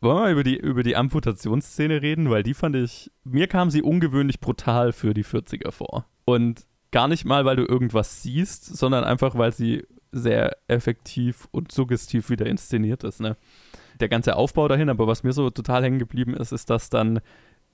Wollen 0.00 0.16
wir 0.16 0.20
mal 0.20 0.32
über 0.32 0.44
die, 0.44 0.56
über 0.56 0.82
die 0.82 0.96
Amputationsszene 0.96 2.00
reden? 2.02 2.30
Weil 2.30 2.42
die 2.42 2.54
fand 2.54 2.76
ich, 2.76 3.10
mir 3.24 3.46
kam 3.48 3.70
sie 3.70 3.82
ungewöhnlich 3.82 4.40
brutal 4.40 4.92
für 4.92 5.14
die 5.14 5.24
40er 5.24 5.70
vor. 5.72 6.06
Und 6.24 6.64
gar 6.92 7.08
nicht 7.08 7.24
mal, 7.24 7.44
weil 7.44 7.56
du 7.56 7.64
irgendwas 7.64 8.22
siehst, 8.22 8.64
sondern 8.64 9.04
einfach, 9.04 9.36
weil 9.36 9.52
sie 9.52 9.84
sehr 10.12 10.56
effektiv 10.68 11.48
und 11.50 11.72
suggestiv 11.72 12.30
wieder 12.30 12.46
inszeniert 12.46 13.02
ist. 13.02 13.20
Ne? 13.20 13.36
Der 14.00 14.08
ganze 14.08 14.36
Aufbau 14.36 14.68
dahin, 14.68 14.90
aber 14.90 15.06
was 15.06 15.22
mir 15.22 15.32
so 15.32 15.50
total 15.50 15.82
hängen 15.82 15.98
geblieben 15.98 16.34
ist, 16.34 16.52
ist, 16.52 16.70
dass 16.70 16.90
dann 16.90 17.20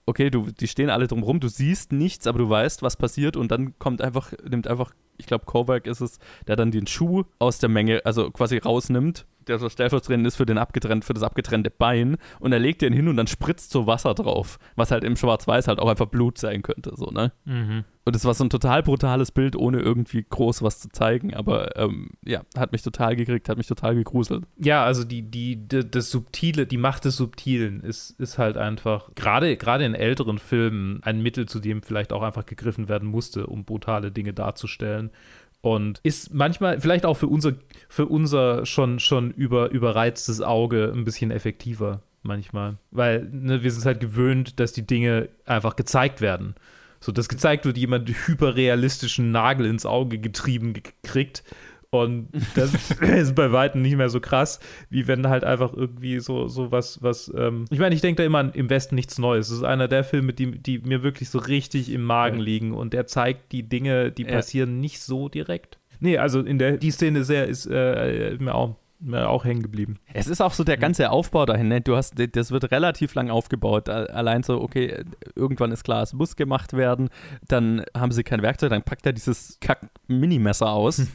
okay, 0.09 0.31
du, 0.31 0.47
die 0.51 0.69
stehen 0.69 0.89
alle 0.89 1.07
drumrum, 1.07 1.39
du 1.39 1.49
siehst 1.49 1.93
nichts, 1.93 2.27
aber 2.27 2.39
du 2.39 2.49
weißt, 2.49 2.83
was 2.83 2.97
passiert 2.97 3.37
und 3.37 3.51
dann 3.53 3.79
kommt 3.79 4.01
einfach, 4.01 4.33
nimmt 4.43 4.67
einfach, 4.67 4.95
ich 5.19 5.27
glaube, 5.27 5.45
Kovac 5.45 5.87
ist 5.87 6.01
es, 6.01 6.19
der 6.47 6.57
dann 6.57 6.71
den 6.71 6.87
Schuh 6.87 7.25
aus 7.39 7.59
der 7.59 7.69
Menge, 7.69 8.01
also 8.05 8.31
quasi 8.31 8.57
rausnimmt, 8.57 9.27
der 9.49 9.59
so 9.59 9.69
stellvertretend 9.69 10.27
ist 10.27 10.37
für 10.37 10.47
den 10.47 10.59
abgetrennt, 10.59 11.05
für 11.05 11.15
das 11.15 11.23
abgetrennte 11.23 11.71
Bein 11.71 12.17
und 12.41 12.53
er 12.53 12.59
legt 12.59 12.83
den 12.83 12.93
hin 12.93 13.09
und 13.09 13.17
dann 13.17 13.27
spritzt 13.27 13.71
so 13.71 13.87
Wasser 13.87 14.15
drauf, 14.15 14.59
was 14.77 14.91
halt 14.91 15.05
im 15.05 15.17
Schwarz-Weiß 15.17 15.69
halt 15.69 15.79
auch 15.79 15.89
einfach 15.89 16.07
Blut 16.07 16.39
sein 16.39 16.63
könnte, 16.63 16.93
so, 16.97 17.07
ne? 17.07 17.33
mhm. 17.45 17.85
Und 18.09 18.17
es 18.17 18.25
war 18.25 18.33
so 18.33 18.43
ein 18.43 18.49
total 18.49 18.83
brutales 18.83 19.33
Bild, 19.33 19.55
ohne 19.55 19.81
irgendwie 19.81 20.25
groß 20.27 20.63
was 20.63 20.81
zu 20.81 20.89
zeigen, 20.89 21.35
aber 21.35 21.77
ähm, 21.77 22.13
ja, 22.25 22.41
hat 22.57 22.73
mich 22.73 22.81
total 22.81 23.17
gekriegt, 23.17 23.51
hat 23.51 23.59
mich 23.59 23.67
total 23.67 23.97
gegruselt. 23.97 24.45
Ja, 24.57 24.83
also 24.83 25.05
die, 25.05 25.21
die, 25.21 25.57
die, 25.57 25.91
das 25.91 26.11
Subtile, 26.11 26.67
die 26.67 26.79
Macht 26.79 27.05
des 27.05 27.19
Subtilen 27.19 27.83
ist, 27.83 28.19
ist 28.19 28.39
halt 28.39 28.57
einfach, 28.57 29.15
gerade, 29.15 29.59
gerade 29.59 29.85
in 29.85 29.95
älteren 29.95 30.39
Filmen, 30.39 31.03
ein 31.03 31.21
Mittel, 31.21 31.45
zu 31.45 31.61
dem 31.61 31.83
vielleicht 31.83 32.15
auch 32.15 32.23
einfach 32.23 32.47
gegriffen 32.47 32.89
werden 32.89 33.07
musste, 33.11 33.47
um 33.47 33.67
brutale 33.67 34.11
Dinge 34.11 34.33
darzustellen. 34.33 35.11
Und 35.61 36.01
ist 36.05 36.33
manchmal, 36.33 36.81
vielleicht 36.81 37.05
auch 37.05 37.17
für 37.17 37.27
unser, 37.27 37.55
für 37.89 38.07
unser 38.07 38.65
schon, 38.65 39.01
schon 39.01 39.33
über, 39.33 39.71
überreiztes 39.71 40.41
Auge 40.41 40.93
ein 40.95 41.05
bisschen 41.05 41.31
effektiver 41.31 42.03
manchmal. 42.23 42.77
Weil 42.91 43.29
ne, 43.33 43.63
wir 43.63 43.71
sind 43.73 43.85
halt 43.85 44.01
gewöhnt, 44.01 44.61
dass 44.61 44.73
die 44.73 44.87
Dinge 44.87 45.29
einfach 45.47 45.75
gezeigt 45.77 46.21
werden. 46.21 46.55
So, 47.01 47.13
dass 47.13 47.29
gezeigt 47.29 47.65
wird, 47.65 47.79
jemand 47.79 48.09
hyperrealistischen 48.09 49.31
Nagel 49.31 49.67
ins 49.67 49.87
Auge 49.87 50.19
getrieben 50.19 50.75
ge- 50.75 50.83
kriegt. 51.03 51.45
Und 51.91 52.29
das 52.55 52.75
ist 53.01 53.35
bei 53.35 53.51
Weitem 53.53 53.81
nicht 53.81 53.97
mehr 53.97 54.11
so 54.11 54.21
krass, 54.21 54.61
wie 54.91 55.07
wenn 55.07 55.27
halt 55.29 55.43
einfach 55.45 55.73
irgendwie 55.73 56.21
so, 56.21 56.47
so 56.47 56.71
was, 56.71 57.03
was, 57.03 57.33
ähm 57.35 57.65
ich 57.71 57.79
meine, 57.79 57.95
ich 57.95 58.03
denke 58.03 58.23
da 58.23 58.27
immer 58.27 58.39
an 58.41 58.53
Im 58.53 58.69
Westen 58.69 58.95
nichts 58.95 59.19
Neues. 59.19 59.49
Das 59.49 59.59
ist 59.59 59.65
einer 59.65 59.89
der 59.89 60.05
Filme, 60.05 60.35
die, 60.35 60.59
die 60.59 60.79
mir 60.81 61.03
wirklich 61.03 61.31
so 61.31 61.39
richtig 61.39 61.91
im 61.91 62.03
Magen 62.03 62.39
Ja. 62.39 62.45
liegen 62.45 62.75
und 62.75 62.93
der 62.93 63.07
zeigt 63.07 63.53
die 63.53 63.63
Dinge, 63.63 64.13
die 64.13 64.25
Ja. 64.25 64.33
passieren, 64.33 64.81
nicht 64.81 65.01
so 65.01 65.29
direkt. 65.31 65.79
Nee, 66.01 66.19
also 66.19 66.41
in 66.41 66.59
der, 66.59 66.77
die 66.77 66.91
Szene 66.91 67.25
sehr 67.25 67.47
ist 67.47 67.67
äh, 67.67 68.37
mir 68.39 68.55
auch, 68.55 68.77
auch 69.13 69.45
hängen 69.45 69.63
geblieben. 69.63 69.97
Es 70.13 70.27
ist 70.29 70.41
auch 70.43 70.53
so 70.53 70.65
der 70.65 70.77
ganze 70.77 71.11
Aufbau 71.11 71.47
dahin, 71.47 71.69
ne? 71.69 71.81
Du 71.81 71.97
hast, 71.97 72.15
das 72.33 72.51
wird 72.51 72.71
relativ 72.71 73.15
lang 73.15 73.31
aufgebaut. 73.31 73.89
Allein 73.89 74.43
so, 74.43 74.61
okay, 74.61 75.05
irgendwann 75.35 75.73
ist 75.73 75.85
klar, 75.85 76.03
es 76.03 76.13
muss 76.13 76.37
gemacht 76.37 76.75
werden. 76.75 77.09
Dann 77.49 77.83
haben 77.97 78.13
sie 78.13 78.25
kein 78.25 78.43
Werkzeug, 78.43 78.71
dann 78.71 78.83
packt 78.83 79.07
er 79.07 79.13
dieses 79.13 79.59
Kack-Minimesser 79.61 80.71
aus. 80.71 81.07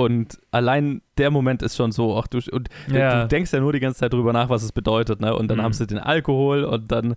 Und 0.00 0.40
allein 0.50 1.02
der 1.18 1.30
Moment 1.30 1.62
ist 1.62 1.76
schon 1.76 1.92
so, 1.92 2.16
ach 2.16 2.26
du, 2.26 2.38
und 2.52 2.68
du- 2.88 2.96
Ja. 2.96 3.22
du 3.22 3.28
denkst 3.28 3.52
ja 3.52 3.60
nur 3.60 3.72
die 3.74 3.80
ganze 3.80 3.98
Zeit 4.00 4.12
drüber 4.14 4.32
nach, 4.32 4.48
was 4.48 4.62
es 4.62 4.72
bedeutet, 4.72 5.20
ne? 5.20 5.36
Und 5.36 5.48
dann 5.48 5.58
Mhm. 5.58 5.62
haben 5.62 5.72
sie 5.74 5.86
den 5.86 5.98
Alkohol 5.98 6.64
und 6.64 6.90
dann 6.90 7.16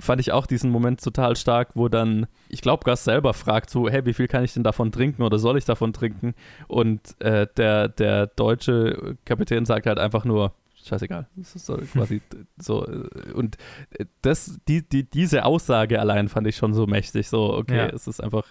fand 0.00 0.20
ich 0.20 0.32
auch 0.32 0.46
diesen 0.46 0.70
Moment 0.70 1.00
total 1.02 1.36
stark, 1.36 1.68
wo 1.74 1.88
dann, 1.88 2.26
ich 2.48 2.60
glaube, 2.60 2.82
Gus 2.84 3.04
selber 3.04 3.34
fragt 3.34 3.70
so, 3.70 3.88
hey, 3.88 4.04
wie 4.04 4.14
viel 4.14 4.26
kann 4.26 4.42
ich 4.42 4.52
denn 4.52 4.64
davon 4.64 4.90
trinken 4.90 5.22
oder 5.22 5.38
soll 5.38 5.56
ich 5.58 5.64
davon 5.64 5.92
trinken? 5.92 6.34
Und 6.66 7.00
äh, 7.20 7.46
der, 7.56 7.86
der 7.88 8.26
deutsche 8.26 9.16
Kapitän 9.24 9.64
sagt 9.64 9.86
halt 9.86 9.98
einfach 10.00 10.24
nur, 10.24 10.52
scheißegal. 10.84 11.28
Das 11.36 11.54
ist 11.54 11.66
so 11.66 11.76
quasi 11.76 12.20
so. 12.60 12.84
äh, 12.84 13.32
Und 13.32 13.58
äh, 13.96 14.06
das, 14.22 14.58
die, 14.66 14.82
die, 14.88 15.08
diese 15.08 15.44
Aussage 15.44 16.00
allein 16.00 16.28
fand 16.28 16.48
ich 16.48 16.56
schon 16.56 16.74
so 16.74 16.86
mächtig. 16.88 17.28
So, 17.28 17.54
okay, 17.54 17.76
Ja. 17.76 17.86
es 17.86 18.08
ist 18.08 18.20
einfach. 18.20 18.44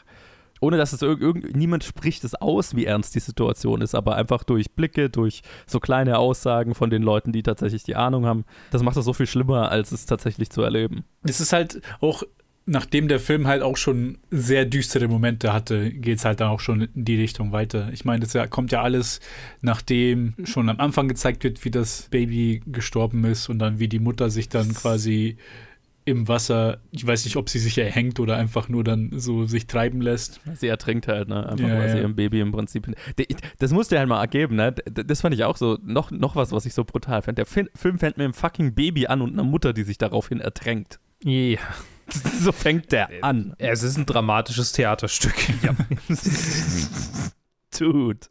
Ohne 0.63 0.77
dass 0.77 0.93
es 0.93 1.01
irg 1.01 1.19
irgend, 1.19 1.57
niemand 1.57 1.83
spricht 1.83 2.23
es 2.23 2.35
aus, 2.35 2.73
wie 2.73 2.85
ernst 2.85 3.13
die 3.15 3.19
Situation 3.19 3.81
ist, 3.81 3.95
aber 3.95 4.15
einfach 4.15 4.45
durch 4.45 4.71
Blicke, 4.71 5.09
durch 5.09 5.41
so 5.67 5.81
kleine 5.81 6.17
Aussagen 6.17 6.73
von 6.73 6.89
den 6.89 7.03
Leuten, 7.03 7.33
die 7.33 7.43
tatsächlich 7.43 7.83
die 7.83 7.97
Ahnung 7.97 8.25
haben, 8.25 8.45
das 8.71 8.81
macht 8.81 8.95
es 8.95 9.03
so 9.03 9.11
viel 9.11 9.27
schlimmer, 9.27 9.69
als 9.69 9.91
es 9.91 10.05
tatsächlich 10.05 10.51
zu 10.51 10.61
erleben. 10.61 11.03
Es 11.23 11.41
ist 11.41 11.51
halt 11.51 11.81
auch, 11.99 12.23
nachdem 12.65 13.09
der 13.09 13.19
Film 13.19 13.45
halt 13.45 13.61
auch 13.61 13.75
schon 13.75 14.19
sehr 14.31 14.63
düstere 14.63 15.09
Momente 15.09 15.51
hatte, 15.51 15.91
geht 15.91 16.19
es 16.19 16.23
halt 16.23 16.39
dann 16.39 16.47
auch 16.47 16.61
schon 16.61 16.87
in 16.95 17.03
die 17.03 17.19
Richtung 17.19 17.51
weiter. 17.51 17.89
Ich 17.91 18.05
meine, 18.05 18.25
das 18.25 18.49
kommt 18.49 18.71
ja 18.71 18.81
alles, 18.81 19.19
nachdem 19.59 20.33
schon 20.45 20.69
am 20.69 20.79
Anfang 20.79 21.09
gezeigt 21.09 21.43
wird, 21.43 21.65
wie 21.65 21.71
das 21.71 22.07
Baby 22.09 22.61
gestorben 22.65 23.25
ist 23.25 23.49
und 23.49 23.59
dann 23.59 23.79
wie 23.79 23.89
die 23.89 23.99
Mutter 23.99 24.29
sich 24.29 24.47
dann 24.47 24.73
quasi 24.73 25.35
im 26.05 26.27
Wasser, 26.27 26.79
ich 26.91 27.05
weiß 27.05 27.25
nicht, 27.25 27.35
ob 27.37 27.49
sie 27.49 27.59
sich 27.59 27.77
erhängt 27.77 28.19
oder 28.19 28.37
einfach 28.37 28.69
nur 28.69 28.83
dann 28.83 29.11
so 29.15 29.45
sich 29.45 29.67
treiben 29.67 30.01
lässt. 30.01 30.41
Sie 30.55 30.67
ertrinkt 30.67 31.07
halt, 31.07 31.29
ne? 31.29 31.47
Einfach 31.47 31.67
Ja, 31.67 31.77
weil 31.77 31.89
sie 31.89 31.95
ja. 31.95 32.01
ihrem 32.01 32.15
Baby 32.15 32.41
im 32.41 32.51
Prinzip. 32.51 32.87
Das 33.59 33.71
musste 33.71 33.97
halt 33.97 34.09
mal 34.09 34.19
ergeben, 34.19 34.55
ne? 34.55 34.73
Das 34.73 35.21
fand 35.21 35.33
ich 35.35 35.43
auch 35.43 35.57
so, 35.57 35.77
noch, 35.83 36.11
noch 36.11 36.35
was, 36.35 36.51
was 36.51 36.65
ich 36.65 36.73
so 36.73 36.83
brutal 36.83 37.21
fand. 37.21 37.37
Der 37.37 37.45
Film 37.45 37.69
fängt 37.75 38.01
mit 38.01 38.19
einem 38.19 38.33
fucking 38.33 38.73
Baby 38.73 39.07
an 39.07 39.21
und 39.21 39.33
einer 39.33 39.43
Mutter, 39.43 39.73
die 39.73 39.83
sich 39.83 39.97
daraufhin 39.97 40.39
ertränkt. 40.39 40.99
Ja. 41.23 41.59
so 42.41 42.51
fängt 42.51 42.91
der 42.91 43.09
an. 43.21 43.55
Es 43.57 43.83
ist 43.83 43.97
ein 43.97 44.05
dramatisches 44.05 44.73
Theaterstück. 44.73 45.35
Ja. 45.63 45.75
Dude. 47.79 48.27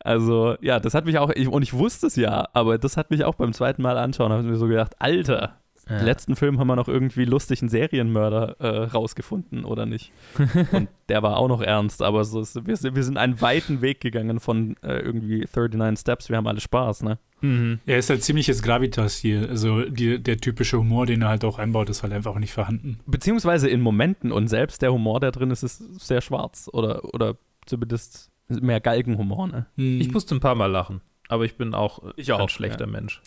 Also, 0.00 0.56
ja, 0.60 0.80
das 0.80 0.94
hat 0.94 1.06
mich 1.06 1.18
auch, 1.18 1.30
ich, 1.34 1.48
und 1.48 1.62
ich 1.62 1.72
wusste 1.72 2.06
es 2.06 2.16
ja, 2.16 2.48
aber 2.52 2.76
das 2.76 2.96
hat 2.96 3.10
mich 3.10 3.24
auch 3.24 3.34
beim 3.34 3.52
zweiten 3.52 3.82
Mal 3.82 3.96
anschauen, 3.96 4.30
habe 4.32 4.42
ich 4.42 4.48
mir 4.48 4.56
so 4.56 4.66
gedacht, 4.66 4.94
Alter, 4.98 5.60
Ja. 5.88 5.98
im 5.98 6.04
letzten 6.06 6.34
Film 6.36 6.58
haben 6.58 6.66
wir 6.66 6.76
noch 6.76 6.88
irgendwie 6.88 7.24
lustig 7.24 7.60
einen 7.62 7.68
Serienmörder 7.68 8.56
äh, 8.60 8.84
rausgefunden, 8.86 9.64
oder 9.64 9.86
nicht? 9.86 10.12
und 10.72 10.88
der 11.08 11.22
war 11.22 11.36
auch 11.36 11.48
noch 11.48 11.60
ernst, 11.60 12.02
aber 12.02 12.24
so 12.24 12.40
ist, 12.40 12.66
wir, 12.66 12.76
sind- 12.76 12.96
wir 12.96 13.02
sind 13.04 13.18
einen 13.18 13.40
weiten 13.40 13.80
Weg 13.82 14.00
gegangen 14.00 14.40
von 14.40 14.76
äh, 14.82 14.98
irgendwie 15.00 15.46
39 15.54 16.00
Steps, 16.00 16.28
wir 16.30 16.36
haben 16.36 16.46
alle 16.46 16.60
Spaß, 16.60 17.02
ne? 17.02 17.18
Mhm. 17.42 17.80
Er 17.84 17.98
ist 17.98 18.08
halt 18.08 18.22
ziemliches 18.22 18.62
Gravitas 18.62 19.16
hier. 19.16 19.48
Also 19.50 19.82
die, 19.82 20.18
der 20.22 20.38
typische 20.38 20.78
Humor, 20.78 21.04
den 21.04 21.20
er 21.20 21.28
halt 21.28 21.44
auch 21.44 21.58
einbaut, 21.58 21.90
ist 21.90 22.02
halt 22.02 22.14
einfach 22.14 22.36
nicht 22.38 22.52
vorhanden. 22.54 23.00
Beziehungsweise 23.06 23.68
in 23.68 23.82
Momenten 23.82 24.32
und 24.32 24.48
selbst 24.48 24.80
der 24.80 24.92
Humor, 24.92 25.20
der 25.20 25.30
drin 25.32 25.50
ist, 25.50 25.62
ist 25.62 26.00
sehr 26.00 26.22
schwarz 26.22 26.70
oder, 26.72 27.04
oder 27.12 27.36
zumindest 27.66 28.30
mehr 28.48 28.80
Galgenhumor, 28.80 29.48
ne? 29.48 29.66
Hm. 29.76 30.00
Ich 30.00 30.10
musste 30.12 30.34
ein 30.34 30.40
paar 30.40 30.54
Mal 30.54 30.66
lachen. 30.70 31.02
Aber 31.28 31.44
ich 31.44 31.56
bin 31.56 31.74
auch 31.74 32.02
Ich 32.16 32.30
auch, 32.32 32.40
ein 32.40 32.48
schlechter 32.48 32.84
ja. 32.84 32.90
Mensch. 32.90 33.22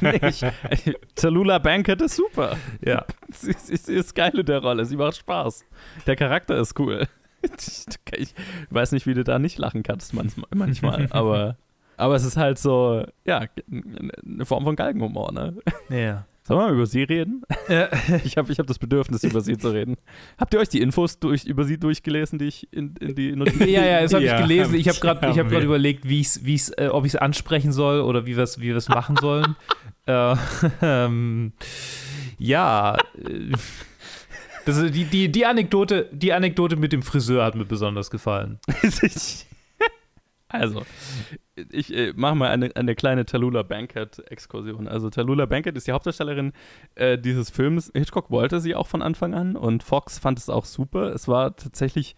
ich, 0.22 0.96
Tallulah 1.14 1.58
Bankhead 1.58 2.00
ist 2.00 2.16
super. 2.16 2.56
Ja. 2.84 3.04
Sie, 3.32 3.52
sie, 3.52 3.76
sie 3.76 3.94
ist 3.94 4.14
geil 4.14 4.36
in 4.38 4.46
der 4.46 4.60
Rolle, 4.60 4.84
sie 4.84 4.96
macht 4.96 5.16
Spaß. 5.16 5.64
Der 6.06 6.16
Charakter 6.16 6.58
ist 6.58 6.78
cool. 6.80 7.06
Ich 7.42 8.34
weiß 8.70 8.92
nicht, 8.92 9.06
wie 9.06 9.14
du 9.14 9.22
da 9.22 9.38
nicht 9.38 9.56
lachen 9.58 9.82
kannst 9.82 10.12
manchmal, 10.12 10.48
manchmal 10.54 11.06
aber, 11.10 11.56
aber 11.96 12.16
es 12.16 12.24
ist 12.24 12.36
halt 12.36 12.58
so, 12.58 13.06
ja, 13.24 13.46
eine 13.70 14.44
Form 14.44 14.64
von 14.64 14.76
Galgenhumor, 14.76 15.32
ne? 15.32 15.56
Ja. 15.88 16.26
Sollen 16.50 16.62
wir 16.62 16.66
mal 16.66 16.74
über 16.74 16.86
sie 16.86 17.04
reden? 17.04 17.42
Äh, 17.68 17.86
Ich 18.24 18.36
habe 18.36 18.50
ich 18.50 18.58
hab 18.58 18.66
das 18.66 18.80
Bedürfnis, 18.80 19.22
über 19.22 19.40
sie 19.40 19.56
zu 19.56 19.68
reden. 19.68 19.96
Habt 20.36 20.52
ihr 20.52 20.58
euch 20.58 20.68
die 20.68 20.80
Infos 20.80 21.20
durch, 21.20 21.44
über 21.44 21.62
sie 21.62 21.78
durchgelesen, 21.78 22.40
die 22.40 22.46
ich 22.46 22.72
in, 22.72 22.96
in 22.96 23.14
die 23.14 23.36
Notizen... 23.36 23.68
Ja, 23.68 23.84
ja, 23.84 24.02
das 24.02 24.12
habe 24.14 24.24
Ja, 24.24 24.34
ich 24.34 24.42
gelesen. 24.48 24.74
Ich 24.74 24.88
habe 24.88 24.98
gerade 24.98 25.28
hab 25.28 25.52
überlegt, 25.52 26.08
wie 26.08 26.18
ich's, 26.18 26.44
wie 26.44 26.54
ich's, 26.54 26.70
äh, 26.70 26.88
ob 26.90 27.06
ich 27.06 27.14
es 27.14 27.20
ansprechen 27.20 27.70
soll 27.70 28.00
oder 28.00 28.26
wie 28.26 28.36
wir 28.36 28.42
es 28.42 28.60
wie 28.60 28.74
wir's 28.74 28.88
machen 28.88 29.16
sollen. 29.20 29.54
äh, 30.06 30.34
ähm, 30.82 31.52
ja. 32.38 32.96
äh, 32.96 33.52
Das, 34.66 34.76
ist 34.76 34.92
die, 34.92 35.04
die, 35.04 35.30
die, 35.30 35.46
Anekdote, 35.46 36.08
die 36.10 36.32
Anekdote 36.32 36.74
mit 36.74 36.92
dem 36.92 37.02
Friseur 37.02 37.44
hat 37.44 37.54
mir 37.54 37.64
besonders 37.64 38.10
gefallen. 38.10 38.58
Also, 40.50 40.82
ich 41.70 41.94
äh, 41.94 42.12
mache 42.14 42.34
mal 42.34 42.50
eine, 42.50 42.74
eine 42.74 42.94
kleine 42.94 43.24
Tallulah 43.24 43.62
Bankhead-Exkursion. 43.62 44.88
Also, 44.88 45.10
Tallulah 45.10 45.46
Bankhead 45.46 45.76
ist 45.76 45.86
die 45.86 45.92
Hauptdarstellerin 45.92 46.52
äh, 46.96 47.18
dieses 47.18 47.50
Films. 47.50 47.90
Hitchcock 47.94 48.30
wollte 48.30 48.60
sie 48.60 48.74
auch 48.74 48.86
von 48.86 49.00
Anfang 49.00 49.34
an 49.34 49.56
und 49.56 49.82
Fox 49.82 50.18
fand 50.18 50.38
es 50.38 50.48
auch 50.48 50.64
super. 50.64 51.12
Es 51.14 51.28
war 51.28 51.56
tatsächlich 51.56 52.16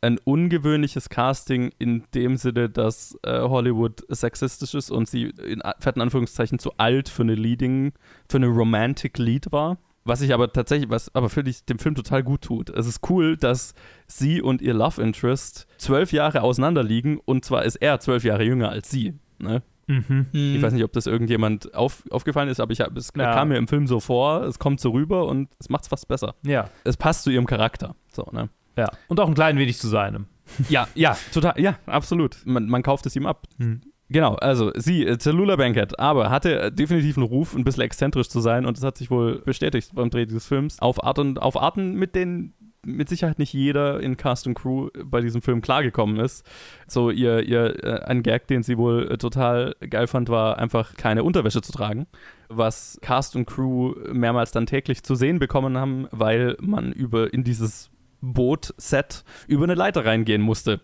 ein 0.00 0.18
ungewöhnliches 0.18 1.08
Casting 1.08 1.72
in 1.78 2.04
dem 2.14 2.36
Sinne, 2.36 2.68
dass 2.68 3.18
äh, 3.22 3.40
Hollywood 3.40 4.04
sexistisch 4.08 4.74
ist 4.74 4.90
und 4.90 5.08
sie 5.08 5.32
in 5.44 5.60
fetten 5.78 6.00
Anführungszeichen 6.00 6.58
zu 6.58 6.72
alt 6.76 7.08
für 7.08 7.22
eine 7.22 7.34
Leading, 7.34 7.92
für 8.28 8.36
eine 8.36 8.46
Romantic 8.46 9.18
Lead 9.18 9.50
war. 9.50 9.78
Was 10.08 10.22
ich 10.22 10.32
aber 10.32 10.50
tatsächlich, 10.52 10.88
was 10.90 11.14
aber 11.14 11.28
für 11.28 11.44
dich 11.44 11.64
dem 11.66 11.78
Film 11.78 11.94
total 11.94 12.22
gut 12.22 12.40
tut. 12.42 12.70
Es 12.70 12.86
ist 12.86 13.08
cool, 13.10 13.36
dass 13.36 13.74
sie 14.06 14.40
und 14.40 14.62
ihr 14.62 14.72
Love 14.74 15.02
Interest 15.02 15.66
zwölf 15.76 16.12
Jahre 16.12 16.40
auseinander 16.42 16.82
liegen 16.82 17.18
und 17.24 17.44
zwar 17.44 17.64
ist 17.64 17.76
er 17.76 18.00
zwölf 18.00 18.24
Jahre 18.24 18.42
jünger 18.44 18.70
als 18.70 18.90
sie. 18.90 19.14
Ne? 19.38 19.62
Mhm. 19.86 20.26
Ich 20.32 20.60
weiß 20.62 20.72
nicht, 20.72 20.84
ob 20.84 20.92
das 20.92 21.06
irgendjemand 21.06 21.74
auf, 21.74 22.04
aufgefallen 22.10 22.48
ist, 22.48 22.58
aber 22.60 22.72
ich 22.72 22.80
es 22.80 23.12
Ja. 23.16 23.32
kam 23.32 23.48
mir 23.48 23.56
im 23.58 23.68
Film 23.68 23.86
so 23.86 24.00
vor, 24.00 24.42
es 24.44 24.58
kommt 24.58 24.80
so 24.80 24.90
rüber 24.90 25.26
und 25.26 25.48
es 25.58 25.68
macht 25.68 25.82
es 25.84 25.88
fast 25.88 26.08
besser. 26.08 26.34
Ja, 26.42 26.70
Es 26.84 26.96
passt 26.96 27.24
zu 27.24 27.30
ihrem 27.30 27.46
Charakter. 27.46 27.94
So, 28.10 28.26
ne? 28.32 28.48
ja. 28.76 28.90
Und 29.08 29.20
auch 29.20 29.28
ein 29.28 29.34
klein 29.34 29.58
wenig 29.58 29.78
zu 29.78 29.88
seinem. 29.88 30.26
Ja, 30.70 30.88
ja, 30.94 31.16
total, 31.32 31.60
ja, 31.60 31.78
absolut. 31.86 32.38
Man, 32.46 32.66
man 32.68 32.82
kauft 32.82 33.04
es 33.06 33.14
ihm 33.16 33.26
ab. 33.26 33.46
Hm. 33.58 33.82
Genau, 34.10 34.34
also 34.36 34.72
sie, 34.74 35.06
äh, 35.06 35.18
Tallulah 35.18 35.56
Bankhead, 35.56 35.98
aber 35.98 36.30
hatte 36.30 36.60
äh, 36.60 36.72
definitiv 36.72 37.18
einen 37.18 37.26
Ruf, 37.26 37.54
ein 37.54 37.64
bisschen 37.64 37.82
exzentrisch 37.82 38.28
zu 38.28 38.40
sein 38.40 38.64
und 38.64 38.76
das 38.78 38.84
hat 38.84 38.96
sich 38.96 39.10
wohl 39.10 39.40
bestätigt 39.40 39.90
beim 39.94 40.08
Dreh 40.08 40.24
dieses 40.24 40.46
Films. 40.46 40.80
Auf, 40.80 41.04
Art 41.04 41.18
und, 41.18 41.40
auf 41.40 41.60
Arten, 41.60 41.94
mit 41.94 42.14
denen 42.14 42.54
mit 42.86 43.08
Sicherheit 43.08 43.38
nicht 43.38 43.52
jeder 43.52 44.00
in 44.00 44.16
Cast 44.16 44.46
und 44.46 44.54
Crew 44.54 44.88
bei 45.04 45.20
diesem 45.20 45.42
Film 45.42 45.60
klargekommen 45.60 46.18
ist. 46.18 46.46
So 46.86 47.10
ihr, 47.10 47.42
ihr 47.42 47.84
äh, 47.84 48.04
ein 48.04 48.22
Gag, 48.22 48.46
den 48.46 48.62
sie 48.62 48.78
wohl 48.78 49.10
äh, 49.10 49.18
total 49.18 49.74
geil 49.90 50.06
fand, 50.06 50.28
war 50.28 50.58
einfach 50.58 50.94
keine 50.94 51.24
Unterwäsche 51.24 51.60
zu 51.60 51.72
tragen, 51.72 52.06
was 52.48 52.98
Cast 53.02 53.36
und 53.36 53.46
Crew 53.46 53.94
mehrmals 54.12 54.52
dann 54.52 54.66
täglich 54.66 55.02
zu 55.02 55.16
sehen 55.16 55.38
bekommen 55.38 55.76
haben, 55.76 56.08
weil 56.10 56.56
man 56.60 56.92
über 56.92 57.32
in 57.32 57.44
dieses 57.44 57.90
Boot-Set 58.20 59.24
über 59.46 59.64
eine 59.64 59.74
Leiter 59.74 60.04
reingehen 60.04 60.42
musste. 60.42 60.80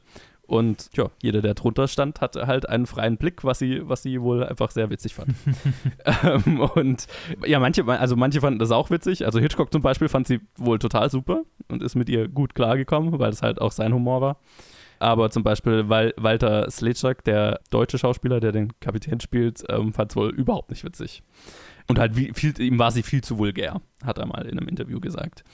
Und 0.47 0.91
ja, 0.95 1.11
jeder, 1.23 1.41
der 1.41 1.55
drunter 1.55 1.89
stand, 1.89 2.21
hatte 2.21 2.47
halt 2.47 2.69
einen 2.69 2.87
freien 2.87 3.17
Blick, 3.17 3.45
was 3.45 3.59
sie, 3.59 3.81
was 3.89 4.03
sie 4.03 4.21
wohl 4.21 4.45
einfach 4.45 4.71
sehr 4.71 4.91
witzig 4.91 5.15
fand. 5.15 5.35
ähm, 6.23 6.61
und 6.61 7.07
ja, 7.47 7.59
manche, 7.59 7.87
also 7.87 8.15
manche 8.17 8.41
fanden 8.41 8.59
das 8.59 8.71
auch 8.71 8.91
witzig. 8.91 9.25
Also 9.25 9.41
Hitchcock 9.41 9.73
zum 9.73 9.83
Beispiel 9.83 10.09
fand 10.09 10.27
sie 10.27 10.41
wohl 10.57 10.79
total 10.79 11.11
super 11.11 11.43
und 11.69 11.83
ist 11.83 11.95
mit 11.95 12.09
ihr 12.09 12.29
gut 12.29 12.55
klargekommen, 12.55 13.19
weil 13.19 13.31
es 13.31 13.43
halt 13.43 13.61
auch 13.61 13.73
sein 13.73 13.95
Humor 13.95 14.21
war. 14.21 14.37
Aber 14.99 15.31
zum 15.31 15.43
Beispiel 15.43 15.89
Wal 15.89 16.15
Walter 16.17 16.71
Slechak, 16.71 17.25
der 17.25 17.61
deutsche 17.71 17.99
Schauspieler, 17.99 18.41
der 18.41 18.53
den 18.53 18.73
Kapitän 18.81 19.21
spielt, 19.21 19.65
ähm, 19.69 19.93
fand 19.93 20.13
es 20.13 20.17
wohl 20.17 20.31
überhaupt 20.31 20.71
nicht 20.71 20.85
witzig. 20.85 21.23
Und 21.89 21.99
halt, 21.99 22.17
wie, 22.17 22.33
viel, 22.35 22.59
ihm 22.61 22.79
war 22.79 22.91
sie 22.91 23.03
viel 23.03 23.23
zu 23.23 23.39
vulgär, 23.39 23.81
hat 24.03 24.19
er 24.19 24.27
mal 24.27 24.47
in 24.47 24.59
einem 24.59 24.69
Interview 24.69 25.01
gesagt. 25.01 25.45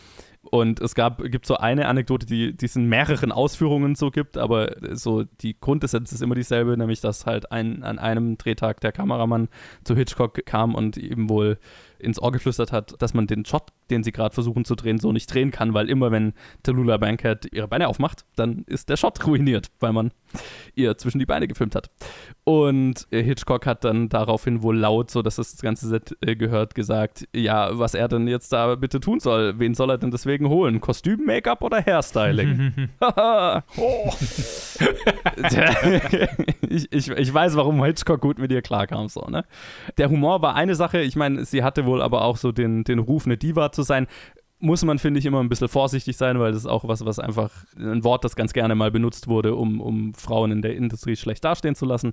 Und 0.43 0.81
es 0.81 0.95
gab, 0.95 1.23
gibt 1.25 1.45
so 1.45 1.57
eine 1.57 1.87
Anekdote, 1.87 2.25
die, 2.25 2.57
die 2.57 2.65
es 2.65 2.75
in 2.75 2.87
mehreren 2.89 3.31
Ausführungen 3.31 3.95
so 3.95 4.11
gibt, 4.11 4.39
aber 4.39 4.75
so 4.93 5.25
die 5.25 5.59
Grundessenz 5.61 6.13
ist 6.13 6.23
immer 6.23 6.35
dieselbe, 6.35 6.79
nämlich 6.79 7.03
dass 7.03 7.27
halt 7.27 7.53
ein, 7.53 7.83
an 7.83 7.99
einem 7.99 8.39
Drehtag 8.39 8.81
der 8.81 8.93
Kameramann 8.93 9.49
zu 9.85 9.95
Hitchcock 9.95 10.45
kam 10.47 10.75
und 10.75 10.97
ihm 10.97 11.29
wohl 11.29 11.59
ins 12.01 12.21
Ohr 12.21 12.33
geflüstert 12.33 12.73
hat, 12.73 13.01
dass 13.01 13.15
man 13.15 13.27
den 13.27 13.45
Shot, 13.45 13.69
den 13.91 14.03
sie 14.03 14.13
gerade 14.13 14.35
versuchen 14.35 14.65
zu 14.65 14.75
drehen, 14.75 14.99
so 14.99 15.13
nicht 15.13 15.33
drehen 15.33 15.51
kann, 15.51 15.75
weil 15.75 15.89
immer 15.89 16.11
wenn 16.11 16.33
Tallulah 16.63 16.97
Bankhead 16.97 17.49
ihre 17.53 17.69
Beine 17.69 17.89
aufmacht, 17.89 18.25
dann 18.37 18.65
ist 18.67 18.89
der 18.89 18.97
Shot 18.97 19.27
ruiniert, 19.27 19.69
weil 19.81 19.93
man 19.93 20.13
ihr 20.75 20.97
zwischen 20.97 21.19
die 21.19 21.27
Beine 21.27 21.49
gefilmt 21.49 21.75
hat. 21.75 21.91
Und 22.45 23.07
äh, 23.11 23.23
Hitchcock 23.23 23.67
hat 23.67 23.85
dann 23.85 24.09
daraufhin 24.09 24.63
wohl 24.63 24.77
laut, 24.77 25.11
so 25.11 25.23
dass 25.23 25.37
das, 25.37 25.61
ganze 25.61 25.89
Set 25.89 26.17
äh, 26.21 26.37
gehört, 26.37 26.75
gesagt, 26.75 27.29
ja, 27.35 27.79
was 27.79 27.95
er 27.95 28.09
denn 28.09 28.29
jetzt 28.29 28.53
da 28.53 28.75
bitte 28.77 29.01
tun 29.01 29.21
soll. 29.21 29.59
Wen 29.59 29.75
soll 29.75 29.91
er 29.91 29.99
denn 29.99 30.11
deswegen 30.11 30.49
holen? 30.49 30.81
Kostüm, 30.81 31.25
Make-up 31.27 31.63
oder 31.63 31.85
Hairstyling? 31.85 32.89
Oh. 33.01 34.11
ich, 36.69 36.93
ich, 36.93 37.11
ich 37.11 37.35
weiß, 37.35 37.57
warum 37.57 37.85
Hitchcock 37.85 38.21
gut 38.21 38.39
mit 38.39 38.53
ihr 38.53 38.63
klarkam. 38.63 39.09
So, 39.09 39.23
ne? 39.23 39.45
Der 39.99 40.09
Humor 40.11 40.43
war 40.43 40.55
eine 40.55 40.75
Sache, 40.75 41.01
ich 41.01 41.17
meine, 41.17 41.45
sie 41.45 41.63
hatte 41.63 41.85
wohl 41.87 41.90
aber 41.99 42.23
auch 42.23 42.37
so 42.37 42.53
den, 42.53 42.85
den 42.85 42.99
Ruf, 42.99 43.27
eine 43.27 43.37
Diva 43.37 43.73
zu 43.73 43.83
sein 43.83 44.07
muss 44.61 44.85
man, 44.85 44.99
finde 44.99 45.19
ich, 45.19 45.27
immer 45.27 45.41
ein 45.41 45.49
bisschen 45.49 45.69
vorsichtig 45.69 46.17
sein, 46.19 46.39
weil 46.39 46.53
das 46.53 46.63
ist 46.63 46.67
auch 46.67 46.87
was, 46.87 47.05
was 47.05 47.19
einfach 47.19 47.51
ein 47.79 48.05
Wort, 48.05 48.25
das 48.25 48.37
ganz 48.37 48.53
gerne 48.53 48.75
mal 48.75 48.91
benutzt 48.91 49.27
wurde, 49.27 49.55
um, 49.55 49.81
um 49.81 50.13
Frauen 50.13 50.53
in 50.53 50.63
der 50.63 50.77
Industrie 50.77 51.17
schlecht 51.17 51.45
dastehen 51.45 51.75
zu 51.75 51.87
lassen, 51.87 52.13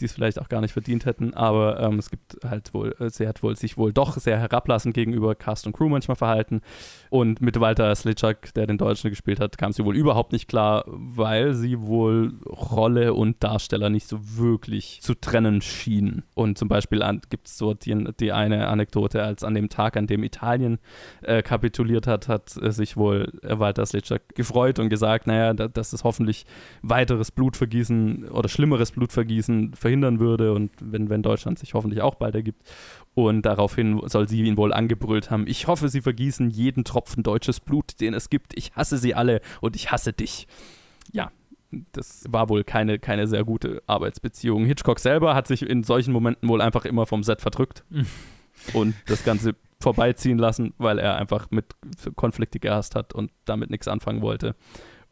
die 0.00 0.06
es 0.06 0.12
vielleicht 0.12 0.40
auch 0.40 0.48
gar 0.48 0.62
nicht 0.62 0.72
verdient 0.72 1.04
hätten. 1.04 1.34
Aber 1.34 1.80
ähm, 1.80 1.98
es 1.98 2.10
gibt 2.10 2.38
halt 2.48 2.72
wohl, 2.72 2.96
äh, 2.98 3.10
sie 3.10 3.28
hat 3.28 3.42
wohl 3.42 3.56
sich 3.56 3.76
wohl 3.76 3.92
doch 3.92 4.16
sehr 4.16 4.38
herablassend 4.38 4.94
gegenüber 4.94 5.34
Cast 5.34 5.66
und 5.66 5.74
Crew 5.74 5.90
manchmal 5.90 6.16
verhalten. 6.16 6.62
Und 7.10 7.42
mit 7.42 7.60
Walter 7.60 7.94
Slitschak, 7.94 8.54
der 8.54 8.66
den 8.66 8.78
Deutschen 8.78 9.10
gespielt 9.10 9.38
hat, 9.38 9.58
kam 9.58 9.72
sie 9.72 9.84
wohl 9.84 9.96
überhaupt 9.96 10.32
nicht 10.32 10.48
klar, 10.48 10.84
weil 10.86 11.52
sie 11.52 11.78
wohl 11.78 12.32
Rolle 12.46 13.12
und 13.12 13.44
Darsteller 13.44 13.90
nicht 13.90 14.08
so 14.08 14.18
wirklich 14.38 15.00
zu 15.02 15.14
trennen 15.14 15.60
schien. 15.60 16.22
Und 16.34 16.56
zum 16.56 16.68
Beispiel 16.68 17.02
gibt 17.28 17.48
es 17.48 17.58
so 17.58 17.74
die, 17.74 18.06
die 18.18 18.32
eine 18.32 18.68
Anekdote, 18.68 19.22
als 19.22 19.44
an 19.44 19.52
dem 19.52 19.68
Tag, 19.68 19.98
an 19.98 20.06
dem 20.06 20.22
Italien 20.24 20.78
äh, 21.20 21.42
kapituliert 21.42 21.81
hat, 22.06 22.28
hat 22.28 22.56
äh, 22.60 22.72
sich 22.72 22.96
wohl 22.96 23.32
Walter 23.42 23.84
Slitschak 23.86 24.34
gefreut 24.34 24.78
und 24.78 24.88
gesagt, 24.88 25.26
naja, 25.26 25.54
da, 25.54 25.68
dass 25.68 25.92
es 25.92 26.04
hoffentlich 26.04 26.44
weiteres 26.82 27.30
Blutvergießen 27.30 28.28
oder 28.28 28.48
schlimmeres 28.48 28.92
Blutvergießen 28.92 29.74
verhindern 29.74 30.20
würde 30.20 30.52
und 30.52 30.70
wenn, 30.80 31.10
wenn 31.10 31.22
Deutschland 31.22 31.58
sich 31.58 31.74
hoffentlich 31.74 32.02
auch 32.02 32.14
bald 32.14 32.34
ergibt. 32.34 32.62
Und 33.14 33.42
daraufhin 33.42 34.00
soll 34.06 34.28
sie 34.28 34.42
ihn 34.42 34.56
wohl 34.56 34.72
angebrüllt 34.72 35.30
haben, 35.30 35.46
ich 35.46 35.66
hoffe, 35.66 35.88
sie 35.88 36.00
vergießen 36.00 36.50
jeden 36.50 36.84
Tropfen 36.84 37.22
deutsches 37.22 37.60
Blut, 37.60 38.00
den 38.00 38.14
es 38.14 38.30
gibt. 38.30 38.56
Ich 38.56 38.72
hasse 38.74 38.98
sie 38.98 39.14
alle 39.14 39.40
und 39.60 39.76
ich 39.76 39.92
hasse 39.92 40.12
dich. 40.12 40.46
Ja, 41.12 41.30
das 41.92 42.24
war 42.28 42.48
wohl 42.48 42.64
keine, 42.64 42.98
keine 42.98 43.26
sehr 43.26 43.44
gute 43.44 43.82
Arbeitsbeziehung. 43.86 44.64
Hitchcock 44.64 44.98
selber 44.98 45.34
hat 45.34 45.46
sich 45.46 45.62
in 45.62 45.82
solchen 45.82 46.12
Momenten 46.12 46.48
wohl 46.48 46.60
einfach 46.60 46.84
immer 46.84 47.06
vom 47.06 47.22
Set 47.22 47.40
verdrückt 47.40 47.84
und 48.72 48.94
das 49.06 49.24
Ganze 49.24 49.54
vorbeiziehen 49.82 50.38
lassen, 50.38 50.72
weil 50.78 50.98
er 50.98 51.16
einfach 51.16 51.50
mit 51.50 51.66
Konflikte 52.14 52.60
gehasst 52.60 52.94
hat 52.94 53.12
und 53.12 53.30
damit 53.44 53.70
nichts 53.70 53.88
anfangen 53.88 54.22
wollte. 54.22 54.54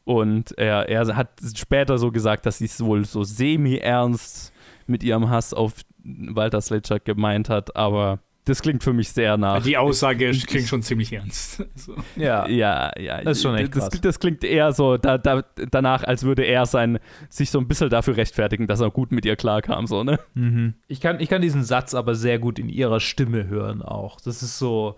Und 0.04 0.56
er, 0.58 0.88
er 0.88 1.16
hat 1.16 1.40
später 1.54 1.98
so 1.98 2.10
gesagt, 2.10 2.46
dass 2.46 2.58
sie 2.58 2.64
es 2.64 2.82
wohl 2.82 3.04
so 3.04 3.22
semi-ernst 3.22 4.52
mit 4.86 5.02
ihrem 5.02 5.28
Hass 5.28 5.52
auf 5.52 5.74
Walter 6.02 6.60
Slitschak 6.60 7.04
gemeint 7.04 7.48
hat, 7.48 7.76
aber 7.76 8.20
das 8.44 8.62
klingt 8.62 8.82
für 8.82 8.92
mich 8.92 9.10
sehr 9.10 9.36
nach. 9.36 9.62
Die 9.62 9.76
Aussage 9.76 10.30
klingt 10.30 10.66
schon 10.66 10.82
ziemlich 10.82 11.12
ernst. 11.12 11.64
So. 11.74 11.94
Ja. 12.16 12.46
Ja, 12.48 12.90
ja. 12.98 13.22
Das 13.22 13.38
ist 13.38 13.42
schon 13.42 13.54
echt 13.54 13.74
das, 13.74 13.88
krass. 13.88 14.00
das 14.00 14.18
klingt 14.18 14.44
eher 14.44 14.72
so 14.72 14.96
da, 14.96 15.18
da, 15.18 15.42
danach, 15.70 16.04
als 16.04 16.24
würde 16.24 16.42
er 16.42 16.66
sein, 16.66 16.98
sich 17.28 17.50
so 17.50 17.58
ein 17.58 17.68
bisschen 17.68 17.88
dafür 17.88 18.16
rechtfertigen, 18.16 18.66
dass 18.66 18.80
er 18.80 18.90
gut 18.90 19.12
mit 19.12 19.24
ihr 19.24 19.36
klarkam, 19.36 19.86
so, 19.86 20.04
ne? 20.04 20.18
Mhm. 20.34 20.74
Ich, 20.88 21.00
kann, 21.00 21.20
ich 21.20 21.28
kann 21.28 21.40
diesen 21.40 21.64
Satz 21.64 21.94
aber 21.94 22.14
sehr 22.14 22.38
gut 22.38 22.58
in 22.58 22.68
ihrer 22.68 23.00
Stimme 23.00 23.46
hören 23.48 23.82
auch. 23.82 24.20
Das 24.20 24.42
ist 24.42 24.58
so. 24.58 24.96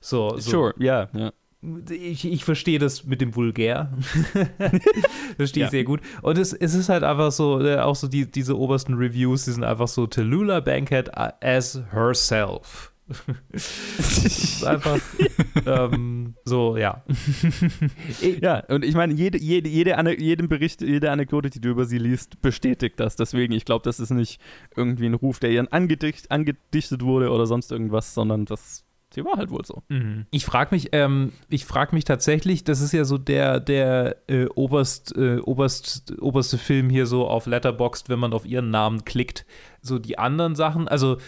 so, 0.00 0.36
so 0.38 0.50
Sure, 0.50 0.74
ja, 0.78 1.08
ja. 1.12 1.32
Ich, 1.90 2.24
ich 2.24 2.44
verstehe 2.44 2.78
das 2.78 3.04
mit 3.04 3.20
dem 3.20 3.34
Vulgär. 3.34 3.92
verstehe 5.36 5.64
ich 5.64 5.66
Ja. 5.66 5.70
sehr 5.70 5.84
gut. 5.84 6.00
Und 6.22 6.38
es, 6.38 6.52
es 6.52 6.74
ist 6.74 6.88
halt 6.88 7.02
einfach 7.02 7.32
so, 7.32 7.60
äh, 7.60 7.78
auch 7.78 7.96
so 7.96 8.08
die, 8.08 8.30
diese 8.30 8.58
obersten 8.58 8.94
Reviews, 8.94 9.44
die 9.44 9.52
sind 9.52 9.64
einfach 9.64 9.88
so 9.88 10.06
Tallulah 10.06 10.60
Bankhead 10.60 11.10
as 11.14 11.80
herself. 11.90 12.92
einfach 14.64 14.98
ähm, 15.66 16.34
so, 16.44 16.76
ja. 16.76 17.04
ja, 18.40 18.64
und 18.66 18.84
ich 18.84 18.94
meine, 18.94 19.14
jede, 19.14 19.38
jede, 19.38 19.68
jede, 19.68 19.96
Ane 19.96 20.18
jeden 20.18 20.48
Bericht, 20.48 20.82
jede 20.82 21.12
Anekdote, 21.12 21.50
die 21.50 21.60
du 21.60 21.68
über 21.68 21.84
sie 21.84 21.98
liest, 21.98 22.42
bestätigt 22.42 22.98
das. 22.98 23.14
Deswegen, 23.16 23.52
ich 23.52 23.64
glaube, 23.64 23.84
das 23.84 24.00
ist 24.00 24.10
nicht 24.10 24.40
irgendwie 24.74 25.06
ein 25.06 25.14
Ruf, 25.14 25.38
der 25.38 25.50
ihr 25.50 25.66
angedicht, 25.72 26.30
angedichtet 26.30 27.02
wurde 27.02 27.30
oder 27.30 27.46
sonst 27.46 27.70
irgendwas, 27.70 28.12
sondern 28.12 28.44
das 28.44 28.85
sie 29.14 29.24
war 29.24 29.36
halt 29.36 29.50
wohl 29.50 29.64
so. 29.64 29.82
Mhm. 29.88 30.26
Ich 30.30 30.44
frage 30.44 30.74
mich, 30.74 30.88
ähm, 30.92 31.32
ich 31.48 31.64
frage 31.64 31.94
mich 31.94 32.04
tatsächlich, 32.04 32.64
das 32.64 32.80
ist 32.80 32.92
ja 32.92 33.04
so 33.04 33.18
der, 33.18 33.60
der 33.60 34.16
äh, 34.28 34.46
oberst, 34.54 35.16
äh, 35.16 35.38
oberst, 35.38 36.14
oberste 36.20 36.58
Film 36.58 36.90
hier 36.90 37.06
so 37.06 37.26
auf 37.26 37.46
Letterboxd, 37.46 38.08
wenn 38.08 38.18
man 38.18 38.32
auf 38.32 38.46
ihren 38.46 38.70
Namen 38.70 39.04
klickt. 39.04 39.46
So 39.80 39.98
die 39.98 40.18
anderen 40.18 40.54
Sachen, 40.54 40.88
also 40.88 41.18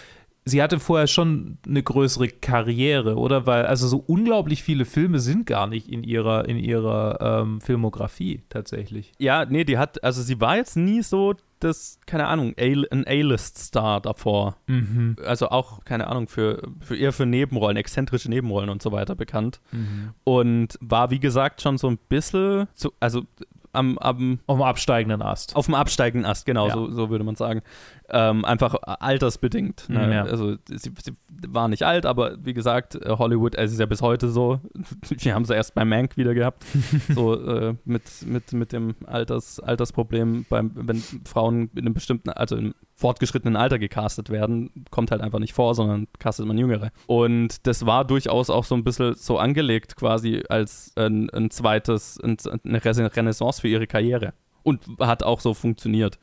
sie 0.45 0.63
hatte 0.63 0.81
vorher 0.81 1.07
schon 1.07 1.59
eine 1.67 1.83
größere 1.83 2.29
Karriere, 2.29 3.17
oder? 3.17 3.47
Weil, 3.47 3.67
also 3.67 3.87
so 3.87 3.99
unglaublich 3.99 4.63
viele 4.63 4.85
Filme 4.85 5.21
sind 5.21 5.47
gar 5.47 5.67
nicht 5.67 5.89
in 5.89 6.03
ihrer, 6.03 6.49
in 6.49 6.57
ihrer 6.57 7.43
ähm, 7.43 7.61
Filmografie 7.61 8.43
tatsächlich. 8.49 9.13
Ja, 9.19 9.45
nee, 9.45 9.65
die 9.65 9.79
hat, 9.79 10.03
also 10.03 10.23
sie 10.23 10.41
war 10.41 10.57
jetzt 10.57 10.77
nie 10.77 11.03
so 11.03 11.35
das, 11.61 12.01
keine 12.07 12.27
Ahnung, 12.27 12.55
A 12.59 12.63
ein 12.63 13.05
A-List-Star 13.07 14.01
davor. 14.01 14.57
Mhm. 14.67 15.17
Also 15.25 15.49
auch, 15.49 15.85
keine 15.85 16.07
Ahnung, 16.07 16.29
für, 16.29 16.63
für 16.81 16.97
eher 16.97 17.13
für 17.13 17.27
Nebenrollen, 17.27 17.77
exzentrische 17.77 18.29
Nebenrollen 18.31 18.71
und 18.71 18.83
so 18.83 18.93
weiter 18.93 19.15
bekannt. 19.15 19.61
Mhm. 19.73 20.11
Und 20.25 20.79
war, 20.81 21.11
wie 21.11 21.21
gesagt, 21.21 21.63
schon 21.63 21.79
so 21.79 21.89
ein 21.89 21.99
bisschen, 22.09 22.69
zu, 22.75 22.93
also 23.01 23.25
am, 23.73 23.99
am, 23.99 24.39
auf 24.47 24.59
dem 24.59 24.63
absteigenden 24.63 25.23
Ast. 25.23 25.57
Auf 25.57 25.67
dem 25.67 25.75
absteigenden 25.75 26.31
Ast, 26.31 26.47
genau, 26.47 26.69
ja. 26.69 26.75
so, 26.75 26.91
so 26.91 27.11
würde 27.11 27.25
man 27.25 27.37
sagen. 27.37 27.63
Ähm, 28.11 28.45
einfach 28.45 28.75
altersbedingt. 28.83 29.89
Ne? 29.89 30.15
Ja. 30.15 30.25
Also 30.25 30.57
sie, 30.69 30.93
sie, 31.03 31.13
war 31.47 31.69
nicht 31.69 31.83
alt, 31.83 32.07
aber 32.07 32.37
wie 32.43 32.55
gesagt, 32.55 32.95
äh, 32.95 33.17
Hollywood, 33.19 33.55
es 33.55 33.73
ist 33.73 33.81
ja 33.81 33.87
bis 33.87 34.03
heute 34.03 34.29
so. 34.29 34.61
Wir 35.09 35.35
haben 35.35 35.45
sie 35.45 35.55
erst 35.55 35.75
bei 35.75 35.85
Mank 35.85 36.17
wieder 36.17 36.35
gehabt. 36.35 36.65
so 37.15 37.35
äh, 37.35 37.75
mit, 37.85 38.03
mit, 38.27 38.53
mit 38.53 38.73
dem 38.73 38.95
Alters, 39.07 39.61
Altersproblem, 39.61 40.47
beim, 40.49 40.73
wenn 40.75 41.03
Frauen 41.25 41.71
in 41.75 41.81
einem 41.81 41.95
bestimmten, 41.95 42.31
also 42.31 42.57
im 42.57 42.75
fortgeschrittenen 42.99 43.55
Alter 43.55 43.79
gecastet 43.79 44.29
werden, 44.29 44.85
kommt 44.91 45.13
halt 45.13 45.23
einfach 45.23 45.39
nicht 45.39 45.53
vor, 45.53 45.77
sondern 45.77 46.09
castet 46.19 46.47
man 46.47 46.59
Jüngere. 46.59 46.91
Und 47.07 47.65
das 47.67 47.87
war 47.87 48.05
durchaus 48.05 48.51
auch 48.51 48.65
so 48.65 48.75
ein 48.75 48.83
bisschen 48.83 49.15
so 49.15 49.39
angelegt, 49.39 49.95
quasi 49.95 50.43
als 50.49 50.93
ein, 50.97 51.31
ein 51.31 51.51
zweites, 51.51 52.19
ein, 52.21 52.37
eine 52.65 52.85
Renaissance 52.85 53.61
für 53.61 53.69
ihre 53.69 53.87
Karriere. 53.87 54.35
Und 54.65 54.83
hat 54.99 55.23
auch 55.23 55.39
so 55.39 55.55
funktioniert. 55.55 56.19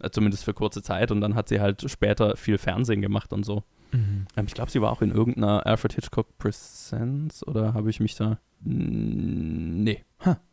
Äh, 0.00 0.10
zumindest 0.10 0.44
für 0.44 0.54
kurze 0.54 0.82
Zeit. 0.82 1.10
Und 1.10 1.20
dann 1.20 1.34
hat 1.34 1.48
sie 1.48 1.60
halt 1.60 1.90
später 1.90 2.36
viel 2.36 2.58
Fernsehen 2.58 3.02
gemacht 3.02 3.32
und 3.32 3.44
so. 3.44 3.64
Mhm. 3.90 4.26
Ähm, 4.36 4.44
ich 4.46 4.54
glaube, 4.54 4.70
sie 4.70 4.80
war 4.80 4.92
auch 4.92 5.02
in 5.02 5.10
irgendeiner 5.10 5.66
Alfred 5.66 5.94
Hitchcock 5.94 6.38
Presents 6.38 7.46
oder 7.46 7.74
habe 7.74 7.90
ich 7.90 7.98
mich 7.98 8.14
da. 8.14 8.38
Nee. 8.62 10.04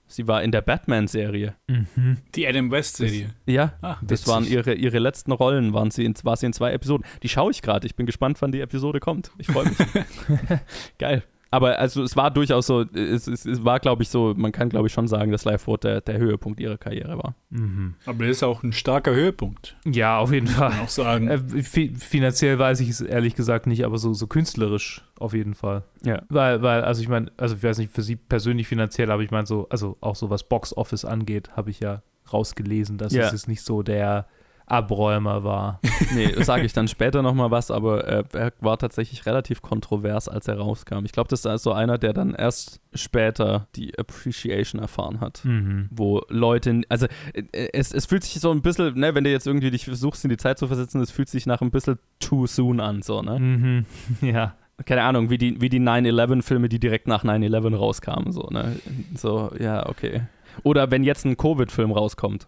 Sie 0.08 0.28
war 0.28 0.42
in 0.42 0.52
der 0.52 0.62
Batman-Serie. 0.62 1.56
Mhm. 1.68 2.18
Die 2.36 2.48
Adam 2.48 2.72
West-Serie. 2.72 3.30
Ja, 3.46 3.74
ah, 3.82 3.98
das 4.02 4.28
waren 4.28 4.46
ihre, 4.46 4.74
ihre 4.74 5.00
letzten 5.00 5.32
Rollen, 5.32 5.74
waren 5.74 5.92
sie 5.92 6.06
in, 6.06 6.16
war 6.24 6.38
sie 6.38 6.46
in 6.46 6.54
zwei 6.54 6.72
Episoden. 6.72 7.06
Die 7.24 7.30
schaue 7.30 7.52
ich 7.52 7.62
gerade. 7.62 7.86
Ich 7.86 7.96
bin 7.96 8.06
gespannt, 8.06 8.42
wann 8.42 8.52
die 8.52 8.62
Episode 8.62 9.00
kommt. 9.00 9.32
Ich 9.38 9.48
freue 9.48 9.66
mich. 9.66 9.78
Geil 10.98 11.24
aber 11.52 11.80
also 11.80 12.04
es 12.04 12.16
war 12.16 12.32
durchaus 12.32 12.68
so, 12.68 12.82
es, 12.82 13.28
es, 13.28 13.46
es 13.46 13.64
war, 13.64 13.80
glaube 13.80 14.04
ich, 14.04 14.10
so, 14.10 14.34
man 14.36 14.52
kann, 14.52 14.70
glaube 14.70 14.88
ich, 14.88 14.94
schon 14.94 15.08
sagen, 15.08 15.32
dass 15.32 15.46
Live 15.46 15.68
Road 15.68 15.84
der, 15.84 16.02
der 16.02 16.18
Höhepunkt 16.18 16.60
ihrer 16.60 16.78
Karriere 16.78 17.18
war. 17.18 17.36
Mhm. 17.50 17.96
Aber 18.06 18.26
das 18.26 18.38
ist 18.38 18.44
auch 18.44 18.64
ein 18.64 18.74
starker 18.74 19.14
Höhepunkt. 19.14 19.78
Ja, 19.86 20.20
auf 20.20 20.32
jeden 20.32 20.48
Fall. 20.48 20.74
auch 20.84 20.90
sagen. 20.90 21.28
Äh, 21.30 21.40
finanziell 21.40 22.60
weiß 22.60 22.80
ich 22.82 22.90
es 22.90 23.02
ehrlich 23.02 23.36
gesagt 23.36 23.68
nicht, 23.68 23.86
aber 23.86 23.98
so, 23.98 24.14
so 24.14 24.28
künstlerisch 24.28 25.04
auf 25.20 25.34
jeden 25.34 25.54
Fall. 25.54 25.84
Ja. 26.04 26.24
Weil, 26.30 26.62
weil, 26.62 26.82
also 26.82 27.02
ich 27.02 27.08
meine, 27.08 27.32
also 27.38 27.56
ich 27.56 27.64
weiß 27.64 27.78
nicht, 27.78 27.94
für 27.94 28.04
sie 28.04 28.16
persönlich 28.16 28.68
finanziell, 28.68 29.12
aber 29.12 29.24
ich 29.24 29.32
meine 29.32 29.48
so, 29.48 29.68
also 29.70 29.98
auch 30.02 30.16
so 30.16 30.30
was 30.30 30.44
Box 30.44 30.76
Office 30.76 31.06
angeht, 31.06 31.50
habe 31.56 31.70
ich 31.70 31.80
ja 31.80 32.02
rausgelesen, 32.32 32.98
dass 32.98 33.14
ja. 33.14 33.30
es 33.32 33.48
nicht 33.48 33.62
so 33.62 33.84
der 33.84 34.28
Abräumer 34.68 35.44
war. 35.46 35.80
nee, 36.14 36.32
sage 36.44 36.66
ich 36.66 36.74
dann 36.74 36.88
später 36.88 37.22
nochmal 37.22 37.52
was, 37.52 37.72
aber 37.72 38.06
äh, 38.06 38.24
er 38.34 38.54
war 38.60 38.78
tatsächlich 38.78 39.26
relativ 39.26 39.62
kontrovers, 39.62 40.28
als 40.28 40.48
er 40.48 40.58
rauskam. 40.58 41.06
Ich 41.06 41.14
glaube, 41.14 41.30
das 41.30 41.46
ist 41.46 41.64
so 41.64 41.72
einer, 41.72 41.98
der 41.98 42.14
dann 42.14 42.36
erst 42.36 42.82
später 42.94 43.68
die 43.76 43.98
Appreciation 43.98 44.82
erfahren 44.82 45.22
hat. 45.22 45.44
Mhm. 45.46 45.88
Wo 45.90 46.22
Leute, 46.28 46.82
also 46.90 47.08
äh, 47.34 47.70
es, 47.74 47.94
es 47.94 48.06
fühlt 48.06 48.24
sich 48.24 48.40
so 48.42 48.52
ein 48.52 48.62
bisschen, 48.62 48.94
ne, 49.00 49.16
wenn 49.16 49.24
du 49.24 49.32
jetzt 49.32 49.48
irgendwie 49.48 49.72
dich 49.72 49.86
versuchst, 49.86 50.26
in 50.26 50.30
die 50.30 50.38
Zeit 50.38 50.60
zu 50.60 50.68
versetzen, 50.68 51.02
es 51.02 51.12
fühlt 51.12 51.30
sich 51.30 51.46
nach 51.46 51.62
ein 51.62 51.72
bisschen 51.72 51.98
too 52.20 52.46
soon 52.46 52.80
an, 52.80 53.02
so, 53.02 53.22
ne? 53.22 53.40
Mhm. 53.40 53.86
Ja 54.22 54.56
keine 54.86 55.02
Ahnung, 55.04 55.30
wie 55.30 55.38
die, 55.38 55.60
wie 55.60 55.70
die 55.70 55.80
9-11-Filme, 55.80 56.70
die 56.70 56.80
direkt 56.80 57.08
nach 57.08 57.24
9-11 57.24 57.76
rauskamen, 57.76 58.32
so, 58.32 58.48
ne? 58.52 58.76
So, 59.16 59.52
ja, 59.60 59.88
okay. 59.90 60.22
Oder 60.64 60.92
wenn 60.92 61.04
jetzt 61.04 61.26
ein 61.26 61.38
Covid-Film 61.38 61.92
rauskommt. 61.92 62.48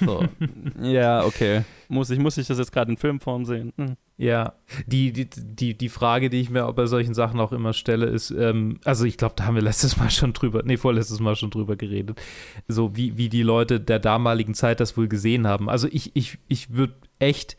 So. 0.00 0.24
ja, 0.82 1.24
okay. 1.24 1.62
Muss 1.88 2.10
ich, 2.10 2.18
muss 2.18 2.36
ich 2.38 2.46
das 2.46 2.58
jetzt 2.58 2.72
gerade 2.72 2.90
in 2.90 2.96
Filmform 2.96 3.44
sehen? 3.44 3.72
Hm. 3.76 3.96
Ja, 4.18 4.54
die, 4.86 5.12
die, 5.12 5.28
die, 5.28 5.76
die 5.76 5.88
Frage, 5.88 6.30
die 6.30 6.40
ich 6.40 6.48
mir 6.48 6.72
bei 6.72 6.86
solchen 6.86 7.12
Sachen 7.12 7.38
auch 7.38 7.52
immer 7.52 7.74
stelle, 7.74 8.06
ist, 8.06 8.30
ähm, 8.30 8.80
also 8.84 9.04
ich 9.04 9.18
glaube, 9.18 9.34
da 9.36 9.44
haben 9.44 9.56
wir 9.56 9.62
letztes 9.62 9.96
Mal 9.98 10.10
schon 10.10 10.32
drüber, 10.32 10.62
nee, 10.64 10.78
vorletztes 10.78 11.20
Mal 11.20 11.36
schon 11.36 11.50
drüber 11.50 11.76
geredet, 11.76 12.20
so 12.66 12.96
wie, 12.96 13.18
wie 13.18 13.28
die 13.28 13.42
Leute 13.42 13.78
der 13.78 13.98
damaligen 13.98 14.54
Zeit 14.54 14.80
das 14.80 14.96
wohl 14.96 15.08
gesehen 15.08 15.46
haben. 15.46 15.68
Also 15.68 15.86
ich, 15.90 16.12
ich, 16.14 16.38
ich 16.48 16.72
würde 16.72 16.94
echt 17.18 17.56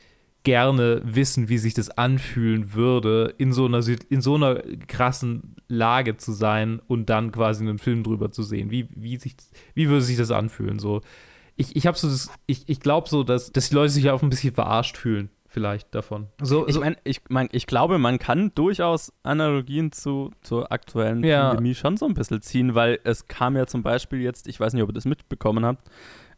gerne 0.48 1.02
wissen, 1.04 1.50
wie 1.50 1.58
sich 1.58 1.74
das 1.74 1.90
anfühlen 1.90 2.74
würde, 2.74 3.34
in 3.38 3.52
so 3.52 3.66
einer, 3.66 3.86
in 4.10 4.22
so 4.22 4.36
einer 4.36 4.62
krassen 4.88 5.58
Lage 5.68 6.16
zu 6.16 6.32
sein 6.32 6.80
und 6.88 7.10
dann 7.10 7.34
quasi 7.34 7.66
einen 7.66 7.80
Film 7.80 8.02
drüber 8.02 8.32
zu 8.32 8.44
sehen. 8.44 8.72
Wie, 8.72 8.88
wie, 8.96 9.18
sich, 9.18 9.36
wie 9.74 9.90
würde 9.90 10.04
sich 10.04 10.16
das 10.16 10.32
anfühlen? 10.32 10.80
So, 10.80 11.02
ich, 11.58 11.76
ich 11.76 11.86
habe 11.86 11.98
so 11.98 12.08
das, 12.08 12.32
ich, 12.46 12.64
ich 12.70 12.80
glaube 12.80 13.10
so, 13.10 13.26
dass, 13.26 13.52
dass 13.52 13.68
die 13.68 13.76
Leute 13.76 13.92
sich 13.92 14.10
auch 14.10 14.24
ein 14.24 14.30
bisschen 14.30 14.54
verarscht 14.54 14.96
fühlen 14.96 15.30
vielleicht 15.50 15.94
davon. 15.94 16.28
So, 16.42 16.66
ich 16.66 16.80
meine, 16.80 16.96
ich, 17.04 17.20
mein, 17.28 17.50
ich 17.52 17.68
glaube, 17.68 17.98
man 17.98 18.18
kann 18.18 18.52
durchaus 18.56 19.12
Analogien 19.24 19.92
zu, 19.92 20.32
zur 20.44 20.72
aktuellen 20.72 21.26
ja. 21.26 21.50
Pandemie 21.50 21.76
schon 21.76 21.98
so 21.98 22.06
ein 22.06 22.14
bisschen 22.14 22.42
ziehen, 22.42 22.74
weil 22.74 23.00
es 23.04 23.28
kam 23.28 23.58
ja 23.58 23.66
zum 23.66 23.84
Beispiel 23.84 24.22
jetzt, 24.22 24.48
ich 24.48 24.62
weiß 24.62 24.74
nicht, 24.74 24.84
ob 24.84 24.90
ihr 24.90 24.94
das 24.94 25.06
mitbekommen 25.06 25.66
habt, 25.66 25.90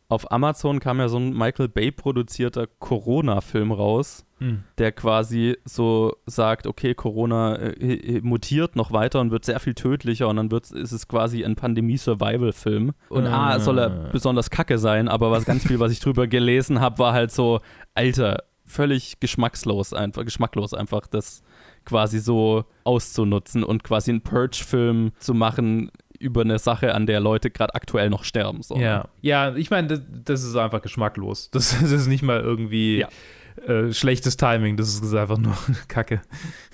auf 0.09 0.31
Amazon 0.31 0.79
kam 0.79 0.99
ja 0.99 1.07
so 1.07 1.17
ein 1.17 1.33
Michael 1.37 1.69
Bay 1.69 1.91
produzierter 1.91 2.65
Corona-Film 2.65 3.71
raus, 3.71 4.25
hm. 4.39 4.63
der 4.79 4.91
quasi 4.91 5.55
so 5.65 6.17
sagt, 6.25 6.65
okay, 6.65 6.95
Corona 6.95 7.55
äh, 7.57 8.19
mutiert 8.21 8.75
noch 8.75 8.91
weiter 8.91 9.21
und 9.21 9.29
wird 9.29 9.45
sehr 9.45 9.59
viel 9.59 9.75
tödlicher 9.75 10.27
und 10.27 10.37
dann 10.37 10.49
wird, 10.49 10.71
ist 10.71 10.91
es 10.91 11.07
quasi 11.07 11.45
ein 11.45 11.55
Pandemie-Survival-Film. 11.55 12.93
Und 13.09 13.27
ah. 13.27 13.51
ah, 13.51 13.59
soll 13.59 13.77
er 13.77 13.89
besonders 13.89 14.49
kacke 14.49 14.79
sein, 14.79 15.07
aber 15.07 15.29
was 15.29 15.45
ganz 15.45 15.67
viel, 15.67 15.79
was 15.79 15.91
ich 15.91 15.99
drüber 15.99 16.25
gelesen 16.25 16.81
habe, 16.81 16.97
war 16.97 17.13
halt 17.13 17.31
so, 17.31 17.61
Alter, 17.93 18.43
völlig 18.65 19.19
geschmackslos 19.19 19.93
einfach, 19.93 20.25
geschmacklos 20.25 20.73
einfach, 20.73 21.05
das 21.05 21.43
quasi 21.85 22.19
so 22.19 22.65
auszunutzen 22.83 23.63
und 23.63 23.83
quasi 23.83 24.11
einen 24.11 24.21
Purge-Film 24.21 25.11
zu 25.19 25.35
machen, 25.35 25.91
über 26.19 26.41
eine 26.41 26.59
Sache, 26.59 26.93
an 26.93 27.05
der 27.05 27.19
Leute 27.19 27.49
gerade 27.49 27.75
aktuell 27.75 28.09
noch 28.09 28.23
sterben. 28.23 28.61
So. 28.61 28.77
Ja. 28.77 29.07
ja, 29.21 29.55
ich 29.55 29.69
meine, 29.71 29.87
das, 29.87 30.01
das, 30.25 30.43
ist 30.43 30.55
einfach 30.55 30.81
geschmacklos. 30.81 31.49
Das, 31.51 31.77
das 31.81 31.91
ist 31.91 32.07
nicht 32.07 32.23
mal 32.23 32.41
irgendwie. 32.41 32.99
Ja. 32.99 33.09
Äh, 33.67 33.91
schlechtes 33.91 34.37
Timing, 34.37 34.77
das 34.77 34.87
ist 34.87 35.13
einfach 35.13 35.37
nur 35.37 35.57
Kacke. 35.89 36.21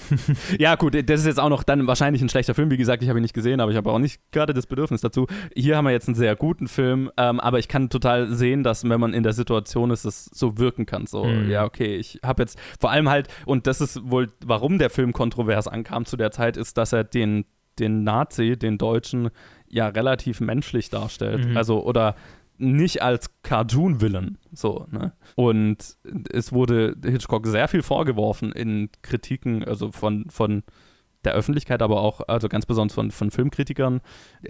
ja, 0.60 0.76
gut, 0.76 0.94
das 0.94 1.22
ist 1.22 1.26
jetzt 1.26 1.40
auch 1.40 1.50
noch 1.50 1.64
dann 1.64 1.88
wahrscheinlich 1.88 2.22
ein 2.22 2.30
schlechter 2.30 2.54
Film. 2.54 2.70
Wie 2.70 2.78
gesagt, 2.78 3.02
ich 3.02 3.10
habe 3.10 3.18
ihn 3.20 3.24
nicht 3.24 3.34
gesehen, 3.34 3.60
aber 3.60 3.72
ich 3.72 3.78
habe 3.78 3.92
auch 3.92 3.98
nicht 3.98 4.22
gerade 4.32 4.54
das 4.54 4.68
Bedürfnis 4.68 5.02
dazu. 5.02 5.26
Hier 5.56 5.78
haben 5.78 5.86
wir 5.86 5.92
jetzt 5.92 6.08
einen 6.08 6.16
sehr 6.16 6.36
guten 6.36 6.68
Film, 6.68 7.10
ähm, 7.18 7.40
aber 7.40 7.58
ich 7.58 7.70
kann 7.70 7.90
total 7.90 8.32
sehen, 8.32 8.62
dass 8.62 8.88
wenn 8.88 9.00
man 9.00 9.16
in 9.16 9.24
der 9.24 9.34
Situation 9.34 9.90
ist, 9.90 10.06
es 10.06 10.26
so 10.26 10.60
wirken 10.60 10.86
kann. 10.86 11.08
So, 11.08 11.24
mhm. 11.24 11.50
ja, 11.50 11.64
okay, 11.66 11.96
ich 11.96 12.20
habe 12.24 12.44
jetzt 12.44 12.60
vor 12.80 12.92
allem 12.92 13.10
halt, 13.10 13.30
und 13.48 13.66
das 13.66 13.82
ist 13.82 14.02
wohl, 14.04 14.32
warum 14.46 14.78
der 14.78 14.92
Film 14.92 15.12
kontrovers 15.12 15.68
ankam 15.68 16.06
zu 16.06 16.18
der 16.18 16.30
Zeit, 16.30 16.56
ist, 16.56 16.78
dass 16.78 16.94
er 16.94 17.04
den 17.04 17.46
den 17.80 18.04
Nazi, 18.04 18.58
den 18.58 18.78
Deutschen, 18.78 19.30
ja 19.68 19.88
relativ 19.88 20.42
menschlich 20.42 20.90
darstellt. 20.90 21.50
Mhm. 21.50 21.58
Also, 21.58 21.84
oder 21.84 22.16
nicht 22.58 23.02
als 23.02 23.30
Cartoon-Villain. 23.44 24.38
So, 24.54 24.88
ne? 24.92 25.14
Und 25.36 25.98
es 26.32 26.54
wurde 26.54 26.96
Hitchcock 27.04 27.48
sehr 27.48 27.68
viel 27.68 27.82
vorgeworfen 27.82 28.52
in 28.52 28.90
Kritiken, 29.02 29.64
also 29.64 29.92
von, 29.92 30.26
von 30.30 30.64
der 31.26 31.34
Öffentlichkeit, 31.34 31.82
aber 31.82 32.02
auch, 32.02 32.22
also 32.28 32.48
ganz 32.48 32.66
besonders 32.66 32.96
von, 32.96 33.12
von 33.12 33.32
Filmkritikern, 33.32 34.02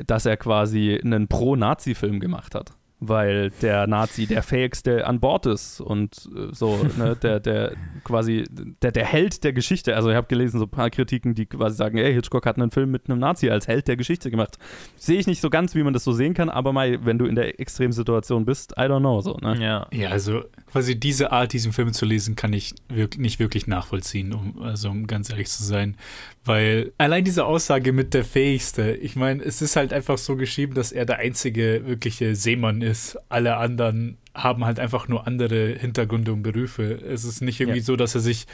dass 0.05 0.25
er 0.25 0.37
quasi 0.37 0.99
einen 1.03 1.27
Pro-Nazi-Film 1.27 2.19
gemacht 2.19 2.53
hat. 2.53 2.73
Weil 2.99 3.51
der 3.61 3.87
Nazi 3.87 4.25
der 4.25 4.41
fähigste 4.41 5.05
an 5.05 5.19
Bord 5.19 5.45
ist 5.45 5.81
und 5.81 6.29
äh, 6.35 6.53
so, 6.53 6.79
ne, 6.97 7.15
der, 7.21 7.39
der 7.39 7.73
quasi 8.03 8.45
der, 8.49 8.91
der 8.91 9.05
Held 9.05 9.43
der 9.43 9.53
Geschichte. 9.53 9.95
Also 9.95 10.09
ich 10.09 10.15
habe 10.15 10.27
gelesen 10.27 10.59
so 10.59 10.65
ein 10.65 10.71
paar 10.71 10.89
Kritiken, 10.89 11.35
die 11.35 11.45
quasi 11.45 11.75
sagen, 11.75 11.97
ey, 11.97 12.13
Hitchcock 12.13 12.45
hat 12.45 12.57
einen 12.57 12.71
Film 12.71 12.91
mit 12.91 13.09
einem 13.09 13.19
Nazi 13.19 13.49
als 13.49 13.67
Held 13.67 13.87
der 13.87 13.97
Geschichte 13.97 14.31
gemacht. 14.31 14.57
Sehe 14.95 15.19
ich 15.19 15.27
nicht 15.27 15.41
so 15.41 15.49
ganz, 15.49 15.75
wie 15.75 15.83
man 15.83 15.93
das 15.93 16.03
so 16.03 16.13
sehen 16.13 16.33
kann, 16.33 16.49
aber 16.49 16.73
mal, 16.73 17.05
wenn 17.05 17.17
du 17.17 17.25
in 17.25 17.35
der 17.35 17.59
Extremsituation 17.59 18.45
bist, 18.45 18.73
I 18.77 18.83
don't 18.83 18.99
know, 18.99 19.21
so, 19.21 19.37
ne? 19.41 19.57
Ja. 19.61 19.87
Ja, 19.91 20.09
also 20.09 20.43
quasi 20.75 20.99
diese 20.99 21.31
Art, 21.31 21.53
diesen 21.53 21.71
Film 21.71 21.93
zu 21.93 22.05
lesen, 22.05 22.35
kann 22.35 22.51
ich 22.51 22.75
wirk 22.89 23.17
nicht 23.17 23.39
wirklich 23.39 23.65
nachvollziehen, 23.65 24.33
um, 24.33 24.61
also 24.61 24.89
um 24.89 25.07
ganz 25.07 25.29
ehrlich 25.29 25.47
zu 25.47 25.63
sein. 25.63 25.95
Weil 26.43 26.91
allein 26.97 27.23
diese 27.23 27.45
Aussage 27.45 27.93
mit 27.93 28.13
der 28.13 28.25
Fähigste, 28.25 28.91
ich 28.93 29.15
meine, 29.15 29.41
es 29.41 29.61
ist 29.61 29.77
halt 29.77 29.93
einfach 29.93 30.17
so 30.17 30.35
geschrieben, 30.35 30.73
dass 30.73 30.91
er 30.91 31.05
der 31.05 31.19
einzige 31.19 31.83
wirkliche 31.85 32.35
Seemann 32.35 32.81
ist. 32.81 33.17
Alle 33.29 33.55
anderen 33.55 34.17
haben 34.33 34.65
halt 34.65 34.77
einfach 34.81 35.07
nur 35.07 35.25
andere 35.27 35.77
Hintergründe 35.79 36.33
und 36.33 36.43
Berufe. 36.43 36.83
Es 36.83 37.23
ist 37.23 37.41
nicht 37.41 37.61
irgendwie 37.61 37.79
Ja. 37.79 37.85
so, 37.85 37.95
dass 37.95 38.13
er 38.15 38.19
sich 38.21 38.45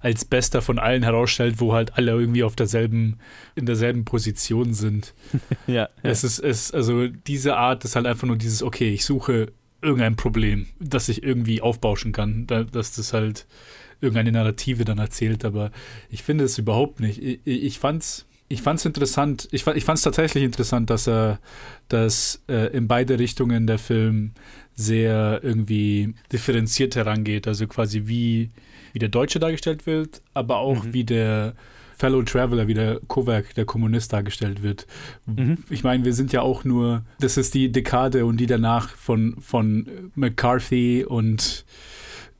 als 0.00 0.24
Bester 0.24 0.62
von 0.62 0.80
allen 0.80 1.04
herausstellt, 1.04 1.60
wo 1.60 1.74
halt 1.74 1.96
alle 1.96 2.10
irgendwie 2.10 2.42
auf 2.42 2.56
derselben, 2.56 3.18
in 3.54 3.66
derselben 3.66 4.04
Position 4.04 4.74
sind. 4.74 5.14
Ja, 5.68 5.74
ja. 5.74 5.88
Es 6.02 6.24
ist, 6.24 6.40
es, 6.40 6.72
also 6.72 7.06
diese 7.06 7.56
Art 7.56 7.84
ist 7.84 7.94
halt 7.94 8.06
einfach 8.06 8.26
nur 8.26 8.36
dieses, 8.36 8.64
okay, 8.64 8.90
ich 8.92 9.04
suche 9.04 9.52
irgendein 9.82 10.16
Problem, 10.16 10.66
das 10.80 11.08
ich 11.08 11.22
irgendwie 11.22 11.60
aufbauschen 11.60 12.12
kann, 12.12 12.46
da, 12.46 12.64
dass 12.64 12.94
das 12.96 13.12
halt 13.12 13.46
irgendeine 14.00 14.32
Narrative 14.32 14.84
dann 14.84 14.98
erzählt, 14.98 15.44
aber 15.44 15.70
ich 16.10 16.22
finde 16.22 16.44
es 16.44 16.58
überhaupt 16.58 17.00
nicht. 17.00 17.22
Ich, 17.22 17.40
ich 17.44 17.64
ich 17.64 17.78
fand's, 17.78 18.26
ich 18.48 18.62
fand's 18.62 18.84
interessant, 18.84 19.48
ich, 19.50 19.64
fa- 19.64 19.74
ich 19.74 19.84
fand's 19.84 20.02
tatsächlich 20.02 20.44
interessant, 20.44 20.88
dass 20.90 21.06
er, 21.08 21.38
dass 21.88 22.42
äh, 22.48 22.68
in 22.76 22.88
beide 22.88 23.18
Richtungen 23.18 23.66
der 23.66 23.78
Film 23.78 24.32
sehr 24.74 25.40
irgendwie 25.42 26.14
differenziert 26.32 26.94
herangeht, 26.96 27.48
also 27.48 27.66
quasi 27.66 28.02
wie, 28.06 28.50
wie 28.92 28.98
der 29.00 29.08
Deutsche 29.08 29.40
dargestellt 29.40 29.86
wird, 29.86 30.22
aber 30.34 30.58
auch 30.58 30.84
Mhm. 30.84 30.92
wie 30.94 31.04
der 31.04 31.54
Fellow 31.98 32.22
Traveler, 32.22 32.68
wie 32.68 32.74
der 32.74 33.00
Kovac, 33.08 33.54
der 33.54 33.64
Kommunist 33.64 34.12
dargestellt 34.12 34.62
wird. 34.62 34.86
Mhm. 35.26 35.58
Ich 35.68 35.82
meine, 35.82 36.04
wir 36.04 36.14
sind 36.14 36.32
ja 36.32 36.42
auch 36.42 36.64
nur, 36.64 37.02
das 37.20 37.36
ist 37.36 37.54
die 37.54 37.72
Dekade 37.72 38.24
und 38.24 38.38
die 38.38 38.46
danach 38.46 38.90
von, 38.90 39.36
von 39.40 40.10
McCarthy 40.14 41.04
und 41.04 41.64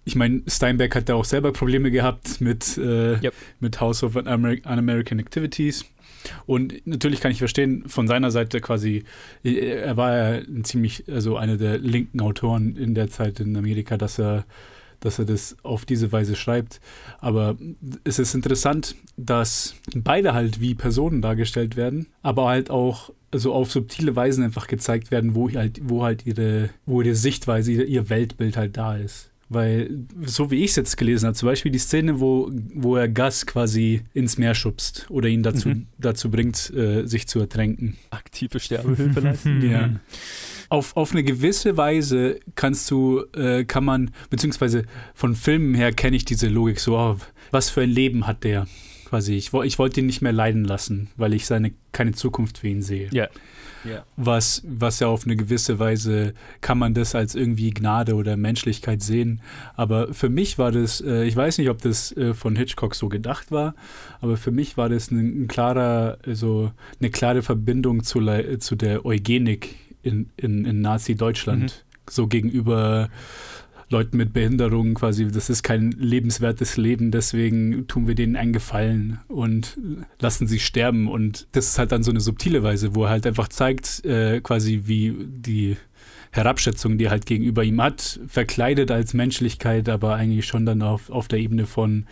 ich 0.04 0.16
meine, 0.16 0.42
Steinbeck 0.46 0.94
hat 0.94 1.08
da 1.10 1.16
auch 1.16 1.24
selber 1.26 1.52
Probleme 1.52 1.90
gehabt 1.90 2.40
mit, 2.40 2.78
äh, 2.78 3.18
Yep. 3.20 3.34
mit 3.60 3.80
House 3.80 4.02
of 4.02 4.16
Amer 4.16 4.54
Un-American 4.64 5.18
Activities. 5.18 5.84
Und 6.46 6.86
natürlich 6.86 7.20
kann 7.20 7.30
ich 7.30 7.38
verstehen, 7.38 7.84
von 7.88 8.08
seiner 8.08 8.30
Seite 8.30 8.60
quasi, 8.60 9.04
äh, 9.44 9.54
er 9.56 9.96
war 9.96 10.16
ja 10.16 10.40
ein 10.40 10.64
ziemlich, 10.64 11.04
also 11.08 11.36
einer 11.36 11.56
der 11.58 11.78
linken 11.78 12.20
Autoren 12.20 12.76
in 12.76 12.94
der 12.94 13.10
Zeit 13.10 13.38
in 13.40 13.56
Amerika, 13.56 13.98
dass 13.98 14.18
er, 14.18 14.46
dass 15.00 15.18
er 15.18 15.24
das 15.24 15.56
auf 15.62 15.84
diese 15.84 16.10
Weise 16.12 16.36
schreibt. 16.36 16.80
Aber 17.20 17.56
es 18.04 18.18
ist 18.18 18.34
interessant, 18.34 18.94
dass 19.16 19.74
beide 19.94 20.34
halt 20.34 20.60
wie 20.60 20.74
Personen 20.74 21.22
dargestellt 21.22 21.76
werden, 21.76 22.06
aber 22.22 22.48
halt 22.48 22.70
auch 22.70 23.10
so 23.34 23.52
auf 23.52 23.70
subtile 23.70 24.16
Weisen 24.16 24.42
einfach 24.42 24.66
gezeigt 24.66 25.10
werden, 25.10 25.34
wo 25.34 25.50
halt, 25.52 25.80
wo 25.82 26.02
halt 26.02 26.26
ihre, 26.26 26.70
wo 26.86 27.02
ihre 27.02 27.14
Sichtweise, 27.14 27.72
ihr, 27.72 28.08
Weltbild 28.08 28.56
halt 28.56 28.76
da 28.76 28.96
ist. 28.96 29.30
Weil, 29.50 30.04
so 30.26 30.50
wie 30.50 30.62
ich 30.62 30.70
es 30.72 30.76
jetzt 30.76 30.96
gelesen 30.98 31.26
habe, 31.26 31.34
zum 31.36 31.46
Beispiel 31.48 31.72
die 31.72 31.78
Szene, 31.78 32.20
wo, 32.20 32.50
wo 32.74 32.96
er 32.96 33.08
Gus 33.08 33.46
quasi 33.46 34.02
ins 34.12 34.36
Meer 34.36 34.54
schubst 34.54 35.06
oder 35.10 35.28
ihn 35.28 35.42
dazu, 35.42 35.70
Mhm. 35.70 35.86
dazu 35.98 36.30
bringt, 36.30 36.70
äh, 36.74 37.06
sich 37.06 37.26
zu 37.28 37.38
ertränken. 37.40 37.96
Aktive 38.10 38.60
Sterbehilfe 38.60 39.20
leisten. 39.20 39.62
Ja. 39.70 39.90
Auf, 40.70 40.96
auf 40.96 41.12
eine 41.12 41.24
gewisse 41.24 41.76
Weise 41.76 42.40
kannst 42.54 42.90
du, 42.90 43.24
äh, 43.34 43.64
kann 43.64 43.84
man, 43.84 44.10
beziehungsweise 44.28 44.84
von 45.14 45.34
Filmen 45.34 45.74
her 45.74 45.92
kenne 45.92 46.16
ich 46.16 46.24
diese 46.24 46.48
Logik 46.48 46.80
so, 46.80 46.98
oh, 46.98 47.16
was 47.50 47.70
für 47.70 47.82
ein 47.82 47.90
Leben 47.90 48.26
hat 48.26 48.44
der? 48.44 48.66
Quasi, 49.06 49.34
ich, 49.34 49.54
ich 49.54 49.78
wollte 49.78 50.00
ihn 50.00 50.06
nicht 50.06 50.20
mehr 50.20 50.32
leiden 50.32 50.64
lassen, 50.64 51.08
weil 51.16 51.32
ich 51.32 51.46
seine 51.46 51.72
keine 51.92 52.12
Zukunft 52.12 52.58
für 52.58 52.68
ihn 52.68 52.82
sehe. 52.82 53.08
Ja. 53.12 53.28
Ja. 53.84 54.04
Was, 54.16 54.62
was 54.66 55.00
ja 55.00 55.06
auf 55.06 55.24
eine 55.24 55.36
gewisse 55.36 55.78
Weise 55.78 56.34
kann 56.60 56.78
man 56.78 56.94
das 56.94 57.14
als 57.14 57.34
irgendwie 57.34 57.70
Gnade 57.70 58.14
oder 58.14 58.36
Menschlichkeit 58.36 59.02
sehen. 59.02 59.40
Aber 59.76 60.12
für 60.12 60.28
mich 60.28 60.58
war 60.58 60.72
das, 60.72 61.00
äh, 61.00 61.24
ich 61.24 61.36
weiß 61.36 61.58
nicht, 61.58 61.70
ob 61.70 61.80
das 61.80 62.14
äh, 62.16 62.34
von 62.34 62.56
Hitchcock 62.56 62.94
so 62.94 63.08
gedacht 63.08 63.50
war, 63.50 63.74
aber 64.20 64.36
für 64.36 64.50
mich 64.50 64.76
war 64.76 64.88
das 64.88 65.10
ein, 65.10 65.44
ein 65.44 65.48
klarer, 65.48 66.18
also 66.26 66.72
eine 67.00 67.10
klare 67.10 67.42
Verbindung 67.42 68.02
zu, 68.02 68.20
zu 68.58 68.76
der 68.76 69.06
Eugenik 69.06 69.76
in, 70.08 70.30
in, 70.36 70.64
in 70.64 70.80
Nazi-Deutschland. 70.80 71.84
So 72.10 72.26
gegenüber 72.26 73.10
Leuten 73.90 74.18
mit 74.18 74.32
Behinderungen 74.32 74.94
quasi, 74.94 75.28
das 75.28 75.48
ist 75.48 75.62
kein 75.62 75.92
lebenswertes 75.92 76.76
Leben, 76.76 77.10
deswegen 77.10 77.86
tun 77.86 78.06
wir 78.06 78.14
denen 78.14 78.36
einen 78.36 78.52
Gefallen 78.52 79.20
und 79.28 79.78
lassen 80.20 80.46
sie 80.46 80.58
sterben. 80.58 81.08
Und 81.08 81.46
das 81.52 81.68
ist 81.68 81.78
halt 81.78 81.92
dann 81.92 82.02
so 82.02 82.10
eine 82.10 82.20
subtile 82.20 82.62
Weise, 82.62 82.94
wo 82.94 83.04
er 83.04 83.10
halt 83.10 83.26
einfach 83.26 83.48
zeigt, 83.48 84.04
äh, 84.04 84.40
quasi 84.40 84.82
wie 84.84 85.14
die 85.26 85.76
Herabschätzung, 86.32 86.98
die 86.98 87.06
er 87.06 87.10
halt 87.10 87.24
gegenüber 87.24 87.64
ihm 87.64 87.80
hat, 87.80 88.20
verkleidet 88.26 88.90
als 88.90 89.14
Menschlichkeit, 89.14 89.88
aber 89.88 90.14
eigentlich 90.16 90.46
schon 90.46 90.66
dann 90.66 90.82
auf, 90.82 91.08
auf 91.08 91.26
der 91.26 91.38
Ebene 91.38 91.64
von, 91.64 92.04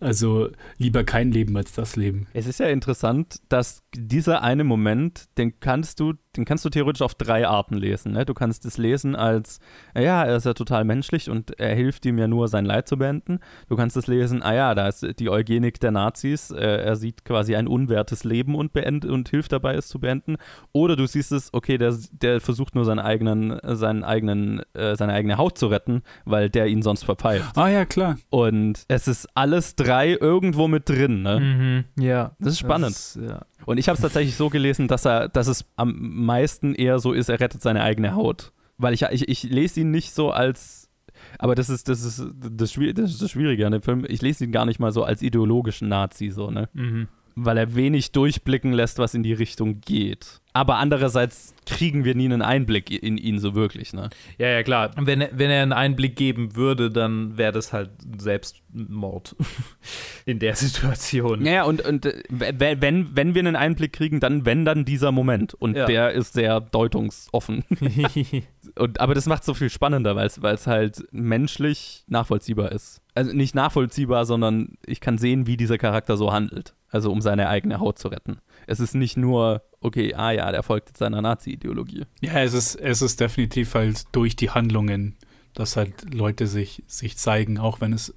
also 0.00 0.50
lieber 0.78 1.04
kein 1.04 1.32
Leben 1.32 1.56
als 1.56 1.72
das 1.72 1.96
Leben. 1.96 2.26
Es 2.32 2.46
ist 2.46 2.60
ja 2.60 2.66
interessant, 2.66 3.40
dass 3.48 3.82
dieser 3.94 4.42
eine 4.42 4.64
Moment, 4.64 5.26
den 5.38 5.58
kannst 5.60 6.00
du, 6.00 6.14
den 6.36 6.44
kannst 6.44 6.64
du 6.64 6.70
theoretisch 6.70 7.02
auf 7.02 7.14
drei 7.14 7.46
Arten 7.46 7.76
lesen. 7.76 8.12
Ne? 8.12 8.26
Du 8.26 8.34
kannst 8.34 8.64
es 8.66 8.76
lesen 8.76 9.16
als, 9.16 9.58
ja, 9.94 10.24
er 10.24 10.36
ist 10.36 10.46
ja 10.46 10.54
total 10.54 10.84
menschlich 10.84 11.30
und 11.30 11.58
er 11.58 11.74
hilft 11.74 12.04
ihm 12.04 12.18
ja 12.18 12.28
nur, 12.28 12.48
sein 12.48 12.66
Leid 12.66 12.88
zu 12.88 12.98
beenden. 12.98 13.40
Du 13.68 13.76
kannst 13.76 13.96
es 13.96 14.06
lesen, 14.06 14.42
ah 14.42 14.54
ja, 14.54 14.74
da 14.74 14.88
ist 14.88 15.06
die 15.18 15.30
Eugenik 15.30 15.80
der 15.80 15.92
Nazis, 15.92 16.50
äh, 16.50 16.56
er 16.58 16.96
sieht 16.96 17.24
quasi 17.24 17.56
ein 17.56 17.66
unwertes 17.66 18.24
Leben 18.24 18.54
und, 18.54 18.72
beend 18.72 19.04
und 19.04 19.28
hilft 19.30 19.52
dabei, 19.52 19.74
es 19.74 19.88
zu 19.88 19.98
beenden. 19.98 20.36
Oder 20.72 20.96
du 20.96 21.06
siehst 21.06 21.32
es, 21.32 21.52
okay, 21.54 21.78
der, 21.78 21.96
der 22.12 22.40
versucht 22.40 22.74
nur 22.74 22.84
seinen 22.84 22.98
eigenen, 22.98 23.58
seinen 23.62 24.04
eigenen, 24.04 24.62
äh, 24.74 24.94
seine 24.96 25.14
eigene 25.14 25.38
Haut 25.38 25.58
zu 25.58 25.68
retten, 25.68 26.02
weil 26.24 26.50
der 26.50 26.66
ihn 26.66 26.82
sonst 26.82 27.04
verpfeift. 27.04 27.56
Ah 27.56 27.68
ja, 27.68 27.84
klar. 27.86 28.18
Und 28.28 28.84
es 28.88 29.08
ist 29.08 29.28
alles 29.34 29.74
drei 29.76 29.95
irgendwo 30.04 30.68
mit 30.68 30.88
drin, 30.88 31.22
ne? 31.22 31.84
Mhm. 31.96 32.02
Ja. 32.04 32.36
Das 32.38 32.54
ist 32.54 32.58
spannend. 32.60 32.90
Das, 32.94 33.18
ja. 33.20 33.46
Und 33.64 33.78
ich 33.78 33.88
habe 33.88 33.96
es 33.96 34.02
tatsächlich 34.02 34.36
so 34.36 34.48
gelesen, 34.50 34.88
dass 34.88 35.04
er, 35.06 35.28
dass 35.28 35.46
es 35.46 35.64
am 35.76 35.94
meisten 35.98 36.74
eher 36.74 36.98
so 36.98 37.12
ist, 37.12 37.28
er 37.28 37.40
rettet 37.40 37.62
seine 37.62 37.82
eigene 37.82 38.14
Haut. 38.14 38.52
Weil 38.78 38.92
ich, 38.94 39.02
ich, 39.02 39.28
ich 39.28 39.42
lese 39.44 39.80
ihn 39.80 39.90
nicht 39.90 40.12
so 40.12 40.30
als, 40.30 40.90
aber 41.38 41.54
das 41.54 41.70
ist 41.70 41.88
das, 41.88 42.04
ist 42.04 42.22
das, 42.38 42.72
Schwier- 42.72 42.92
das, 42.92 43.10
ist 43.10 43.22
das 43.22 43.30
Schwierige 43.30 43.64
an 43.66 43.72
dem 43.72 43.82
Film, 43.82 44.04
ich 44.08 44.20
lese 44.22 44.44
ihn 44.44 44.52
gar 44.52 44.66
nicht 44.66 44.78
mal 44.80 44.92
so 44.92 45.02
als 45.02 45.22
ideologischen 45.22 45.88
Nazi, 45.88 46.30
so, 46.30 46.50
ne? 46.50 46.68
Mhm. 46.74 47.08
Weil 47.34 47.58
er 47.58 47.74
wenig 47.74 48.12
durchblicken 48.12 48.72
lässt, 48.72 48.98
was 48.98 49.14
in 49.14 49.22
die 49.22 49.32
Richtung 49.34 49.80
geht. 49.82 50.40
Aber 50.56 50.76
andererseits 50.76 51.54
kriegen 51.66 52.04
wir 52.04 52.14
nie 52.14 52.24
einen 52.24 52.40
Einblick 52.40 52.90
in 52.90 53.18
ihn 53.18 53.38
so 53.40 53.54
wirklich, 53.54 53.92
ne? 53.92 54.08
Ja, 54.38 54.48
ja, 54.48 54.62
klar. 54.62 54.92
Wenn, 54.96 55.20
er- 55.20 55.28
wenn 55.34 55.50
er 55.50 55.62
einen 55.62 55.74
Einblick 55.74 56.16
geben 56.16 56.56
würde, 56.56 56.90
dann 56.90 57.36
wäre 57.36 57.52
das 57.52 57.74
halt 57.74 57.90
Selbstmord 58.18 59.36
in 60.24 60.38
der 60.38 60.56
Situation. 60.56 61.42
Naja, 61.42 61.64
und, 61.64 61.82
und 61.84 62.06
äh, 62.06 62.22
wenn, 62.30 62.80
wenn, 62.80 63.16
wenn 63.16 63.34
wir 63.34 63.40
einen 63.40 63.56
Einblick 63.56 63.92
kriegen, 63.92 64.18
dann 64.18 64.46
wenn 64.46 64.64
dann 64.64 64.86
dieser 64.86 65.12
Moment. 65.12 65.52
Und 65.52 65.76
Ja. 65.76 65.84
der 65.84 66.12
ist 66.12 66.32
sehr 66.32 66.60
deutungsoffen. 66.60 67.64
Und, 68.76 69.00
aber 69.00 69.14
das 69.14 69.26
macht 69.26 69.40
es 69.42 69.46
so 69.46 69.54
viel 69.54 69.70
spannender, 69.70 70.16
weil 70.16 70.26
es 70.54 70.66
halt 70.66 71.04
menschlich 71.12 72.04
nachvollziehbar 72.08 72.72
ist. 72.72 73.00
Also 73.14 73.32
nicht 73.32 73.54
nachvollziehbar, 73.54 74.26
sondern 74.26 74.76
ich 74.86 75.00
kann 75.00 75.18
sehen, 75.18 75.46
wie 75.46 75.56
dieser 75.56 75.78
Charakter 75.78 76.16
so 76.16 76.32
handelt. 76.32 76.74
Also 76.90 77.10
um 77.12 77.20
seine 77.20 77.48
eigene 77.48 77.80
Haut 77.80 77.98
zu 77.98 78.08
retten. 78.08 78.38
Es 78.66 78.80
ist 78.80 78.94
nicht 78.94 79.16
nur, 79.16 79.62
okay, 79.86 80.14
ah 80.14 80.32
ja, 80.32 80.50
der 80.52 80.62
folgt 80.62 80.88
jetzt 80.90 80.98
seiner 80.98 81.22
Nazi-Ideologie. 81.22 82.04
Ja, 82.20 82.42
es 82.42 82.52
ist, 82.52 82.74
es 82.76 83.00
ist 83.02 83.20
definitiv 83.20 83.74
halt 83.74 84.04
durch 84.12 84.36
die 84.36 84.50
Handlungen, 84.50 85.14
dass 85.54 85.76
halt 85.76 86.12
Leute 86.12 86.46
sich, 86.46 86.82
sich 86.86 87.16
zeigen, 87.16 87.58
auch 87.58 87.80
wenn 87.80 87.92
es 87.92 88.12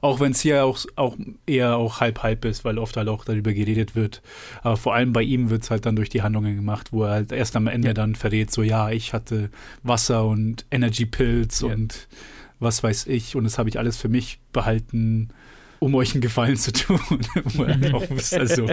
auch 0.00 0.20
wenn 0.20 0.30
es 0.30 0.40
hier 0.40 0.64
auch, 0.64 0.78
auch 0.94 1.16
eher 1.44 1.76
auch 1.76 1.98
halb-halb 1.98 2.44
ist, 2.44 2.64
weil 2.64 2.78
oft 2.78 2.96
halt 2.96 3.08
auch 3.08 3.24
darüber 3.24 3.52
geredet 3.52 3.96
wird. 3.96 4.22
Aber 4.62 4.76
vor 4.76 4.94
allem 4.94 5.12
bei 5.12 5.22
ihm 5.22 5.50
wird 5.50 5.64
es 5.64 5.72
halt 5.72 5.86
dann 5.86 5.96
durch 5.96 6.08
die 6.08 6.22
Handlungen 6.22 6.54
gemacht, 6.54 6.92
wo 6.92 7.02
er 7.02 7.10
halt 7.10 7.32
erst 7.32 7.56
am 7.56 7.66
Ende 7.66 7.88
Ja. 7.88 7.94
dann 7.94 8.14
verrät, 8.14 8.52
so 8.52 8.62
ja, 8.62 8.90
ich 8.90 9.12
hatte 9.12 9.50
Wasser 9.82 10.24
und 10.24 10.66
Energy 10.70 11.04
Pills 11.04 11.62
Ja. 11.62 11.70
und 11.70 12.06
was 12.60 12.84
weiß 12.84 13.08
ich 13.08 13.34
und 13.34 13.42
das 13.42 13.58
habe 13.58 13.68
ich 13.70 13.76
alles 13.80 13.96
für 13.96 14.08
mich 14.08 14.38
behalten, 14.52 15.30
um 15.80 15.94
euch 15.94 16.12
einen 16.12 16.20
Gefallen 16.20 16.56
zu 16.56 16.72
tun. 16.72 17.00
Also, 18.38 18.66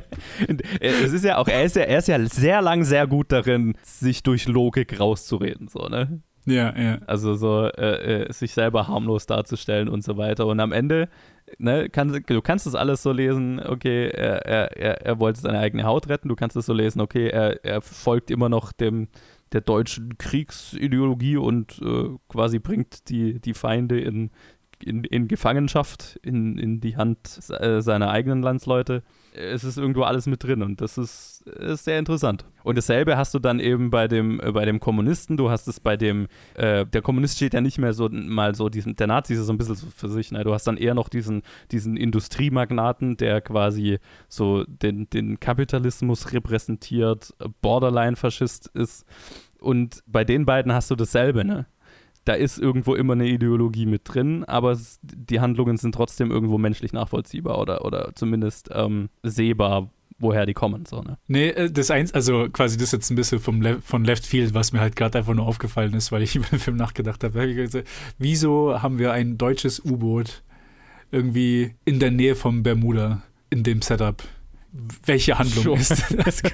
es 0.80 1.14
ist 1.14 1.26
ja 1.26 1.38
auch, 1.38 1.48
er 1.48 1.64
ist 1.64 1.76
ja, 1.76 1.84
er 1.84 2.00
ist 2.00 2.08
ja 2.08 2.20
sehr 2.26 2.62
lang 2.62 2.84
sehr 2.84 3.08
gut 3.08 3.32
darin, 3.32 3.76
sich 3.84 4.24
durch 4.24 4.48
Logik 4.48 5.00
rauszureden, 5.00 5.68
so, 5.68 5.88
ne? 5.88 6.22
ja, 6.46 6.78
ja. 6.78 7.00
Also 7.08 7.34
so 7.34 7.66
äh, 7.66 8.24
äh, 8.24 8.34
sich 8.34 8.54
selber 8.54 8.88
harmlos 8.88 9.26
darzustellen 9.26 9.90
und 9.90 10.04
so 10.04 10.18
weiter. 10.18 10.46
Und 10.46 10.60
am 10.60 10.72
Ende, 10.72 11.10
ne, 11.58 11.90
kann, 11.90 12.24
du 12.26 12.42
kannst 12.42 12.68
das 12.68 12.76
alles 12.76 13.02
so 13.02 13.12
lesen, 13.12 13.60
okay, 13.60 14.10
er, 14.10 14.46
er, 14.46 15.02
er, 15.06 15.20
wollte 15.20 15.42
seine 15.42 15.60
eigene 15.60 15.84
Haut 15.84 16.08
retten, 16.08 16.30
du 16.30 16.36
kannst 16.36 16.56
es 16.56 16.68
so 16.68 16.74
lesen, 16.74 17.02
okay, 17.02 17.28
er, 17.28 17.64
er 17.66 17.82
folgt 17.82 18.30
immer 18.30 18.50
noch 18.50 18.72
dem, 18.72 19.08
der 19.52 19.62
deutschen 19.62 20.18
Kriegsideologie 20.18 21.38
und 21.38 21.82
äh, 21.82 22.10
quasi 22.30 22.60
bringt 22.60 23.10
die, 23.10 23.40
die 23.40 23.54
Feinde 23.54 24.00
in, 24.00 24.32
in, 24.84 25.04
in 25.04 25.28
Gefangenschaft, 25.28 26.20
in, 26.24 26.58
in 26.58 26.80
die 26.80 26.98
Hand 26.98 27.40
äh, 27.50 27.82
seiner 27.82 28.10
eigenen 28.10 28.42
Landsleute. 28.42 29.04
Es 29.34 29.64
ist 29.64 29.78
irgendwo 29.78 30.04
alles 30.04 30.28
mit 30.28 30.44
drin 30.44 30.62
und 30.62 30.82
das 30.82 30.98
ist, 30.98 31.42
ist 31.42 31.86
sehr 31.86 32.00
interessant. 32.00 32.46
Und 32.64 32.78
dasselbe 32.78 33.18
hast 33.18 33.34
du 33.34 33.40
dann 33.40 33.60
eben 33.60 33.90
bei 33.90 34.08
dem, 34.08 34.40
äh, 34.40 34.52
bei 34.52 34.66
dem 34.66 34.80
Kommunisten, 34.80 35.38
du 35.38 35.50
hast 35.50 35.68
es 35.68 35.80
bei 35.80 35.98
dem, 35.98 36.28
äh, 36.56 36.86
der 36.86 37.02
Kommunist 37.02 37.36
steht 37.36 37.54
ja 37.54 37.62
nicht 37.62 37.78
mehr 37.78 37.94
so 37.94 38.10
mal 38.10 38.56
so, 38.56 38.70
diesen, 38.70 38.96
der 38.96 39.08
Nazi 39.08 39.34
ist 39.34 39.46
so 39.46 39.54
ein 39.54 39.58
bisschen 39.58 39.76
so 39.76 39.88
für 39.94 40.10
sich, 40.10 40.32
ne? 40.32 40.44
du 40.44 40.54
hast 40.54 40.66
dann 40.66 40.78
eher 40.78 40.94
noch 40.94 41.10
diesen, 41.10 41.42
diesen 41.72 41.98
Industriemagnaten, 41.98 43.18
der 43.18 43.42
quasi 43.42 44.00
so 44.28 44.64
den, 44.66 45.10
den 45.10 45.40
Kapitalismus 45.40 46.32
repräsentiert, 46.32 47.34
Borderline-Faschist 47.62 48.68
ist. 48.74 49.06
Und 49.60 50.04
bei 50.06 50.24
den 50.24 50.46
beiden 50.46 50.74
hast 50.74 50.92
du 50.92 50.96
dasselbe, 50.96 51.44
ne? 51.44 51.66
Da 52.26 52.34
ist 52.34 52.58
irgendwo 52.58 52.96
immer 52.96 53.14
eine 53.14 53.28
Ideologie 53.28 53.86
mit 53.86 54.02
drin, 54.06 54.44
aber 54.44 54.72
es, 54.72 55.00
die 55.02 55.40
Handlungen 55.40 55.78
sind 55.78 55.94
trotzdem 55.94 56.32
irgendwo 56.32 56.58
menschlich 56.58 56.92
nachvollziehbar 56.92 57.60
oder, 57.60 57.86
oder 57.86 58.12
zumindest 58.16 58.70
ähm, 58.74 59.10
sehbar, 59.24 59.92
woher 60.18 60.48
die 60.48 60.54
kommen. 60.54 60.86
So, 60.86 61.02
ne? 61.02 61.18
Nee, 61.28 61.50
äh, 61.50 61.72
das 61.72 61.92
eins, 61.92 62.14
also 62.14 62.50
quasi 62.50 62.78
das 62.78 62.92
jetzt 62.92 63.12
ein 63.12 63.16
bisschen 63.16 63.40
vom 63.40 63.62
Le 63.62 63.80
von 63.80 64.04
Left 64.04 64.26
Field, 64.26 64.56
was 64.56 64.74
mir 64.74 64.80
halt 64.80 64.96
gerade 64.96 65.20
einfach 65.20 65.36
nur 65.36 65.46
aufgefallen 65.46 65.94
ist, 65.94 66.12
weil 66.12 66.24
ich 66.24 66.36
über 66.36 66.48
den 66.48 66.60
Film 66.60 66.78
nachgedacht 66.78 67.24
habe. 67.24 67.84
Wieso 68.18 68.82
haben 68.82 68.98
wir 68.98 69.12
ein 69.12 69.38
deutsches 69.38 69.86
U-Boot 69.86 70.44
irgendwie 71.12 71.76
in 71.86 72.00
der 72.00 72.12
Nähe 72.12 72.36
vom 72.36 72.64
Bermuda 72.64 73.22
in 73.52 73.64
dem 73.64 73.84
Setup? 73.84 74.24
Welche 75.06 75.38
Handlung 75.38 75.78
ist. 75.78 76.04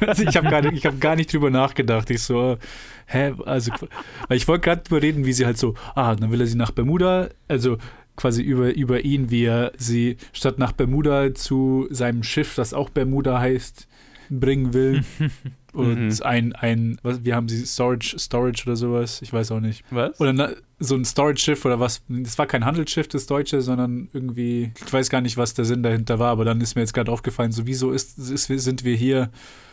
Also 0.01 0.23
ich 0.23 0.35
habe 0.35 0.49
gar, 0.49 0.61
nicht, 0.61 0.85
hab 0.85 0.99
gar 0.99 1.15
nicht 1.15 1.33
drüber 1.33 1.49
nachgedacht. 1.49 2.09
Ich 2.09 2.21
so, 2.21 2.57
hä, 3.07 3.33
also, 3.45 3.71
weil 4.27 4.37
ich 4.37 4.47
wollte 4.47 4.61
gerade 4.61 4.83
drüber 4.83 5.01
reden, 5.01 5.25
wie 5.25 5.33
sie 5.33 5.45
halt 5.45 5.57
so, 5.57 5.75
ah, 5.95 6.15
dann 6.15 6.31
will 6.31 6.41
er 6.41 6.47
sie 6.47 6.57
nach 6.57 6.71
Bermuda, 6.71 7.29
also 7.47 7.77
quasi 8.15 8.41
über, 8.43 8.73
über 8.75 9.03
ihn, 9.03 9.31
wie 9.31 9.45
er 9.45 9.71
sie 9.77 10.17
statt 10.33 10.59
nach 10.59 10.73
Bermuda 10.73 11.33
zu 11.33 11.87
seinem 11.89 12.23
Schiff, 12.23 12.55
das 12.55 12.73
auch 12.73 12.89
Bermuda 12.89 13.39
heißt, 13.39 13.87
bringen 14.29 14.73
will. 14.73 15.03
Und 15.73 16.07
mhm. 16.07 16.13
ein, 16.23 16.53
ein, 16.53 16.97
was, 17.01 17.23
wie 17.23 17.33
haben 17.33 17.47
sie 17.47 17.65
Storage, 17.65 18.19
Storage 18.19 18.63
oder 18.65 18.75
sowas? 18.75 19.21
Ich 19.21 19.31
weiß 19.31 19.51
auch 19.51 19.59
nicht. 19.59 19.83
Was? 19.89 20.19
Oder 20.19 20.33
na, 20.33 20.49
so 20.79 20.95
ein 20.95 21.05
Storage-Schiff 21.05 21.63
oder 21.63 21.79
was? 21.79 22.01
Das 22.09 22.37
war 22.37 22.45
kein 22.45 22.65
Handelsschiff, 22.65 23.07
das 23.07 23.25
Deutsche, 23.25 23.61
sondern 23.61 24.09
irgendwie, 24.11 24.73
ich 24.85 24.91
weiß 24.91 25.09
gar 25.09 25.21
nicht, 25.21 25.37
was 25.37 25.53
der 25.53 25.65
Sinn 25.65 25.83
dahinter 25.83 26.19
war, 26.19 26.31
aber 26.31 26.43
dann 26.43 26.59
ist 26.59 26.75
mir 26.75 26.81
jetzt 26.81 26.93
gerade 26.93 27.11
aufgefallen, 27.11 27.51
so 27.51 27.67
wieso 27.67 27.91
ist, 27.91 28.17
ist, 28.17 28.47
sind 28.47 28.83
wir 28.83 28.95
hier 28.95 29.29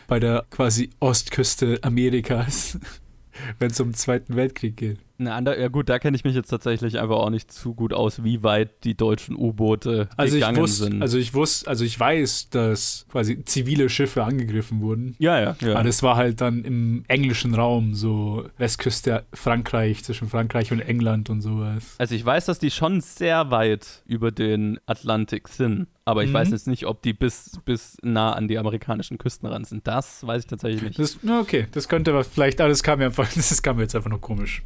bei 0.07 0.19
der 0.19 0.45
quasi 0.49 0.89
Ostküste 0.99 1.79
Amerikas, 1.81 2.79
wenn 3.59 3.71
es 3.71 3.79
um 3.79 3.89
den 3.89 3.95
Zweiten 3.95 4.35
Weltkrieg 4.35 4.77
geht? 4.77 4.99
Eine 5.19 5.33
andere, 5.33 5.59
ja 5.59 5.67
gut, 5.67 5.89
da 5.89 5.99
kenne 5.99 6.15
ich 6.15 6.23
mich 6.23 6.33
jetzt 6.33 6.47
tatsächlich 6.47 6.97
einfach 6.97 7.17
auch 7.17 7.29
nicht 7.29 7.51
zu 7.51 7.73
gut 7.73 7.93
aus, 7.93 8.23
wie 8.23 8.41
weit 8.41 8.85
die 8.85 8.95
deutschen 8.95 9.35
U-Boote 9.35 10.07
also 10.15 10.33
gegangen 10.33 10.55
ich 10.55 10.61
wusst, 10.61 10.77
sind. 10.77 11.01
Also 11.01 11.17
ich 11.17 11.33
wusste, 11.33 11.67
also 11.67 11.83
ich 11.83 11.99
weiß, 11.99 12.49
dass 12.51 13.05
quasi 13.11 13.43
zivile 13.43 13.89
Schiffe 13.89 14.23
angegriffen 14.23 14.79
wurden. 14.79 15.15
Ja, 15.19 15.39
ja, 15.41 15.55
ja. 15.59 15.73
Aber 15.73 15.83
das 15.83 16.03
war 16.03 16.15
halt 16.15 16.39
dann 16.39 16.63
im 16.63 17.03
englischen 17.09 17.53
Raum, 17.53 17.95
so 17.95 18.45
Westküste 18.57 19.25
Frankreich, 19.33 20.05
zwischen 20.05 20.29
Frankreich 20.29 20.71
und 20.71 20.79
England 20.79 21.29
und 21.29 21.41
sowas. 21.41 21.95
Also 21.97 22.15
ich 22.15 22.25
weiß, 22.25 22.45
dass 22.45 22.59
die 22.59 22.71
schon 22.71 23.01
sehr 23.01 23.51
weit 23.51 24.03
über 24.05 24.31
den 24.31 24.79
Atlantik 24.85 25.49
sind. 25.49 25.87
Aber 26.05 26.23
ich 26.23 26.29
mhm. 26.29 26.35
weiß 26.35 26.51
jetzt 26.51 26.67
nicht, 26.67 26.87
ob 26.87 27.01
die 27.01 27.13
bis, 27.13 27.59
bis 27.65 27.97
nah 28.01 28.31
an 28.31 28.47
die 28.47 28.57
amerikanischen 28.57 29.17
Küsten 29.17 29.47
ran 29.47 29.65
sind. 29.65 29.85
Das 29.85 30.25
weiß 30.25 30.43
ich 30.43 30.49
tatsächlich 30.49 30.81
nicht. 30.81 30.97
Das, 30.97 31.19
okay, 31.29 31.67
das 31.71 31.89
könnte 31.89 32.11
aber 32.11 32.23
vielleicht, 32.23 32.61
alles 32.61 32.83
kam 32.83 32.99
mir 32.99 33.05
einfach, 33.05 33.31
das 33.35 33.61
kam 33.61 33.75
mir 33.75 33.83
jetzt 33.83 33.95
einfach 33.95 34.09
nur 34.09 34.21
komisch 34.21 34.63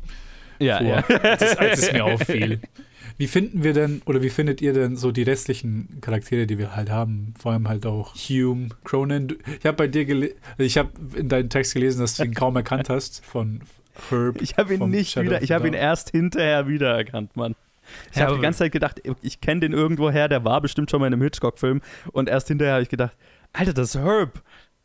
ja, 0.60 0.78
vor, 0.78 0.88
ja. 0.88 0.98
Als, 1.24 1.42
es, 1.42 1.58
als 1.58 1.80
es 1.84 1.94
mir 1.94 2.06
auffiel. 2.06 2.60
Wie 3.18 3.28
finden 3.28 3.64
wir 3.64 3.74
denn, 3.74 4.02
oder 4.06 4.24
wie 4.24 4.30
findet 4.30 4.62
ihr 4.62 4.74
denn 4.74 4.96
so 4.96 5.12
die 5.12 5.22
restlichen 5.22 6.00
Charaktere, 6.02 6.48
die 6.48 6.58
wir 6.58 6.76
halt 6.76 6.90
haben? 6.90 7.36
Vor 7.40 7.52
allem 7.52 7.68
halt 7.68 7.86
auch 7.86 8.16
Hume, 8.16 8.70
Cronin. 8.84 9.38
Ich 9.60 9.66
habe 9.66 9.78
bei 9.78 9.88
dir 9.88 10.06
gelesen, 10.06 10.36
ich 10.58 10.78
habe 10.80 10.90
in 11.16 11.30
deinem 11.30 11.50
Text 11.50 11.76
gelesen, 11.76 12.00
dass 12.00 12.16
du 12.16 12.24
ihn 12.24 12.34
kaum 12.34 12.56
erkannt 12.56 12.90
hast 12.90 13.24
von 13.24 13.62
Herb. 14.10 14.42
Ich 14.42 14.58
habe 14.58 14.74
ihn 14.74 14.90
nicht 14.90 15.12
Shadow 15.12 15.28
wieder, 15.28 15.44
ich 15.44 15.52
habe 15.52 15.68
ihn 15.68 15.74
erst 15.74 16.10
hinterher 16.10 16.68
wiedererkannt, 16.68 17.36
Mann. 17.36 17.56
Ich 18.12 18.18
ja, 18.18 18.26
habe 18.26 18.38
die 18.38 18.42
ganze 18.42 18.60
Zeit 18.60 18.72
gedacht, 18.72 19.02
ich 19.22 19.42
kenne 19.42 19.60
den 19.62 19.74
irgendwoher, 19.74 20.28
der 20.28 20.44
war 20.44 20.62
bestimmt 20.62 20.90
schon 20.90 21.00
mal 21.00 21.08
in 21.08 21.14
einem 21.14 21.22
Hitchcock-Film. 21.22 21.82
Und 22.14 22.30
erst 22.30 22.48
hinterher 22.48 22.74
habe 22.74 22.84
ich 22.84 22.90
gedacht, 22.90 23.16
Alter, 23.52 23.74
das 23.74 23.94
ist 23.94 24.02
Herb 24.02 24.42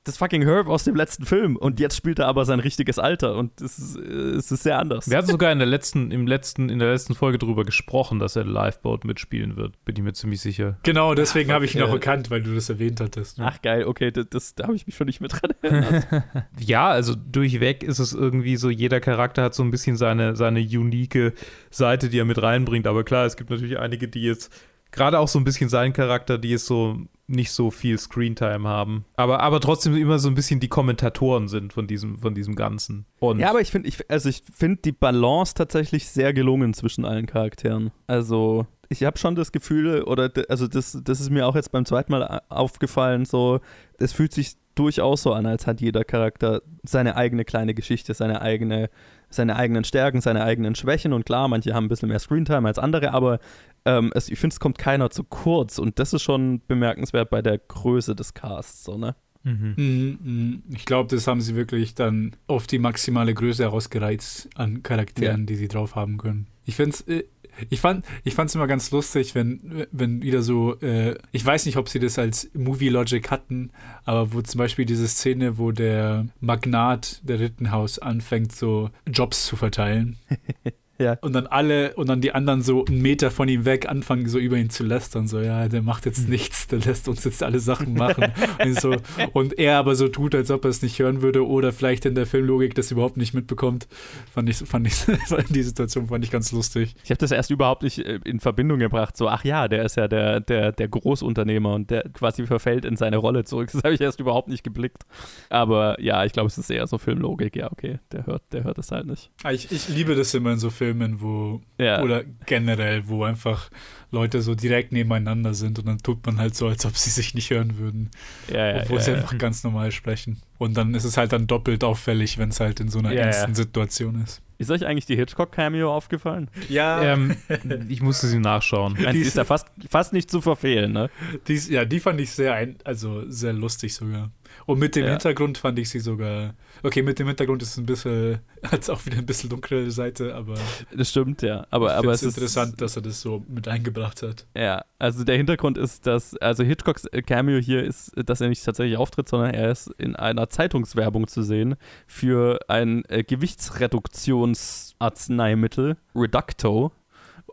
das 0.08 0.16
fucking 0.16 0.42
Herb 0.42 0.68
aus 0.68 0.84
dem 0.84 0.96
letzten 0.96 1.24
Film 1.24 1.56
und 1.56 1.78
jetzt 1.78 1.96
spielt 1.96 2.18
er 2.18 2.26
aber 2.26 2.44
sein 2.44 2.60
richtiges 2.60 2.98
Alter 2.98 3.36
und 3.36 3.60
es 3.60 3.78
ist, 3.78 3.96
es 3.96 4.50
ist 4.50 4.62
sehr 4.62 4.78
anders. 4.78 5.08
Wir 5.08 5.18
hatten 5.18 5.28
sogar 5.28 5.52
in 5.52 5.58
der 5.58 5.68
letzten, 5.68 6.10
im 6.10 6.26
letzten, 6.26 6.70
in 6.70 6.78
der 6.78 6.90
letzten 6.90 7.14
Folge 7.14 7.38
darüber 7.38 7.64
gesprochen, 7.64 8.18
dass 8.18 8.34
er 8.34 8.44
Lifeboat 8.44 9.04
mitspielen 9.04 9.56
wird. 9.56 9.84
Bin 9.84 9.96
ich 9.96 10.02
mir 10.02 10.14
ziemlich 10.14 10.40
sicher. 10.40 10.78
Genau, 10.82 11.14
deswegen 11.14 11.52
habe 11.52 11.66
ich 11.66 11.74
ihn 11.74 11.82
auch 11.82 11.92
erkannt, 11.92 12.30
weil 12.30 12.42
du 12.42 12.54
das 12.54 12.68
erwähnt 12.70 13.00
hattest. 13.00 13.38
Ne? 13.38 13.46
Ach 13.46 13.60
geil, 13.60 13.84
okay, 13.84 14.10
das, 14.10 14.26
das 14.30 14.54
da 14.54 14.64
habe 14.64 14.76
ich 14.76 14.86
mich 14.86 14.96
schon 14.96 15.06
nicht 15.06 15.20
mehr 15.20 15.28
dran 15.28 15.52
erinnert. 15.62 16.24
ja, 16.58 16.88
also 16.88 17.14
durchweg 17.14 17.82
ist 17.82 17.98
es 17.98 18.14
irgendwie 18.14 18.56
so, 18.56 18.70
jeder 18.70 19.00
Charakter 19.00 19.42
hat 19.42 19.54
so 19.54 19.62
ein 19.62 19.70
bisschen 19.70 19.96
seine, 19.96 20.34
seine 20.34 20.60
unique 20.60 21.34
Seite, 21.70 22.08
die 22.08 22.18
er 22.18 22.24
mit 22.24 22.42
reinbringt. 22.42 22.86
Aber 22.86 23.04
klar, 23.04 23.26
es 23.26 23.36
gibt 23.36 23.50
natürlich 23.50 23.78
einige, 23.78 24.08
die 24.08 24.22
jetzt 24.22 24.52
gerade 24.90 25.18
auch 25.18 25.28
so 25.28 25.38
ein 25.38 25.44
bisschen 25.44 25.68
seinen 25.68 25.92
Charakter, 25.92 26.38
die 26.38 26.54
es 26.54 26.66
so 26.66 26.98
nicht 27.28 27.52
so 27.52 27.70
viel 27.70 27.98
Screentime 27.98 28.66
haben. 28.66 29.04
Aber, 29.16 29.40
aber 29.40 29.60
trotzdem 29.60 29.94
immer 29.96 30.18
so 30.18 30.28
ein 30.28 30.34
bisschen 30.34 30.60
die 30.60 30.68
Kommentatoren 30.68 31.48
sind 31.48 31.72
von 31.72 31.86
diesem, 31.86 32.18
von 32.18 32.34
diesem 32.34 32.56
Ganzen. 32.56 33.04
Und 33.20 33.38
ja, 33.38 33.50
aber 33.50 33.60
ich 33.60 33.70
finde, 33.70 33.88
ich, 33.88 34.10
also 34.10 34.28
ich 34.28 34.42
finde 34.52 34.80
die 34.82 34.92
Balance 34.92 35.54
tatsächlich 35.54 36.08
sehr 36.08 36.32
gelungen 36.32 36.72
zwischen 36.74 37.04
allen 37.04 37.26
Charakteren. 37.26 37.90
Also 38.06 38.66
ich 38.88 39.04
habe 39.04 39.18
schon 39.18 39.34
das 39.34 39.52
Gefühl, 39.52 40.02
oder 40.02 40.30
also 40.48 40.66
das, 40.66 40.98
das 41.04 41.20
ist 41.20 41.30
mir 41.30 41.46
auch 41.46 41.54
jetzt 41.54 41.70
beim 41.70 41.84
zweiten 41.84 42.12
Mal 42.12 42.40
aufgefallen, 42.48 43.26
so, 43.26 43.60
es 43.98 44.12
fühlt 44.12 44.32
sich 44.32 44.56
durchaus 44.74 45.22
so 45.22 45.32
an, 45.32 45.44
als 45.44 45.66
hat 45.66 45.80
jeder 45.80 46.04
Charakter 46.04 46.62
seine 46.84 47.16
eigene 47.16 47.44
kleine 47.44 47.74
Geschichte, 47.74 48.14
seine 48.14 48.40
eigene, 48.40 48.88
seine 49.28 49.56
eigenen 49.56 49.84
Stärken, 49.84 50.20
seine 50.20 50.44
eigenen 50.44 50.74
Schwächen 50.74 51.12
und 51.12 51.26
klar, 51.26 51.48
manche 51.48 51.74
haben 51.74 51.86
ein 51.86 51.88
bisschen 51.88 52.08
mehr 52.08 52.20
Screentime 52.20 52.68
als 52.68 52.78
andere, 52.78 53.12
aber 53.12 53.40
ähm, 53.88 54.12
es, 54.14 54.28
ich 54.28 54.38
finde, 54.38 54.52
es 54.52 54.60
kommt 54.60 54.76
keiner 54.76 55.08
zu 55.08 55.24
kurz 55.24 55.78
und 55.78 55.98
das 55.98 56.12
ist 56.12 56.22
schon 56.22 56.60
bemerkenswert 56.66 57.30
bei 57.30 57.40
der 57.40 57.56
Größe 57.56 58.14
des 58.14 58.34
Casts, 58.34 58.84
so, 58.84 58.98
ne? 58.98 59.16
Mhm. 59.44 59.74
Mhm, 59.76 60.18
mhm. 60.22 60.62
Ich 60.74 60.84
glaube, 60.84 61.14
das 61.14 61.26
haben 61.26 61.40
sie 61.40 61.56
wirklich 61.56 61.94
dann 61.94 62.36
auf 62.48 62.66
die 62.66 62.78
maximale 62.78 63.32
Größe 63.32 63.62
herausgereizt 63.62 64.50
an 64.56 64.82
Charakteren, 64.82 65.40
ja. 65.42 65.46
die 65.46 65.54
sie 65.54 65.68
drauf 65.68 65.94
haben 65.94 66.18
können. 66.18 66.48
Ich 66.66 66.76
finde 66.76 66.90
es 66.90 67.00
äh, 67.02 67.24
ich 67.70 67.80
fand 67.80 68.04
ich 68.24 68.34
fand's 68.34 68.54
immer 68.54 68.66
ganz 68.66 68.90
lustig, 68.90 69.34
wenn, 69.34 69.86
wenn 69.90 70.22
wieder 70.22 70.42
so, 70.42 70.78
äh, 70.80 71.16
ich 71.32 71.44
weiß 71.44 71.66
nicht, 71.66 71.76
ob 71.76 71.88
sie 71.88 71.98
das 71.98 72.18
als 72.18 72.50
Movie 72.54 72.88
Logic 72.88 73.30
hatten, 73.30 73.70
aber 74.04 74.32
wo 74.32 74.42
zum 74.42 74.58
Beispiel 74.58 74.84
diese 74.84 75.08
Szene, 75.08 75.58
wo 75.58 75.72
der 75.72 76.26
Magnat 76.40 77.20
der 77.22 77.40
Rittenhaus 77.40 77.98
anfängt, 77.98 78.52
so 78.54 78.90
Jobs 79.06 79.46
zu 79.46 79.56
verteilen. 79.56 80.18
Ja. 80.98 81.16
Und 81.20 81.32
dann 81.32 81.46
alle 81.46 81.94
und 81.94 82.08
dann 82.08 82.20
die 82.20 82.32
anderen 82.32 82.62
so 82.62 82.84
einen 82.84 83.00
Meter 83.00 83.30
von 83.30 83.48
ihm 83.48 83.64
weg 83.64 83.88
anfangen, 83.88 84.28
so 84.28 84.38
über 84.38 84.56
ihn 84.56 84.68
zu 84.68 84.82
lästern. 84.84 85.28
So, 85.28 85.38
ja, 85.40 85.68
der 85.68 85.82
macht 85.82 86.06
jetzt 86.06 86.24
hm. 86.24 86.30
nichts, 86.30 86.66
der 86.66 86.80
lässt 86.80 87.08
uns 87.08 87.24
jetzt 87.24 87.42
alle 87.42 87.60
Sachen 87.60 87.94
machen. 87.94 88.32
und, 88.64 88.80
so, 88.80 88.96
und 89.32 89.58
er 89.58 89.78
aber 89.78 89.94
so 89.94 90.08
tut, 90.08 90.34
als 90.34 90.50
ob 90.50 90.64
er 90.64 90.70
es 90.70 90.82
nicht 90.82 90.98
hören 90.98 91.22
würde 91.22 91.46
oder 91.46 91.72
vielleicht 91.72 92.04
in 92.04 92.16
der 92.16 92.26
Filmlogik 92.26 92.74
das 92.74 92.90
überhaupt 92.90 93.16
nicht 93.16 93.32
mitbekommt. 93.32 93.86
Fand 94.32 94.48
ich, 94.48 94.56
fand 94.56 94.88
ich, 94.88 95.04
die 95.50 95.62
Situation 95.62 96.08
fand 96.08 96.24
ich 96.24 96.32
ganz 96.32 96.50
lustig. 96.50 96.96
Ich 97.04 97.10
habe 97.10 97.18
das 97.18 97.30
erst 97.30 97.50
überhaupt 97.50 97.82
nicht 97.84 98.00
äh, 98.00 98.18
in 98.24 98.40
Verbindung 98.40 98.80
gebracht. 98.80 99.16
So, 99.16 99.28
ach 99.28 99.44
ja, 99.44 99.68
der 99.68 99.84
ist 99.84 99.96
ja 99.96 100.08
der, 100.08 100.40
der, 100.40 100.72
der 100.72 100.88
Großunternehmer 100.88 101.74
und 101.74 101.90
der 101.90 102.08
quasi 102.12 102.44
verfällt 102.46 102.84
in 102.84 102.96
seine 102.96 103.18
Rolle 103.18 103.44
zurück. 103.44 103.70
Das 103.72 103.84
habe 103.84 103.94
ich 103.94 104.00
erst 104.00 104.18
überhaupt 104.18 104.48
nicht 104.48 104.64
geblickt. 104.64 105.04
Aber 105.48 106.00
ja, 106.00 106.24
ich 106.24 106.32
glaube, 106.32 106.48
es 106.48 106.58
ist 106.58 106.70
eher 106.70 106.88
so 106.88 106.98
Filmlogik. 106.98 107.54
Ja, 107.54 107.70
okay, 107.70 108.00
der 108.10 108.26
hört, 108.26 108.42
der 108.52 108.64
hört 108.64 108.78
es 108.78 108.90
halt 108.90 109.06
nicht. 109.06 109.30
Ah, 109.44 109.52
ich, 109.52 109.70
ich 109.70 109.88
liebe 109.88 110.16
das 110.16 110.34
immer 110.34 110.52
in 110.52 110.58
so 110.58 110.70
Filmen 110.70 110.87
Filmen, 110.88 111.20
wo 111.20 111.60
ja. 111.76 112.02
oder 112.02 112.24
generell, 112.46 113.08
wo 113.08 113.24
einfach 113.24 113.68
Leute 114.10 114.40
so 114.40 114.54
direkt 114.54 114.90
nebeneinander 114.90 115.52
sind 115.52 115.78
und 115.78 115.86
dann 115.86 115.98
tut 115.98 116.24
man 116.24 116.38
halt 116.38 116.54
so, 116.54 116.66
als 116.66 116.86
ob 116.86 116.96
sie 116.96 117.10
sich 117.10 117.34
nicht 117.34 117.50
hören 117.50 117.78
würden. 117.78 118.10
Ja, 118.50 118.76
ja, 118.76 118.82
obwohl 118.82 119.00
sie 119.00 119.12
einfach 119.12 119.36
ganz 119.36 119.64
normal 119.64 119.92
sprechen. 119.92 120.40
Und 120.56 120.78
dann 120.78 120.94
ist 120.94 121.04
es 121.04 121.18
halt 121.18 121.32
dann 121.32 121.46
doppelt 121.46 121.84
auffällig, 121.84 122.38
wenn 122.38 122.48
es 122.48 122.60
halt 122.60 122.80
in 122.80 122.88
so 122.88 123.00
einer 123.00 123.12
ernsten 123.12 123.54
Situation 123.54 124.22
ist. 124.22 124.40
Ist 124.56 124.70
euch 124.70 124.86
eigentlich 124.86 125.06
die 125.06 125.14
Hitchcock-Cameo 125.14 125.94
aufgefallen? 125.94 126.50
Ja. 126.68 127.02
Ähm, 127.02 127.36
ich 127.88 128.00
musste 128.00 128.26
sie 128.26 128.40
nachschauen. 128.40 128.96
die 129.12 129.20
ist 129.20 129.36
ja 129.36 129.44
fast, 129.44 129.68
fast 129.88 130.12
nicht 130.14 130.30
zu 130.30 130.40
verfehlen, 130.40 130.92
ne? 130.92 131.10
Die, 131.46 131.56
ja, 131.70 131.84
die 131.84 132.00
fand 132.00 132.20
ich 132.20 132.30
sehr, 132.30 132.54
ein, 132.54 132.76
also 132.84 133.28
sehr 133.30 133.52
lustig 133.52 133.94
sogar. 133.94 134.30
Und 134.66 134.78
mit 134.78 134.96
dem 134.96 135.04
Ja. 135.04 135.10
Hintergrund 135.10 135.58
fand 135.58 135.78
ich 135.78 135.90
sie 135.90 136.00
sogar. 136.00 136.54
Okay, 136.82 137.02
mit 137.02 137.18
dem 137.18 137.26
Hintergrund 137.26 137.60
ist 137.62 137.70
es 137.70 137.76
ein 137.76 137.84
bisschen, 137.86 138.38
hat 138.62 138.82
es 138.82 138.90
auch 138.90 139.04
wieder 139.06 139.18
ein 139.18 139.26
bisschen 139.26 139.50
dunklere 139.50 139.90
Seite, 139.90 140.32
aber, 140.34 140.54
Das 140.94 141.10
stimmt, 141.10 141.42
ja. 141.42 141.66
Aber, 141.70 141.94
aber 141.94 142.12
es 142.12 142.22
ist 142.22 142.36
interessant, 142.36 142.80
dass 142.80 142.94
er 142.96 143.02
das 143.02 143.20
so 143.20 143.44
mit 143.48 143.66
eingebracht 143.68 144.22
hat. 144.22 144.46
Ja, 144.56 144.84
also 144.98 145.24
der 145.24 145.36
Hintergrund 145.36 145.76
ist, 145.78 146.06
dass, 146.06 146.36
also 146.36 146.62
Hitchcocks 146.64 147.04
äh, 147.06 147.22
Cameo 147.22 147.58
hier 147.58 147.82
ist, 147.84 148.12
dass 148.16 148.40
er 148.40 148.48
nicht 148.48 148.64
tatsächlich 148.64 148.96
auftritt, 148.96 149.28
sondern 149.28 149.52
er 149.54 149.70
ist 149.70 149.88
in 149.98 150.16
einer 150.16 150.48
Zeitungswerbung 150.48 151.28
zu 151.28 151.42
sehen 151.42 151.76
für 152.06 152.58
ein 152.68 153.04
äh, 153.08 153.24
Gewichtsreduktionsarzneimittel, 153.24 155.96
Reducto. 156.14 156.92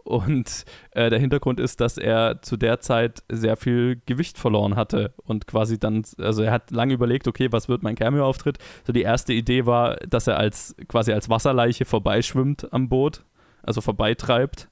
Und 0.05 0.65
äh, 0.91 1.09
der 1.09 1.17
Hintergrund 1.17 1.59
ist, 1.59 1.81
dass 1.81 1.97
er 1.97 2.39
zu 2.43 2.57
der 2.57 2.79
Zeit 2.79 3.23
sehr 3.27 3.57
viel 3.57 3.99
Gewicht 4.05 4.37
verloren 4.37 4.75
hatte 4.75 5.15
und 5.17 5.47
quasi 5.47 5.79
dann, 5.79 6.03
also 6.19 6.43
er 6.43 6.51
hat 6.51 6.69
lange 6.69 6.93
überlegt, 6.93 7.27
okay, 7.27 7.51
was 7.51 7.67
wird 7.67 7.81
mein 7.81 7.95
Cameo-Auftritt? 7.95 8.59
So 8.85 8.93
die 8.93 9.01
erste 9.01 9.33
Idee 9.33 9.65
war, 9.65 9.95
dass 10.07 10.27
er 10.27 10.37
als 10.37 10.75
quasi 10.87 11.11
als 11.11 11.27
Wasserleiche 11.27 11.85
vorbeischwimmt 11.85 12.71
am 12.71 12.87
Boot, 12.87 13.25
also 13.63 13.81
vorbeitreibt. 13.81 14.69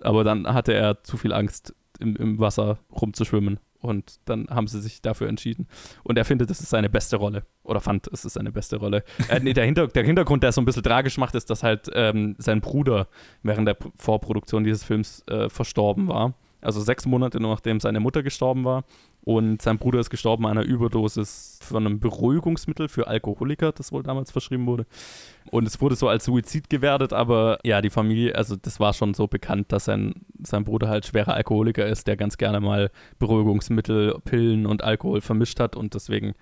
Aber 0.00 0.24
dann 0.24 0.52
hatte 0.52 0.74
er 0.74 1.04
zu 1.04 1.16
viel 1.16 1.32
Angst, 1.32 1.76
im, 2.00 2.16
im 2.16 2.38
Wasser 2.40 2.80
rumzuschwimmen. 2.90 3.60
Und 3.82 4.20
dann 4.24 4.46
haben 4.48 4.68
sie 4.68 4.80
sich 4.80 5.02
dafür 5.02 5.28
entschieden. 5.28 5.66
Und 6.04 6.16
er 6.16 6.24
findet, 6.24 6.48
das 6.48 6.60
ist 6.60 6.70
seine 6.70 6.88
beste 6.88 7.16
Rolle. 7.16 7.42
Oder 7.64 7.80
fand, 7.80 8.08
es 8.12 8.24
ist 8.24 8.34
seine 8.34 8.52
beste 8.52 8.76
Rolle. 8.76 9.04
äh, 9.28 9.40
nee, 9.40 9.52
der, 9.52 9.64
Hinter 9.64 9.88
der 9.88 10.04
Hintergrund, 10.04 10.42
der 10.42 10.52
so 10.52 10.60
ein 10.60 10.64
bisschen 10.64 10.84
tragisch 10.84 11.18
macht, 11.18 11.34
ist, 11.34 11.50
dass 11.50 11.62
halt 11.62 11.90
ähm, 11.92 12.36
sein 12.38 12.60
Bruder 12.60 13.08
während 13.42 13.68
der 13.68 13.74
P- 13.74 13.90
Vorproduktion 13.96 14.64
dieses 14.64 14.84
Films 14.84 15.22
äh, 15.28 15.48
verstorben 15.50 16.08
war. 16.08 16.34
Also 16.60 16.80
sechs 16.80 17.06
Monate 17.06 17.40
nachdem 17.40 17.80
seine 17.80 17.98
Mutter 17.98 18.22
gestorben 18.22 18.64
war. 18.64 18.84
Und 19.24 19.62
sein 19.62 19.78
Bruder 19.78 20.00
ist 20.00 20.10
gestorben 20.10 20.46
an 20.46 20.58
einer 20.58 20.66
Überdosis 20.66 21.60
von 21.62 21.86
einem 21.86 22.00
Beruhigungsmittel 22.00 22.88
für 22.88 23.06
Alkoholiker, 23.06 23.70
das 23.70 23.92
wohl 23.92 24.02
damals 24.02 24.32
verschrieben 24.32 24.66
wurde. 24.66 24.84
Und 25.50 25.66
es 25.66 25.80
wurde 25.80 25.94
so 25.94 26.08
als 26.08 26.24
Suizid 26.24 26.68
gewertet, 26.68 27.12
aber 27.12 27.58
ja, 27.62 27.80
die 27.80 27.90
Familie, 27.90 28.34
also 28.34 28.56
das 28.56 28.80
war 28.80 28.92
schon 28.92 29.14
so 29.14 29.28
bekannt, 29.28 29.70
dass 29.70 29.84
sein, 29.84 30.26
sein 30.42 30.64
Bruder 30.64 30.88
halt 30.88 31.06
schwerer 31.06 31.34
Alkoholiker 31.34 31.86
ist, 31.86 32.08
der 32.08 32.16
ganz 32.16 32.36
gerne 32.36 32.60
mal 32.60 32.90
Beruhigungsmittel, 33.20 34.18
Pillen 34.24 34.66
und 34.66 34.82
Alkohol 34.82 35.20
vermischt 35.20 35.60
hat 35.60 35.76
und 35.76 35.94
deswegen 35.94 36.34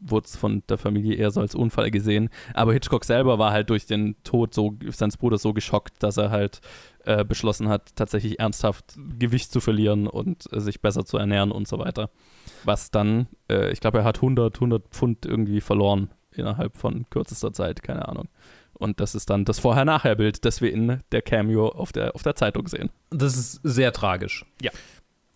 wurde 0.00 0.26
es 0.26 0.36
von 0.36 0.62
der 0.68 0.78
Familie 0.78 1.16
eher 1.16 1.32
so 1.32 1.40
als 1.40 1.56
Unfall 1.56 1.90
gesehen. 1.90 2.30
Aber 2.54 2.72
Hitchcock 2.72 3.04
selber 3.04 3.38
war 3.40 3.50
halt 3.50 3.70
durch 3.70 3.86
den 3.86 4.14
Tod 4.22 4.54
so, 4.54 4.76
seines 4.90 5.16
Bruders 5.16 5.42
so 5.42 5.52
geschockt, 5.52 6.02
dass 6.02 6.16
er 6.16 6.30
halt 6.30 6.60
äh, 7.04 7.24
beschlossen 7.24 7.68
hat, 7.68 7.96
tatsächlich 7.96 8.38
ernsthaft 8.38 8.98
Gewicht 9.18 9.50
zu 9.50 9.60
verlieren 9.60 10.06
und 10.06 10.52
äh, 10.52 10.60
sich 10.60 10.80
besser 10.80 11.04
zu 11.04 11.16
ernähren 11.16 11.52
und 11.52 11.66
so 11.66 11.78
weiter. 11.78 12.10
Was 12.64 12.90
dann, 12.90 13.28
äh, 13.50 13.70
ich 13.72 13.80
glaube, 13.80 13.98
er 13.98 14.04
hat 14.04 14.16
100, 14.16 14.56
100 14.56 14.88
Pfund 14.88 15.26
irgendwie 15.26 15.60
verloren 15.60 16.10
innerhalb 16.32 16.76
von 16.76 17.06
kürzester 17.10 17.52
Zeit, 17.52 17.82
keine 17.82 18.08
Ahnung. 18.08 18.28
Und 18.74 19.00
das 19.00 19.14
ist 19.14 19.28
dann 19.30 19.44
das 19.44 19.58
Vorher-Nachher-Bild, 19.58 20.44
das 20.44 20.60
wir 20.60 20.72
in 20.72 21.00
der 21.10 21.22
Cameo 21.22 21.68
auf 21.68 21.92
der, 21.92 22.14
auf 22.14 22.22
der 22.22 22.36
Zeitung 22.36 22.68
sehen. 22.68 22.90
Das 23.10 23.36
ist 23.36 23.60
sehr 23.64 23.92
tragisch. 23.92 24.44
Ja. 24.62 24.70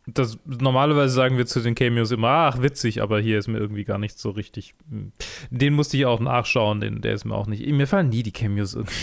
Das, 0.06 0.38
normalerweise 0.44 1.14
sagen 1.14 1.38
wir 1.38 1.46
zu 1.46 1.60
den 1.60 1.74
Cameos 1.74 2.10
immer, 2.10 2.28
ach, 2.28 2.62
witzig, 2.62 3.02
aber 3.02 3.20
hier 3.20 3.38
ist 3.38 3.48
mir 3.48 3.58
irgendwie 3.58 3.84
gar 3.84 3.98
nicht 3.98 4.18
so 4.18 4.30
richtig. 4.30 4.74
hm. 4.88 5.12
Den 5.50 5.74
musste 5.74 5.96
ich 5.96 6.06
auch 6.06 6.20
nachschauen, 6.20 6.80
den, 6.80 7.02
der 7.02 7.14
ist 7.14 7.24
mir 7.24 7.34
auch 7.34 7.46
nicht. 7.46 7.64
Mir 7.66 7.86
fallen 7.86 8.08
nie 8.08 8.22
die 8.22 8.32
Cameos 8.32 8.74
irgendwie. 8.74 8.94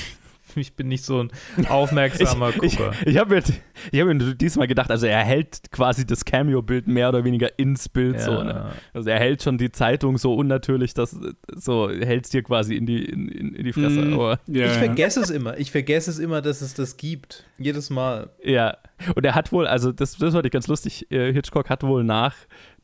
Ich 0.60 0.74
bin 0.74 0.88
nicht 0.88 1.06
so 1.06 1.22
ein 1.22 1.32
aufmerksamer 1.68 2.50
ich 2.62 2.78
Gucker. 2.78 2.93
ich 3.06 3.18
habe 3.18 3.36
mir, 3.36 3.43
ich 3.91 4.00
hab 4.00 4.08
mir 4.08 4.36
diesmal 4.36 4.68
gedacht, 4.68 4.91
also 4.91 5.06
er 5.06 5.24
hält 5.24 5.72
quasi 5.72 6.06
das 6.06 6.26
Cameo-Bild 6.26 6.88
mehr 6.88 7.10
oder 7.10 7.24
weniger 7.24 7.58
ins 7.58 7.88
Bild 7.88 8.20
so. 8.20 8.43
Ne? 8.43 8.72
Also 8.93 9.10
er 9.10 9.20
hält 9.20 9.43
schon 9.43 9.58
die 9.58 9.72
Zeitung 9.72 10.18
so 10.18 10.36
unnatürlich, 10.36 10.93
dass 10.93 11.18
so 11.56 11.89
hält 11.89 12.26
es 12.26 12.32
dir 12.32 12.43
quasi 12.43 12.76
in 12.76 12.86
die, 12.86 13.06
in, 13.06 13.30
in, 13.30 13.64
die 13.64 13.74
Fresse. 13.74 14.02
Mm. 14.02 14.20
Ja, 14.20 14.38
ich 14.47 14.56
ja. 14.56 14.70
vergesse 14.70 15.22
es 15.22 15.30
immer. 15.30 15.58
Ich 15.58 15.72
vergesse 15.72 16.12
es 16.12 16.20
immer, 16.20 16.41
dass 16.41 16.62
es 16.62 16.74
das 16.74 16.97
gibt. 16.97 17.45
Jedes 17.58 17.89
Mal. 17.89 18.30
Ja, 18.43 18.78
und 19.16 19.26
er 19.26 19.36
hat 19.36 19.52
wohl, 19.52 19.68
also 19.68 19.91
das, 19.91 20.18
das 20.18 20.34
fand 20.34 20.45
ich 20.45 20.52
ganz 20.52 20.68
lustig, 20.68 21.12
äh, 21.12 21.32
Hitchcock 21.34 21.70
hat 21.70 21.84
wohl 21.84 22.04
nach 22.04 22.36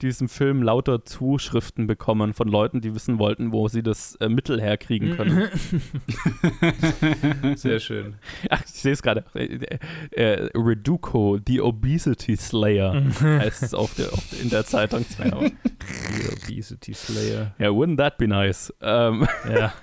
diesem 0.01 0.27
Film 0.29 0.61
lauter 0.61 1.05
Zuschriften 1.05 1.87
bekommen 1.87 2.33
von 2.33 2.47
Leuten, 2.47 2.81
die 2.81 2.93
wissen 2.93 3.19
wollten, 3.19 3.51
wo 3.51 3.67
sie 3.67 3.83
das 3.83 4.15
äh, 4.15 4.29
Mittel 4.29 4.61
herkriegen 4.61 5.15
können. 5.15 5.49
Sehr 7.55 7.79
schön. 7.79 8.15
Ach, 8.49 8.61
ich 8.65 8.71
sehe 8.71 8.93
es 8.93 9.01
gerade. 9.01 9.23
Äh, 9.33 9.77
äh, 10.11 10.49
Reduco, 10.53 11.39
the 11.45 11.61
Obesity 11.61 12.35
Slayer, 12.35 13.03
heißt 13.21 13.63
es 13.63 13.73
auf 13.73 13.95
der, 13.95 14.11
auf, 14.11 14.41
in 14.41 14.49
der 14.49 14.65
Zeitung. 14.65 15.05
Die 15.15 16.51
Obesity 16.51 16.93
Slayer. 16.93 17.55
ja, 17.57 17.69
wouldn't 17.69 17.97
that 17.97 18.17
be 18.17 18.27
nice? 18.27 18.73
Ähm, 18.81 19.27
Ja. 19.49 19.73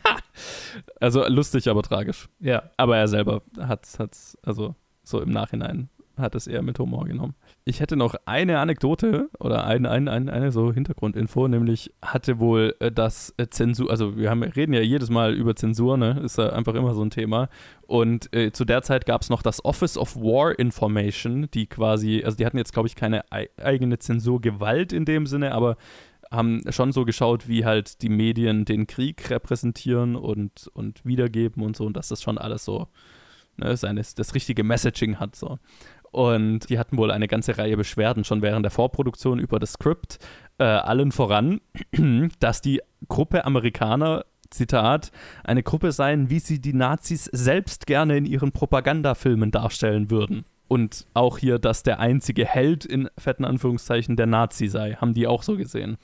also 1.00 1.26
lustig, 1.28 1.68
aber 1.68 1.82
tragisch. 1.82 2.28
ja. 2.40 2.62
Aber 2.76 2.96
er 2.96 3.08
selber 3.08 3.42
hat 3.58 3.84
es, 3.84 4.38
also 4.42 4.74
so 5.04 5.20
im 5.20 5.30
Nachhinein 5.30 5.88
hat 6.16 6.34
es 6.34 6.46
eher 6.46 6.62
mit 6.62 6.78
Humor 6.78 7.04
genommen. 7.06 7.34
Ich 7.64 7.80
hätte 7.80 7.96
noch 7.96 8.14
eine 8.26 8.58
Anekdote 8.58 9.30
oder 9.38 9.64
ein, 9.64 9.86
ein, 9.86 10.08
ein, 10.08 10.28
eine 10.28 10.52
so 10.52 10.72
Hintergrundinfo, 10.72 11.48
nämlich 11.48 11.92
hatte 12.02 12.38
wohl 12.38 12.74
äh, 12.80 12.90
das 12.90 13.34
äh, 13.36 13.48
Zensur, 13.48 13.90
also 13.90 14.16
wir 14.16 14.30
haben, 14.30 14.42
reden 14.42 14.72
ja 14.72 14.80
jedes 14.80 15.10
Mal 15.10 15.34
über 15.34 15.56
Zensur, 15.56 15.96
ne? 15.96 16.20
Ist 16.24 16.38
ja 16.38 16.50
einfach 16.50 16.74
immer 16.74 16.94
so 16.94 17.02
ein 17.02 17.10
Thema. 17.10 17.48
Und 17.86 18.34
äh, 18.34 18.52
zu 18.52 18.64
der 18.64 18.82
Zeit 18.82 19.06
gab 19.06 19.22
es 19.22 19.30
noch 19.30 19.42
das 19.42 19.64
Office 19.64 19.96
of 19.96 20.16
War 20.16 20.58
Information, 20.58 21.48
die 21.52 21.66
quasi, 21.66 22.22
also 22.24 22.36
die 22.36 22.46
hatten 22.46 22.58
jetzt, 22.58 22.72
glaube 22.72 22.88
ich, 22.88 22.96
keine 22.96 23.30
ei 23.30 23.48
eigene 23.56 23.98
Zensurgewalt 23.98 24.92
in 24.92 25.04
dem 25.04 25.26
Sinne, 25.26 25.52
aber 25.52 25.76
haben 26.32 26.62
schon 26.70 26.92
so 26.92 27.04
geschaut, 27.04 27.46
wie 27.46 27.64
halt 27.64 28.00
die 28.02 28.08
Medien 28.08 28.64
den 28.64 28.86
Krieg 28.86 29.28
repräsentieren 29.30 30.16
und, 30.16 30.70
und 30.72 31.04
wiedergeben 31.04 31.62
und 31.62 31.76
so, 31.76 31.84
und 31.84 31.96
dass 31.96 32.08
das 32.08 32.22
schon 32.22 32.38
alles 32.38 32.64
so 32.64 32.88
ne, 33.56 33.76
seines, 33.76 34.14
das 34.14 34.34
richtige 34.34 34.64
Messaging 34.64 35.18
hat. 35.18 35.36
So. 35.36 35.58
Und 36.12 36.68
die 36.68 36.78
hatten 36.78 36.98
wohl 36.98 37.10
eine 37.10 37.26
ganze 37.26 37.56
Reihe 37.58 37.76
Beschwerden 37.76 38.22
schon 38.22 38.42
während 38.42 38.64
der 38.64 38.70
Vorproduktion 38.70 39.38
über 39.38 39.58
das 39.58 39.72
Skript. 39.72 40.18
Äh, 40.58 40.64
allen 40.64 41.10
voran, 41.10 41.60
dass 42.38 42.60
die 42.60 42.80
Gruppe 43.08 43.44
Amerikaner, 43.44 44.24
Zitat, 44.50 45.10
eine 45.42 45.62
Gruppe 45.62 45.90
seien, 45.90 46.28
wie 46.28 46.38
sie 46.38 46.60
die 46.60 46.74
Nazis 46.74 47.24
selbst 47.24 47.86
gerne 47.86 48.18
in 48.18 48.26
ihren 48.26 48.52
Propagandafilmen 48.52 49.50
darstellen 49.50 50.10
würden. 50.10 50.44
Und 50.72 51.06
auch 51.12 51.36
hier, 51.36 51.58
dass 51.58 51.82
der 51.82 52.00
einzige 52.00 52.46
Held 52.46 52.86
in 52.86 53.10
fetten 53.18 53.44
Anführungszeichen 53.44 54.16
der 54.16 54.24
Nazi 54.24 54.68
sei, 54.68 54.94
haben 54.94 55.12
die 55.12 55.26
auch 55.26 55.42
so 55.42 55.58
gesehen. 55.58 55.98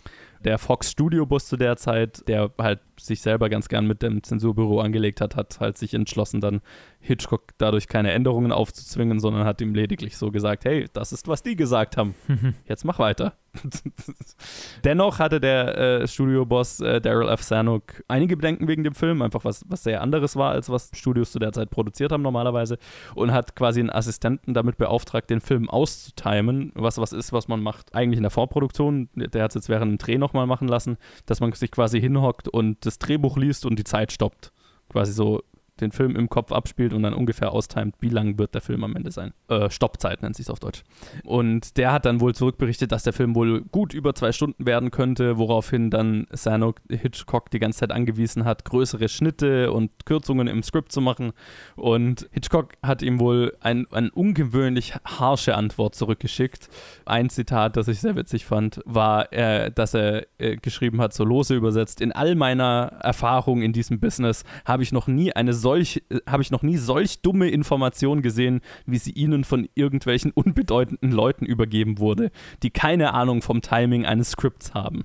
Der 0.45 0.59
Fox 0.59 0.91
Studio 0.91 1.25
Bus 1.25 1.47
zu 1.47 1.57
der 1.57 1.77
Zeit, 1.77 2.29
der 2.29 2.51
halt 2.59 2.81
sich 3.01 3.23
selber 3.23 3.49
ganz 3.49 3.69
gern 3.69 3.87
mit 3.87 4.03
dem 4.03 4.23
Zensurbüro 4.23 4.81
angelegt 4.81 5.23
hat, 5.23 5.37
hat 5.37 5.59
halt 5.59 5.79
sich 5.79 5.95
entschlossen, 5.95 6.43
dann 6.43 6.61
Hitchcock 7.01 7.53
dadurch 7.59 7.87
keine 7.87 8.13
Änderungen 8.13 8.53
aufzuzwingen, 8.53 9.21
sondern 9.21 9.45
hat 9.45 9.61
ihm 9.61 9.75
lediglich 9.75 10.17
so 10.17 10.31
gesagt, 10.31 10.65
hey, 10.65 10.87
das 10.93 11.13
ist, 11.13 11.29
was 11.29 11.43
die 11.43 11.57
gesagt 11.57 11.97
haben. 11.97 12.15
Jetzt 12.67 12.85
mach 12.85 12.99
weiter. 12.99 13.35
Dennoch 14.85 15.19
hatte 15.19 15.41
der 15.41 15.79
äh, 15.79 16.09
Studioboss 16.09 16.81
äh, 16.81 17.01
Daryl 17.01 17.29
F. 17.29 17.41
Zanuck 17.43 18.03
einige 18.09 18.37
Bedenken 18.37 18.69
wegen 18.69 18.85
dem 18.85 18.95
Film, 18.95 19.23
einfach 19.23 19.45
was, 19.45 19.65
was 19.69 19.85
sehr 19.85 20.03
anderes 20.03 20.37
war, 20.37 20.51
als 20.51 20.71
was 20.71 20.91
Studios 20.95 21.33
zu 21.33 21.39
der 21.39 21.53
Zeit 21.53 21.71
produziert 21.71 22.13
haben 22.13 22.23
normalerweise 22.23 22.79
und 23.15 23.33
hat 23.33 23.57
quasi 23.57 23.81
einen 23.81 23.91
Assistenten 23.91 24.53
damit 24.53 24.77
beauftragt, 24.77 25.31
den 25.31 25.41
Film 25.41 25.71
auszutimen, 25.71 26.73
was 26.75 26.99
was 26.99 27.13
ist, 27.13 27.33
was 27.33 27.49
man 27.49 27.63
macht 27.63 27.95
eigentlich 27.95 28.19
in 28.19 28.25
der 28.25 28.31
Vorproduktion. 28.31 29.09
Der 29.15 29.43
hat 29.43 29.53
es 29.53 29.55
jetzt 29.55 29.69
während 29.69 29.93
dem 29.93 29.99
Dreh 29.99 30.19
nochmal 30.19 30.47
machen 30.47 30.69
lassen, 30.69 30.99
dass 31.27 31.41
man 31.41 31.53
sich 31.53 31.71
quasi 31.71 32.01
hinhockt 32.01 32.49
und 32.49 32.85
das 32.85 32.99
Drehbuch 32.99 33.37
liest 33.37 33.65
und 33.67 33.79
die 33.79 33.85
Zeit 33.85 34.13
stoppt. 34.13 34.53
Quasi 34.91 35.13
so 35.13 35.43
den 35.81 35.93
Film 35.93 36.16
im 36.16 36.29
Kopf 36.29 36.53
abspielt 36.53 36.93
und 36.93 37.03
dann 37.03 37.14
ungefähr 37.14 37.53
austimet, 37.53 37.95
wie 38.01 38.09
lang 38.09 38.39
wird 38.39 38.55
der 38.55 38.61
Film 38.61 38.85
am 38.85 38.97
Ende 38.97 39.11
sein. 39.11 39.33
Äh, 39.49 39.70
Stoppzeit 39.70 40.22
nennt 40.22 40.37
sich 40.37 40.47
es 40.47 40.51
auf 40.51 40.61
Deutsch. 40.61 40.83
Und 41.24 41.76
der 41.76 41.93
hat 41.93 42.05
dann 42.05 42.20
wohl 42.20 42.35
zurückberichtet, 42.35 42.93
dass 42.93 43.03
der 43.03 43.12
Film 43.12 43.35
wohl 43.35 43.62
gut 43.62 43.95
über 43.95 44.14
zwei 44.14 44.33
Stunden 44.33 44.66
werden 44.66 44.91
könnte, 44.91 45.39
woraufhin 45.39 45.91
dann 45.91 46.26
Zanuck 46.33 46.76
Hitchcock 46.89 47.51
die 47.51 47.59
ganze 47.59 47.81
Zeit 47.81 47.93
angewiesen 47.93 48.45
hat, 48.45 48.64
größere 48.64 49.09
Schnitte 49.09 49.72
und 49.72 49.91
Kürzungen 50.07 50.49
im 50.49 50.62
Skript 50.62 50.93
zu 50.93 51.01
machen. 51.01 51.33
Und 51.76 52.29
Hitchcock 52.33 52.74
hat 52.83 53.03
ihm 53.03 53.20
wohl 53.20 53.57
ein, 53.61 53.87
eine 53.93 54.11
ungewöhnlich 54.11 54.95
harsche 55.05 55.57
Antwort 55.57 55.95
zurückgeschickt. 55.95 56.68
Ein 57.05 57.31
Zitat, 57.31 57.76
das 57.76 57.89
ich 57.89 58.01
sehr 58.01 58.16
witzig 58.16 58.47
fand, 58.47 58.81
war, 58.85 59.33
äh, 59.33 59.70
dass 59.70 59.95
er 59.95 60.26
äh, 60.39 60.57
geschrieben 60.57 61.01
hat, 61.01 61.12
so 61.12 61.24
lose 61.24 61.55
übersetzt, 61.55 62.01
in 62.01 62.12
all 62.12 62.35
meiner 62.35 62.93
Erfahrung 63.01 63.62
in 63.62 63.72
diesem 63.72 64.01
Business 64.01 64.45
habe 64.64 64.83
ich 64.83 64.93
noch 64.93 65.07
nie 65.07 65.33
eine 65.33 65.53
solch, 65.69 66.03
äh, 66.09 66.21
habe 66.27 66.43
ich 66.43 66.51
noch 66.51 66.62
nie 66.62 66.79
solch 66.79 67.21
dumme 67.21 67.51
Information 67.51 68.23
gesehen, 68.23 68.62
wie 68.87 68.97
sie 68.97 69.12
ihnen 69.12 69.45
von 69.45 69.69
irgendwelchen 69.75 70.31
unbedeutenden 70.31 71.12
Leuten 71.12 71.45
übergeben 71.45 71.99
wurde, 71.99 72.31
die 72.62 72.71
keine 72.71 73.12
Ahnung 73.12 73.43
vom 73.43 73.61
Timing 73.61 74.07
eines 74.07 74.31
Skripts 74.31 74.73
haben. 74.73 75.05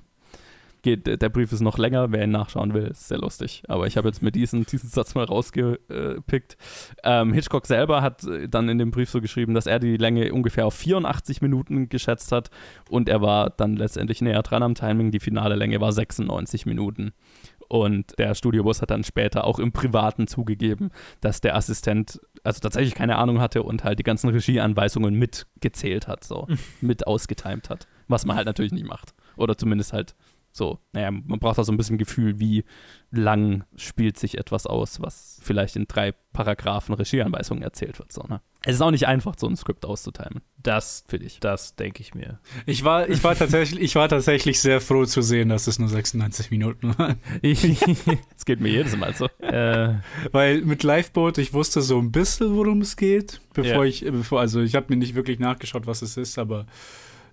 geht, 0.80 1.06
der 1.06 1.28
Brief 1.28 1.52
ist 1.52 1.60
noch 1.60 1.76
länger, 1.76 2.12
wer 2.12 2.24
ihn 2.24 2.30
nachschauen 2.30 2.72
will, 2.72 2.84
ist 2.84 3.08
sehr 3.08 3.18
lustig. 3.18 3.62
Aber 3.68 3.86
ich 3.86 3.98
habe 3.98 4.08
jetzt 4.08 4.22
mir 4.22 4.32
diesen, 4.32 4.64
diesen 4.64 4.88
Satz 4.88 5.14
mal 5.14 5.24
rausgepickt. 5.24 6.56
Ähm, 7.02 7.34
Hitchcock 7.34 7.66
selber 7.66 8.00
hat 8.00 8.26
dann 8.48 8.68
in 8.70 8.78
dem 8.78 8.90
Brief 8.90 9.10
so 9.10 9.20
geschrieben, 9.20 9.52
dass 9.52 9.66
er 9.66 9.78
die 9.78 9.98
Länge 9.98 10.32
ungefähr 10.32 10.66
auf 10.66 10.74
84 10.74 11.42
Minuten 11.42 11.90
geschätzt 11.90 12.32
hat 12.32 12.50
und 12.88 13.10
er 13.10 13.20
war 13.20 13.50
dann 13.50 13.76
letztendlich 13.76 14.22
näher 14.22 14.42
dran 14.42 14.62
am 14.62 14.74
Timing. 14.74 15.10
Die 15.10 15.20
finale 15.20 15.56
Länge 15.56 15.80
war 15.80 15.92
96 15.92 16.64
Minuten. 16.64 17.12
Und 17.74 18.16
der 18.20 18.36
Studiobus 18.36 18.82
hat 18.82 18.92
dann 18.92 19.02
später 19.02 19.44
auch 19.44 19.58
im 19.58 19.72
Privaten 19.72 20.28
zugegeben, 20.28 20.92
dass 21.20 21.40
der 21.40 21.56
Assistent 21.56 22.20
also 22.44 22.60
tatsächlich 22.60 22.94
keine 22.94 23.16
Ahnung 23.16 23.40
hatte 23.40 23.64
und 23.64 23.82
halt 23.82 23.98
die 23.98 24.04
ganzen 24.04 24.30
Regieanweisungen 24.30 25.12
mitgezählt 25.16 26.06
hat, 26.06 26.22
so 26.22 26.46
mit 26.80 27.08
ausgetimt 27.08 27.70
hat. 27.70 27.88
Was 28.06 28.26
man 28.26 28.36
halt 28.36 28.46
natürlich 28.46 28.70
nicht 28.70 28.86
macht. 28.86 29.12
Oder 29.36 29.58
zumindest 29.58 29.92
halt 29.92 30.14
so, 30.52 30.78
naja, 30.92 31.10
man 31.10 31.40
braucht 31.40 31.58
da 31.58 31.64
so 31.64 31.72
ein 31.72 31.76
bisschen 31.76 31.98
Gefühl, 31.98 32.38
wie 32.38 32.62
lang 33.10 33.64
spielt 33.74 34.20
sich 34.20 34.38
etwas 34.38 34.68
aus, 34.68 35.02
was 35.02 35.40
vielleicht 35.42 35.74
in 35.74 35.86
drei 35.88 36.12
Paragraphen 36.32 36.94
Regieanweisungen 36.94 37.64
erzählt 37.64 37.98
wird. 37.98 38.12
So, 38.12 38.22
ne? 38.22 38.40
Es 38.66 38.76
ist 38.76 38.80
auch 38.80 38.90
nicht 38.90 39.06
einfach, 39.06 39.34
so 39.38 39.46
ein 39.46 39.56
Skript 39.56 39.84
auszutimen. 39.84 40.40
Das 40.62 41.04
für 41.06 41.18
dich. 41.18 41.38
Das 41.40 41.76
denke 41.76 42.00
ich 42.00 42.14
mir. 42.14 42.38
Ich 42.64 42.82
war, 42.84 43.08
ich, 43.08 43.22
war 43.22 43.34
tatsächlich, 43.34 43.80
ich 43.82 43.94
war 43.94 44.08
tatsächlich 44.08 44.58
sehr 44.60 44.80
froh 44.80 45.04
zu 45.04 45.20
sehen, 45.20 45.50
dass 45.50 45.66
es 45.66 45.78
nur 45.78 45.88
96 45.88 46.50
Minuten 46.50 46.98
waren. 46.98 47.16
Es 47.42 48.44
geht 48.46 48.60
mir 48.60 48.70
jedes 48.70 48.96
Mal 48.96 49.14
so. 49.14 49.26
Äh, 49.40 49.94
Weil 50.32 50.62
mit 50.62 50.82
Lifeboat, 50.82 51.38
ich 51.38 51.52
wusste 51.52 51.82
so 51.82 51.98
ein 51.98 52.10
bisschen, 52.12 52.56
worum 52.56 52.80
es 52.80 52.96
geht, 52.96 53.40
bevor 53.52 53.84
Ja. 53.84 53.84
ich, 53.84 54.00
bevor, 54.04 54.40
also 54.40 54.60
ich 54.60 54.74
habe 54.74 54.86
mir 54.88 54.96
nicht 54.96 55.14
wirklich 55.14 55.38
nachgeschaut, 55.38 55.86
was 55.86 56.02
es 56.02 56.16
ist, 56.16 56.38
aber 56.38 56.66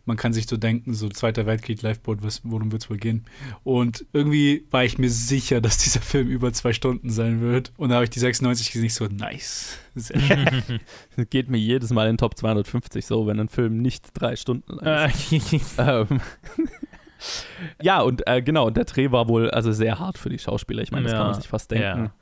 man 0.06 0.18
kann 0.18 0.34
sich 0.34 0.48
so 0.48 0.58
denken, 0.58 0.94
so 0.94 1.10
Zweiter 1.10 1.46
Weltkrieg, 1.46 1.82
Lifeboat, 1.82 2.20
worum 2.44 2.72
wird 2.72 2.84
es 2.84 2.90
wohl 2.90 2.98
gehen? 2.98 3.26
Und 3.64 4.06
irgendwie 4.14 4.66
war 4.72 4.84
ich 4.84 4.98
mir 4.98 5.10
sicher, 5.10 5.62
dass 5.62 5.78
dieser 5.78 6.02
Film 6.02 6.28
über 6.28 6.52
zwei 6.54 6.74
Stunden 6.74 7.10
sein 7.10 7.42
wird. 7.42 7.72
Und 7.78 7.90
da 7.90 7.96
habe 7.96 8.06
ich 8.06 8.10
die 8.10 8.20
96 8.20 8.72
gesehen, 8.72 8.86
ich 8.86 8.94
so, 8.94 9.06
nice. 9.08 9.78
Sehr 9.96 10.20
schön. 11.16 11.30
Geht 11.30 11.50
mir 11.50 11.58
jedes 11.58 11.92
Mal 11.92 12.10
in 12.10 12.18
Top 12.18 12.38
250 12.38 13.06
so, 13.06 13.28
wenn 13.28 13.40
ein 13.40 13.50
Film 13.50 13.82
nicht 13.82 14.10
drei 14.14 14.36
Stunden 14.36 14.74
lang 14.76 15.10
ist. 15.10 15.80
äh, 15.80 15.82
Ähm, 16.10 16.22
ja, 17.82 18.02
und 18.02 18.26
äh, 18.28 18.42
genau, 18.42 18.68
und 18.68 18.78
der 18.78 18.86
Dreh 18.86 19.12
war 19.12 19.28
wohl 19.28 19.50
also 19.52 19.72
sehr 19.72 20.00
hart 20.00 20.18
für 20.18 20.30
die 20.30 20.40
Schauspieler. 20.40 20.82
Ich 20.82 20.92
meine, 20.92 21.04
das 21.04 21.12
Ja, 21.14 21.20
kann 21.20 21.28
man 21.28 21.36
sich 21.36 21.48
fast 21.48 21.70
denken, 21.72 22.06
ja. 22.06 22.14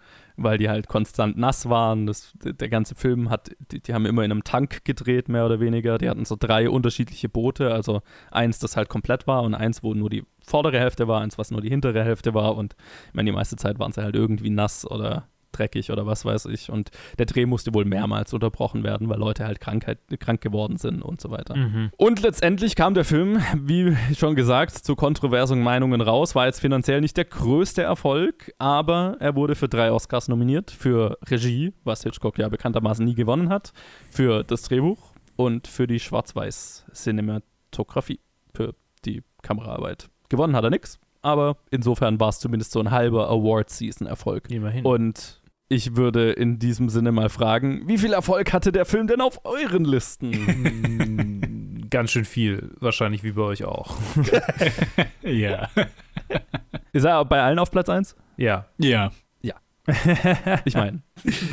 Weil 0.43 0.57
die 0.57 0.69
halt 0.69 0.87
konstant 0.87 1.37
nass 1.37 1.69
waren. 1.69 2.05
Das, 2.05 2.33
der 2.41 2.69
ganze 2.69 2.95
Film 2.95 3.29
hat, 3.29 3.51
die, 3.71 3.81
die 3.81 3.93
haben 3.93 4.05
immer 4.05 4.23
in 4.23 4.31
einem 4.31 4.43
Tank 4.43 4.85
gedreht, 4.85 5.29
mehr 5.29 5.45
oder 5.45 5.59
weniger. 5.59 5.97
Die 5.97 6.09
hatten 6.09 6.25
so 6.25 6.35
drei 6.39 6.69
unterschiedliche 6.69 7.29
Boote, 7.29 7.71
also 7.71 8.01
eins, 8.31 8.59
das 8.59 8.77
halt 8.77 8.89
komplett 8.89 9.27
war 9.27 9.43
und 9.43 9.53
eins, 9.55 9.83
wo 9.83 9.93
nur 9.93 10.09
die 10.09 10.23
vordere 10.45 10.79
Hälfte 10.79 11.07
war, 11.07 11.21
eins, 11.21 11.37
was 11.37 11.51
nur 11.51 11.61
die 11.61 11.69
hintere 11.69 12.03
Hälfte 12.03 12.33
war. 12.33 12.55
Und 12.55 12.75
ich 13.07 13.13
meine, 13.13 13.29
die 13.29 13.35
meiste 13.35 13.55
Zeit 13.55 13.79
waren 13.79 13.91
sie 13.91 14.01
halt 14.01 14.15
irgendwie 14.15 14.49
nass 14.49 14.89
oder 14.89 15.27
dreckig 15.51 15.91
oder 15.91 16.05
was 16.05 16.25
weiß 16.25 16.45
ich. 16.45 16.69
Und 16.69 16.91
der 17.17 17.25
Dreh 17.25 17.45
musste 17.45 17.73
wohl 17.73 17.85
mehrmals 17.85 18.33
unterbrochen 18.33 18.83
werden, 18.83 19.09
weil 19.09 19.19
Leute 19.19 19.45
halt 19.45 19.59
Krankheit, 19.59 19.99
krank 20.19 20.41
geworden 20.41 20.77
sind 20.77 21.01
und 21.01 21.21
so 21.21 21.31
weiter. 21.31 21.55
mhm. 21.55 21.91
Und 21.97 22.21
letztendlich 22.21 22.75
kam 22.75 22.93
der 22.93 23.05
Film, 23.05 23.39
wie 23.55 23.95
schon 24.15 24.35
gesagt, 24.35 24.77
zu 24.77 24.95
kontroversen 24.95 25.61
Meinungen 25.61 26.01
raus. 26.01 26.35
War 26.35 26.45
jetzt 26.45 26.59
finanziell 26.59 27.01
nicht 27.01 27.17
der 27.17 27.25
größte 27.25 27.81
Erfolg, 27.81 28.53
aber 28.57 29.17
er 29.19 29.35
wurde 29.35 29.55
für 29.55 29.67
drei 29.67 29.91
Oscars 29.91 30.27
nominiert. 30.27 30.71
Für 30.71 31.17
Regie, 31.27 31.73
was 31.83 32.03
Hitchcock 32.03 32.37
ja 32.37 32.49
bekanntermaßen 32.49 33.05
nie 33.05 33.15
gewonnen 33.15 33.49
hat, 33.49 33.73
für 34.11 34.43
das 34.43 34.63
Drehbuch 34.63 35.13
und 35.35 35.67
für 35.67 35.87
die 35.87 35.99
Schwarz-Weiß-Cinematografie, 35.99 38.19
für 38.53 38.75
die 39.05 39.23
Kameraarbeit. 39.41 40.09
Gewonnen 40.29 40.55
hat 40.55 40.63
er 40.63 40.69
nichts, 40.69 40.99
aber 41.21 41.57
insofern 41.71 42.19
war 42.19 42.29
es 42.29 42.39
zumindest 42.39 42.71
so 42.71 42.79
ein 42.79 42.91
halber 42.91 43.29
Award-Season-Erfolg. 43.29 44.51
Immerhin. 44.51 44.85
Und 44.85 45.38
ich 45.69 45.95
würde 45.95 46.31
in 46.31 46.59
diesem 46.59 46.89
Sinne 46.89 47.11
mal 47.11 47.29
fragen, 47.29 47.87
wie 47.87 47.99
viel 47.99 48.13
Erfolg 48.13 48.51
hatte 48.51 48.71
der 48.71 48.85
Film 48.85 49.07
denn 49.07 49.21
auf 49.21 49.45
euren 49.45 49.85
Listen? 49.85 50.31
Mm, 50.31 51.89
Ganz 51.89 52.11
schön 52.11 52.25
viel. 52.25 52.71
Wahrscheinlich 52.79 53.23
wie 53.23 53.31
bei 53.31 53.43
euch 53.43 53.63
auch. 53.63 53.95
ja. 55.23 55.69
Ist 56.91 57.05
er 57.05 57.23
bei 57.25 57.41
allen 57.41 57.59
auf 57.59 57.71
Platz 57.71 57.89
1? 57.89 58.15
Ja. 58.37 58.65
Ja. 58.77 59.11
Ich 60.65 60.75
meine, 60.75 61.01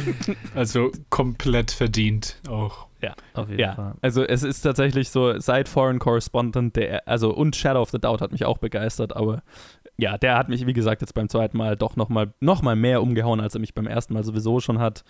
Also 0.55 0.91
komplett 1.11 1.71
verdient 1.71 2.41
auch. 2.49 2.87
Auf 3.35 3.49
jeden 3.49 3.61
ja. 3.61 3.75
Fall. 3.75 3.95
Also 4.01 4.25
es 4.25 4.43
ist 4.43 4.63
tatsächlich 4.63 5.11
so, 5.11 5.39
seit 5.39 5.69
Foreign 5.69 5.99
Correspondent, 5.99 6.77
der, 6.77 7.07
also 7.07 7.33
und 7.33 7.55
Shadow 7.55 7.81
of 7.81 7.91
the 7.91 7.99
Doubt 7.99 8.21
hat 8.21 8.33
mich 8.33 8.45
auch 8.45 8.59
begeistert, 8.59 9.15
aber 9.15 9.43
ja, 9.99 10.19
der 10.19 10.37
hat 10.37 10.49
mich, 10.49 10.67
wie 10.67 10.73
gesagt, 10.73 11.01
jetzt 11.01 11.15
beim 11.15 11.29
zweiten 11.29 11.57
Mal 11.57 11.77
doch 11.77 11.97
nochmal 11.97 12.33
noch 12.41 12.63
mal 12.63 12.77
mehr 12.77 13.03
umgehauen, 13.03 13.41
als 13.41 13.55
er 13.55 13.61
mich 13.61 13.75
beim 13.75 13.87
ersten 13.87 14.15
Mal 14.15 14.25
sowieso 14.25 14.61
schon 14.61 14.79
hat. 14.79 15.05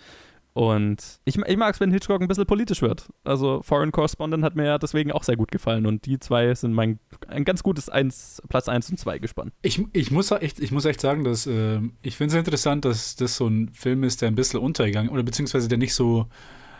Und 0.57 1.19
ich, 1.23 1.37
ich 1.37 1.57
mag 1.57 1.75
es, 1.75 1.79
wenn 1.79 1.91
Hitchcock 1.91 2.19
ein 2.19 2.27
bisschen 2.27 2.47
politisch 2.47 2.81
wird. 2.81 3.09
Also 3.23 3.61
Foreign 3.61 3.91
Correspondent 3.91 4.43
hat 4.43 4.55
mir 4.55 4.65
ja 4.65 4.77
deswegen 4.79 5.11
auch 5.11 5.21
sehr 5.21 5.35
gut 5.35 5.51
gefallen 5.51 5.85
und 5.85 6.07
die 6.07 6.17
zwei 6.17 6.51
sind 6.55 6.73
mein 6.73 6.97
ein 7.27 7.45
ganz 7.45 7.61
gutes 7.61 7.89
eins, 7.89 8.41
Platz 8.49 8.67
1 8.67 8.89
und 8.89 8.97
2 8.97 9.19
gespannt. 9.19 9.53
Ich, 9.61 9.85
ich, 9.93 10.09
muss 10.09 10.31
echt, 10.31 10.59
ich 10.59 10.71
muss 10.71 10.85
echt 10.85 10.99
sagen, 10.99 11.23
dass 11.23 11.45
äh, 11.45 11.79
ich 12.01 12.17
finde 12.17 12.33
es 12.33 12.39
interessant, 12.39 12.85
dass 12.85 13.15
das 13.15 13.37
so 13.37 13.45
ein 13.45 13.69
Film 13.71 14.03
ist, 14.03 14.23
der 14.23 14.29
ein 14.29 14.35
bisschen 14.35 14.59
untergegangen 14.59 15.11
oder 15.11 15.21
beziehungsweise 15.21 15.67
der 15.67 15.77
nicht 15.77 15.93
so 15.93 16.25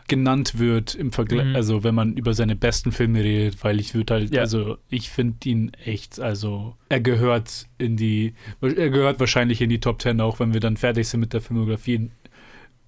genannt 0.08 0.58
wird 0.60 0.96
im 0.96 1.12
Vergleich, 1.12 1.48
Mhm. 1.48 1.56
also 1.56 1.84
wenn 1.84 1.96
man 1.96 2.16
über 2.18 2.34
seine 2.34 2.56
besten 2.56 2.92
Filme 2.92 3.24
redet, 3.24 3.64
weil 3.64 3.80
ich 3.80 3.94
würde 3.94 4.14
halt, 4.14 4.34
Ja. 4.34 4.42
also 4.42 4.78
ich 4.90 5.10
finde 5.10 5.50
ihn 5.50 5.72
echt, 5.84 6.20
also 6.20 6.76
er 6.90 7.02
gehört 7.02 7.68
in 7.78 7.98
die, 7.98 8.34
er 8.62 8.90
gehört 8.90 9.20
wahrscheinlich 9.20 9.62
in 9.62 9.70
die 9.70 9.80
Top 9.80 10.02
10, 10.02 10.22
auch 10.22 10.40
wenn 10.40 10.54
wir 10.54 10.60
dann 10.62 10.78
fertig 10.78 11.08
sind 11.08 11.20
mit 11.20 11.34
der 11.34 11.42
Filmografie. 11.42 12.10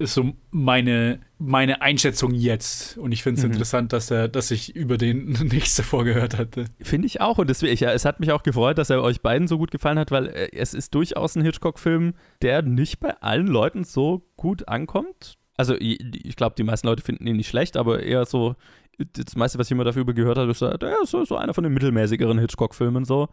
Ist 0.01 0.13
so 0.13 0.31
meine, 0.51 1.19
meine 1.39 1.81
Einschätzung 1.81 2.33
jetzt. 2.33 2.97
Und 2.97 3.11
ich 3.11 3.21
finde 3.21 3.39
es 3.41 3.45
Mhm. 3.45 3.51
interessant, 3.51 3.91
dass 3.91 4.09
er, 4.09 4.29
dass 4.29 4.49
ich 4.49 4.73
über 4.73 4.97
den 4.97 5.25
nichts 5.51 5.75
davor 5.75 6.05
gehört 6.05 6.37
hatte. 6.37 6.65
Finde 6.81 7.05
ich 7.05 7.19
auch. 7.19 7.37
Und 7.37 7.49
deswegen, 7.49 7.75
ja, 7.83 7.91
es 7.91 8.05
hat 8.05 8.21
mich 8.21 8.31
auch 8.31 8.43
gefreut, 8.43 8.77
dass 8.77 8.89
er 8.89 9.03
euch 9.03 9.19
beiden 9.19 9.49
so 9.49 9.57
gut 9.57 9.71
gefallen 9.71 9.99
hat, 9.99 10.09
weil 10.11 10.27
äh, 10.27 10.47
es 10.53 10.73
ist 10.73 10.95
durchaus 10.95 11.35
ein 11.35 11.43
Hitchcock-Film, 11.43 12.13
der 12.41 12.61
nicht 12.61 13.01
bei 13.01 13.09
allen 13.21 13.47
Leuten 13.47 13.83
so 13.83 14.23
gut 14.37 14.69
ankommt. 14.69 15.35
Also, 15.59 15.75
ich, 15.75 15.99
ich 16.25 16.37
glaube, 16.37 16.55
die 16.57 16.63
meisten 16.63 16.87
Leute 16.87 17.03
finden 17.03 17.27
ihn 17.27 17.35
nicht 17.35 17.49
schlecht, 17.49 17.75
aber 17.75 18.01
eher 18.01 18.25
so, 18.25 18.55
das 18.97 19.35
meiste, 19.35 19.59
was 19.59 19.67
ich 19.67 19.71
immer 19.73 19.83
dafür 19.83 20.05
gehört 20.05 20.37
habe, 20.37 20.49
ist, 20.51 20.61
der 20.61 21.01
ist 21.03 21.11
so, 21.11 21.25
so 21.25 21.35
einer 21.35 21.53
von 21.53 21.65
den 21.65 21.73
mittelmäßigeren 21.73 22.39
Hitchcock-Filmen 22.39 23.03
so. 23.03 23.27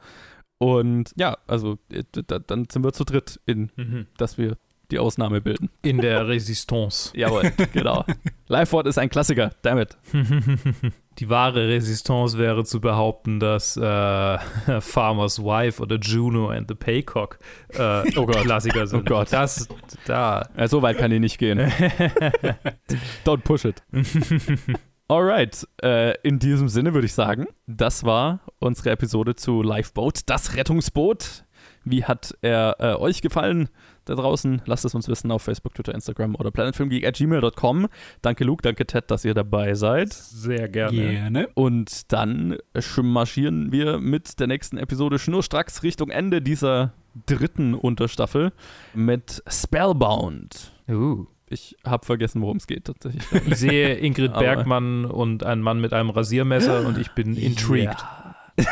Und 0.58 1.12
ja, 1.16 1.36
also, 1.46 1.78
äh, 1.92 2.02
da, 2.26 2.40
dann 2.40 2.66
sind 2.68 2.82
wir 2.84 2.92
zu 2.92 3.04
dritt, 3.04 3.40
in, 3.46 3.70
Mhm. 3.76 4.06
dass 4.16 4.38
wir 4.38 4.56
die 4.90 4.98
Ausnahme 4.98 5.40
bilden. 5.40 5.70
In 5.82 6.00
der 6.00 6.28
Resistance. 6.28 7.12
Jawohl, 7.16 7.52
genau. 7.72 8.04
Lifeword 8.48 8.86
ist 8.86 8.98
ein 8.98 9.08
Klassiker, 9.08 9.52
damit. 9.62 9.96
Die 11.18 11.30
wahre 11.30 11.66
Resistance 11.68 12.36
wäre 12.36 12.64
zu 12.64 12.78
behaupten, 12.78 13.40
dass 13.40 13.76
äh, 13.78 13.80
Farmer's 14.80 15.38
Wife 15.42 15.80
oder 15.82 15.96
Juno 15.96 16.50
and 16.50 16.68
the 16.68 16.74
Paycock 16.74 17.38
äh, 17.70 18.02
Oh 18.16 18.26
Gott. 18.26 18.42
Klassiker 18.42 18.86
sind. 18.86 19.00
Oh 19.00 19.14
Gott. 19.14 19.32
Das, 19.32 19.66
da. 20.04 20.46
Ja, 20.56 20.68
so 20.68 20.82
weit 20.82 20.98
kann 20.98 21.10
die 21.10 21.18
nicht 21.18 21.38
gehen. 21.38 21.58
Don't 23.24 23.38
push 23.38 23.64
it. 23.64 23.82
Alright, 25.08 25.66
äh, 25.82 26.20
in 26.22 26.40
diesem 26.40 26.68
Sinne 26.68 26.92
würde 26.92 27.06
ich 27.06 27.14
sagen, 27.14 27.46
das 27.66 28.02
war 28.02 28.40
unsere 28.58 28.90
Episode 28.90 29.36
zu 29.36 29.62
Lifeboat, 29.62 30.20
das 30.26 30.56
Rettungsboot. 30.56 31.44
Wie 31.84 32.04
hat 32.04 32.36
er 32.42 32.76
äh, 32.80 32.94
euch 32.96 33.22
gefallen 33.22 33.68
da 34.08 34.14
draußen? 34.14 34.62
Lasst 34.64 34.84
es 34.84 34.94
uns 34.94 35.08
wissen 35.08 35.30
auf 35.30 35.42
Facebook, 35.42 35.74
Twitter, 35.74 35.94
Instagram 35.94 36.34
oder 36.36 36.50
planetfilmgeek.gmail.com. 36.50 37.88
Danke 38.22 38.44
Luke, 38.44 38.62
danke 38.62 38.86
Ted, 38.86 39.10
dass 39.10 39.24
ihr 39.24 39.34
dabei 39.34 39.74
seid. 39.74 40.12
Sehr 40.12 40.68
gerne. 40.68 40.96
Gerne. 40.96 41.48
Und 41.54 42.12
dann 42.12 42.56
marschieren 43.02 43.72
wir 43.72 43.98
mit 43.98 44.40
der 44.40 44.46
nächsten 44.46 44.78
Episode 44.78 45.18
schnurstracks 45.18 45.82
Richtung 45.82 46.10
Ende 46.10 46.40
dieser 46.40 46.92
dritten 47.26 47.74
Unterstaffel 47.74 48.52
mit 48.94 49.42
Spellbound. 49.48 50.72
Uh. 50.88 51.26
Ich 51.48 51.76
habe 51.84 52.04
vergessen, 52.04 52.42
worum 52.42 52.56
es 52.56 52.66
geht 52.66 52.86
tatsächlich. 52.86 53.24
Ich 53.46 53.56
sehe 53.56 53.94
Ingrid 53.94 54.34
Bergmann 54.38 55.04
und 55.04 55.44
einen 55.44 55.62
Mann 55.62 55.80
mit 55.80 55.92
einem 55.92 56.10
Rasiermesser 56.10 56.84
und 56.84 56.98
ich 56.98 57.12
bin 57.12 57.36
intrigued. 57.36 57.94
Ja. 57.94 58.34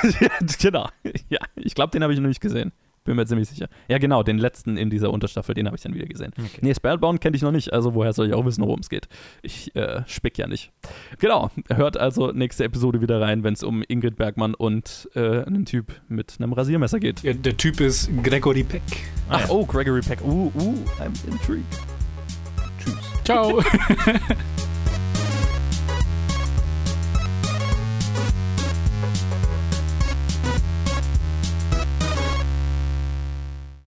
genau. 0.60 0.88
Ja, 1.28 1.38
ich 1.54 1.74
glaube, 1.74 1.90
den 1.92 2.02
habe 2.02 2.12
ich 2.12 2.18
noch 2.18 2.28
nicht 2.28 2.40
gesehen. 2.40 2.72
Bin 3.04 3.16
mir 3.16 3.26
ziemlich 3.26 3.48
sicher. 3.48 3.68
Ja, 3.88 3.98
genau, 3.98 4.22
den 4.22 4.38
letzten 4.38 4.78
in 4.78 4.88
dieser 4.88 5.10
Unterstaffel, 5.10 5.54
den 5.54 5.66
habe 5.66 5.76
ich 5.76 5.82
dann 5.82 5.92
wieder 5.92 6.06
gesehen. 6.06 6.32
Okay. 6.38 6.60
Nee, 6.62 6.74
Spellbound 6.74 7.20
kenne 7.20 7.36
ich 7.36 7.42
noch 7.42 7.52
nicht, 7.52 7.72
also 7.72 7.94
woher 7.94 8.14
soll 8.14 8.28
ich 8.28 8.34
auch 8.34 8.46
wissen, 8.46 8.62
worum 8.62 8.80
es 8.80 8.88
geht? 8.88 9.08
Ich 9.42 9.76
äh, 9.76 10.02
spick 10.06 10.38
ja 10.38 10.46
nicht. 10.46 10.72
Genau, 11.18 11.50
hört 11.68 11.98
also 11.98 12.32
nächste 12.32 12.64
Episode 12.64 13.02
wieder 13.02 13.20
rein, 13.20 13.44
wenn 13.44 13.52
es 13.52 13.62
um 13.62 13.84
Ingrid 13.86 14.16
Bergmann 14.16 14.54
und 14.54 15.08
äh, 15.14 15.42
einen 15.42 15.66
Typ 15.66 16.00
mit 16.08 16.36
einem 16.38 16.54
Rasiermesser 16.54 16.98
geht. 16.98 17.22
Ja, 17.22 17.34
der 17.34 17.56
Typ 17.56 17.80
ist 17.80 18.10
Gregory 18.22 18.64
Peck. 18.64 18.82
Ach, 19.28 19.40
ja. 19.40 19.50
oh, 19.50 19.66
Gregory 19.66 20.00
Peck. 20.00 20.20
Uh, 20.24 20.50
uh, 20.56 20.74
I'm 20.98 21.12
intrigued. 21.30 21.64
Tschüss. 22.78 22.94
Ciao. 23.24 23.62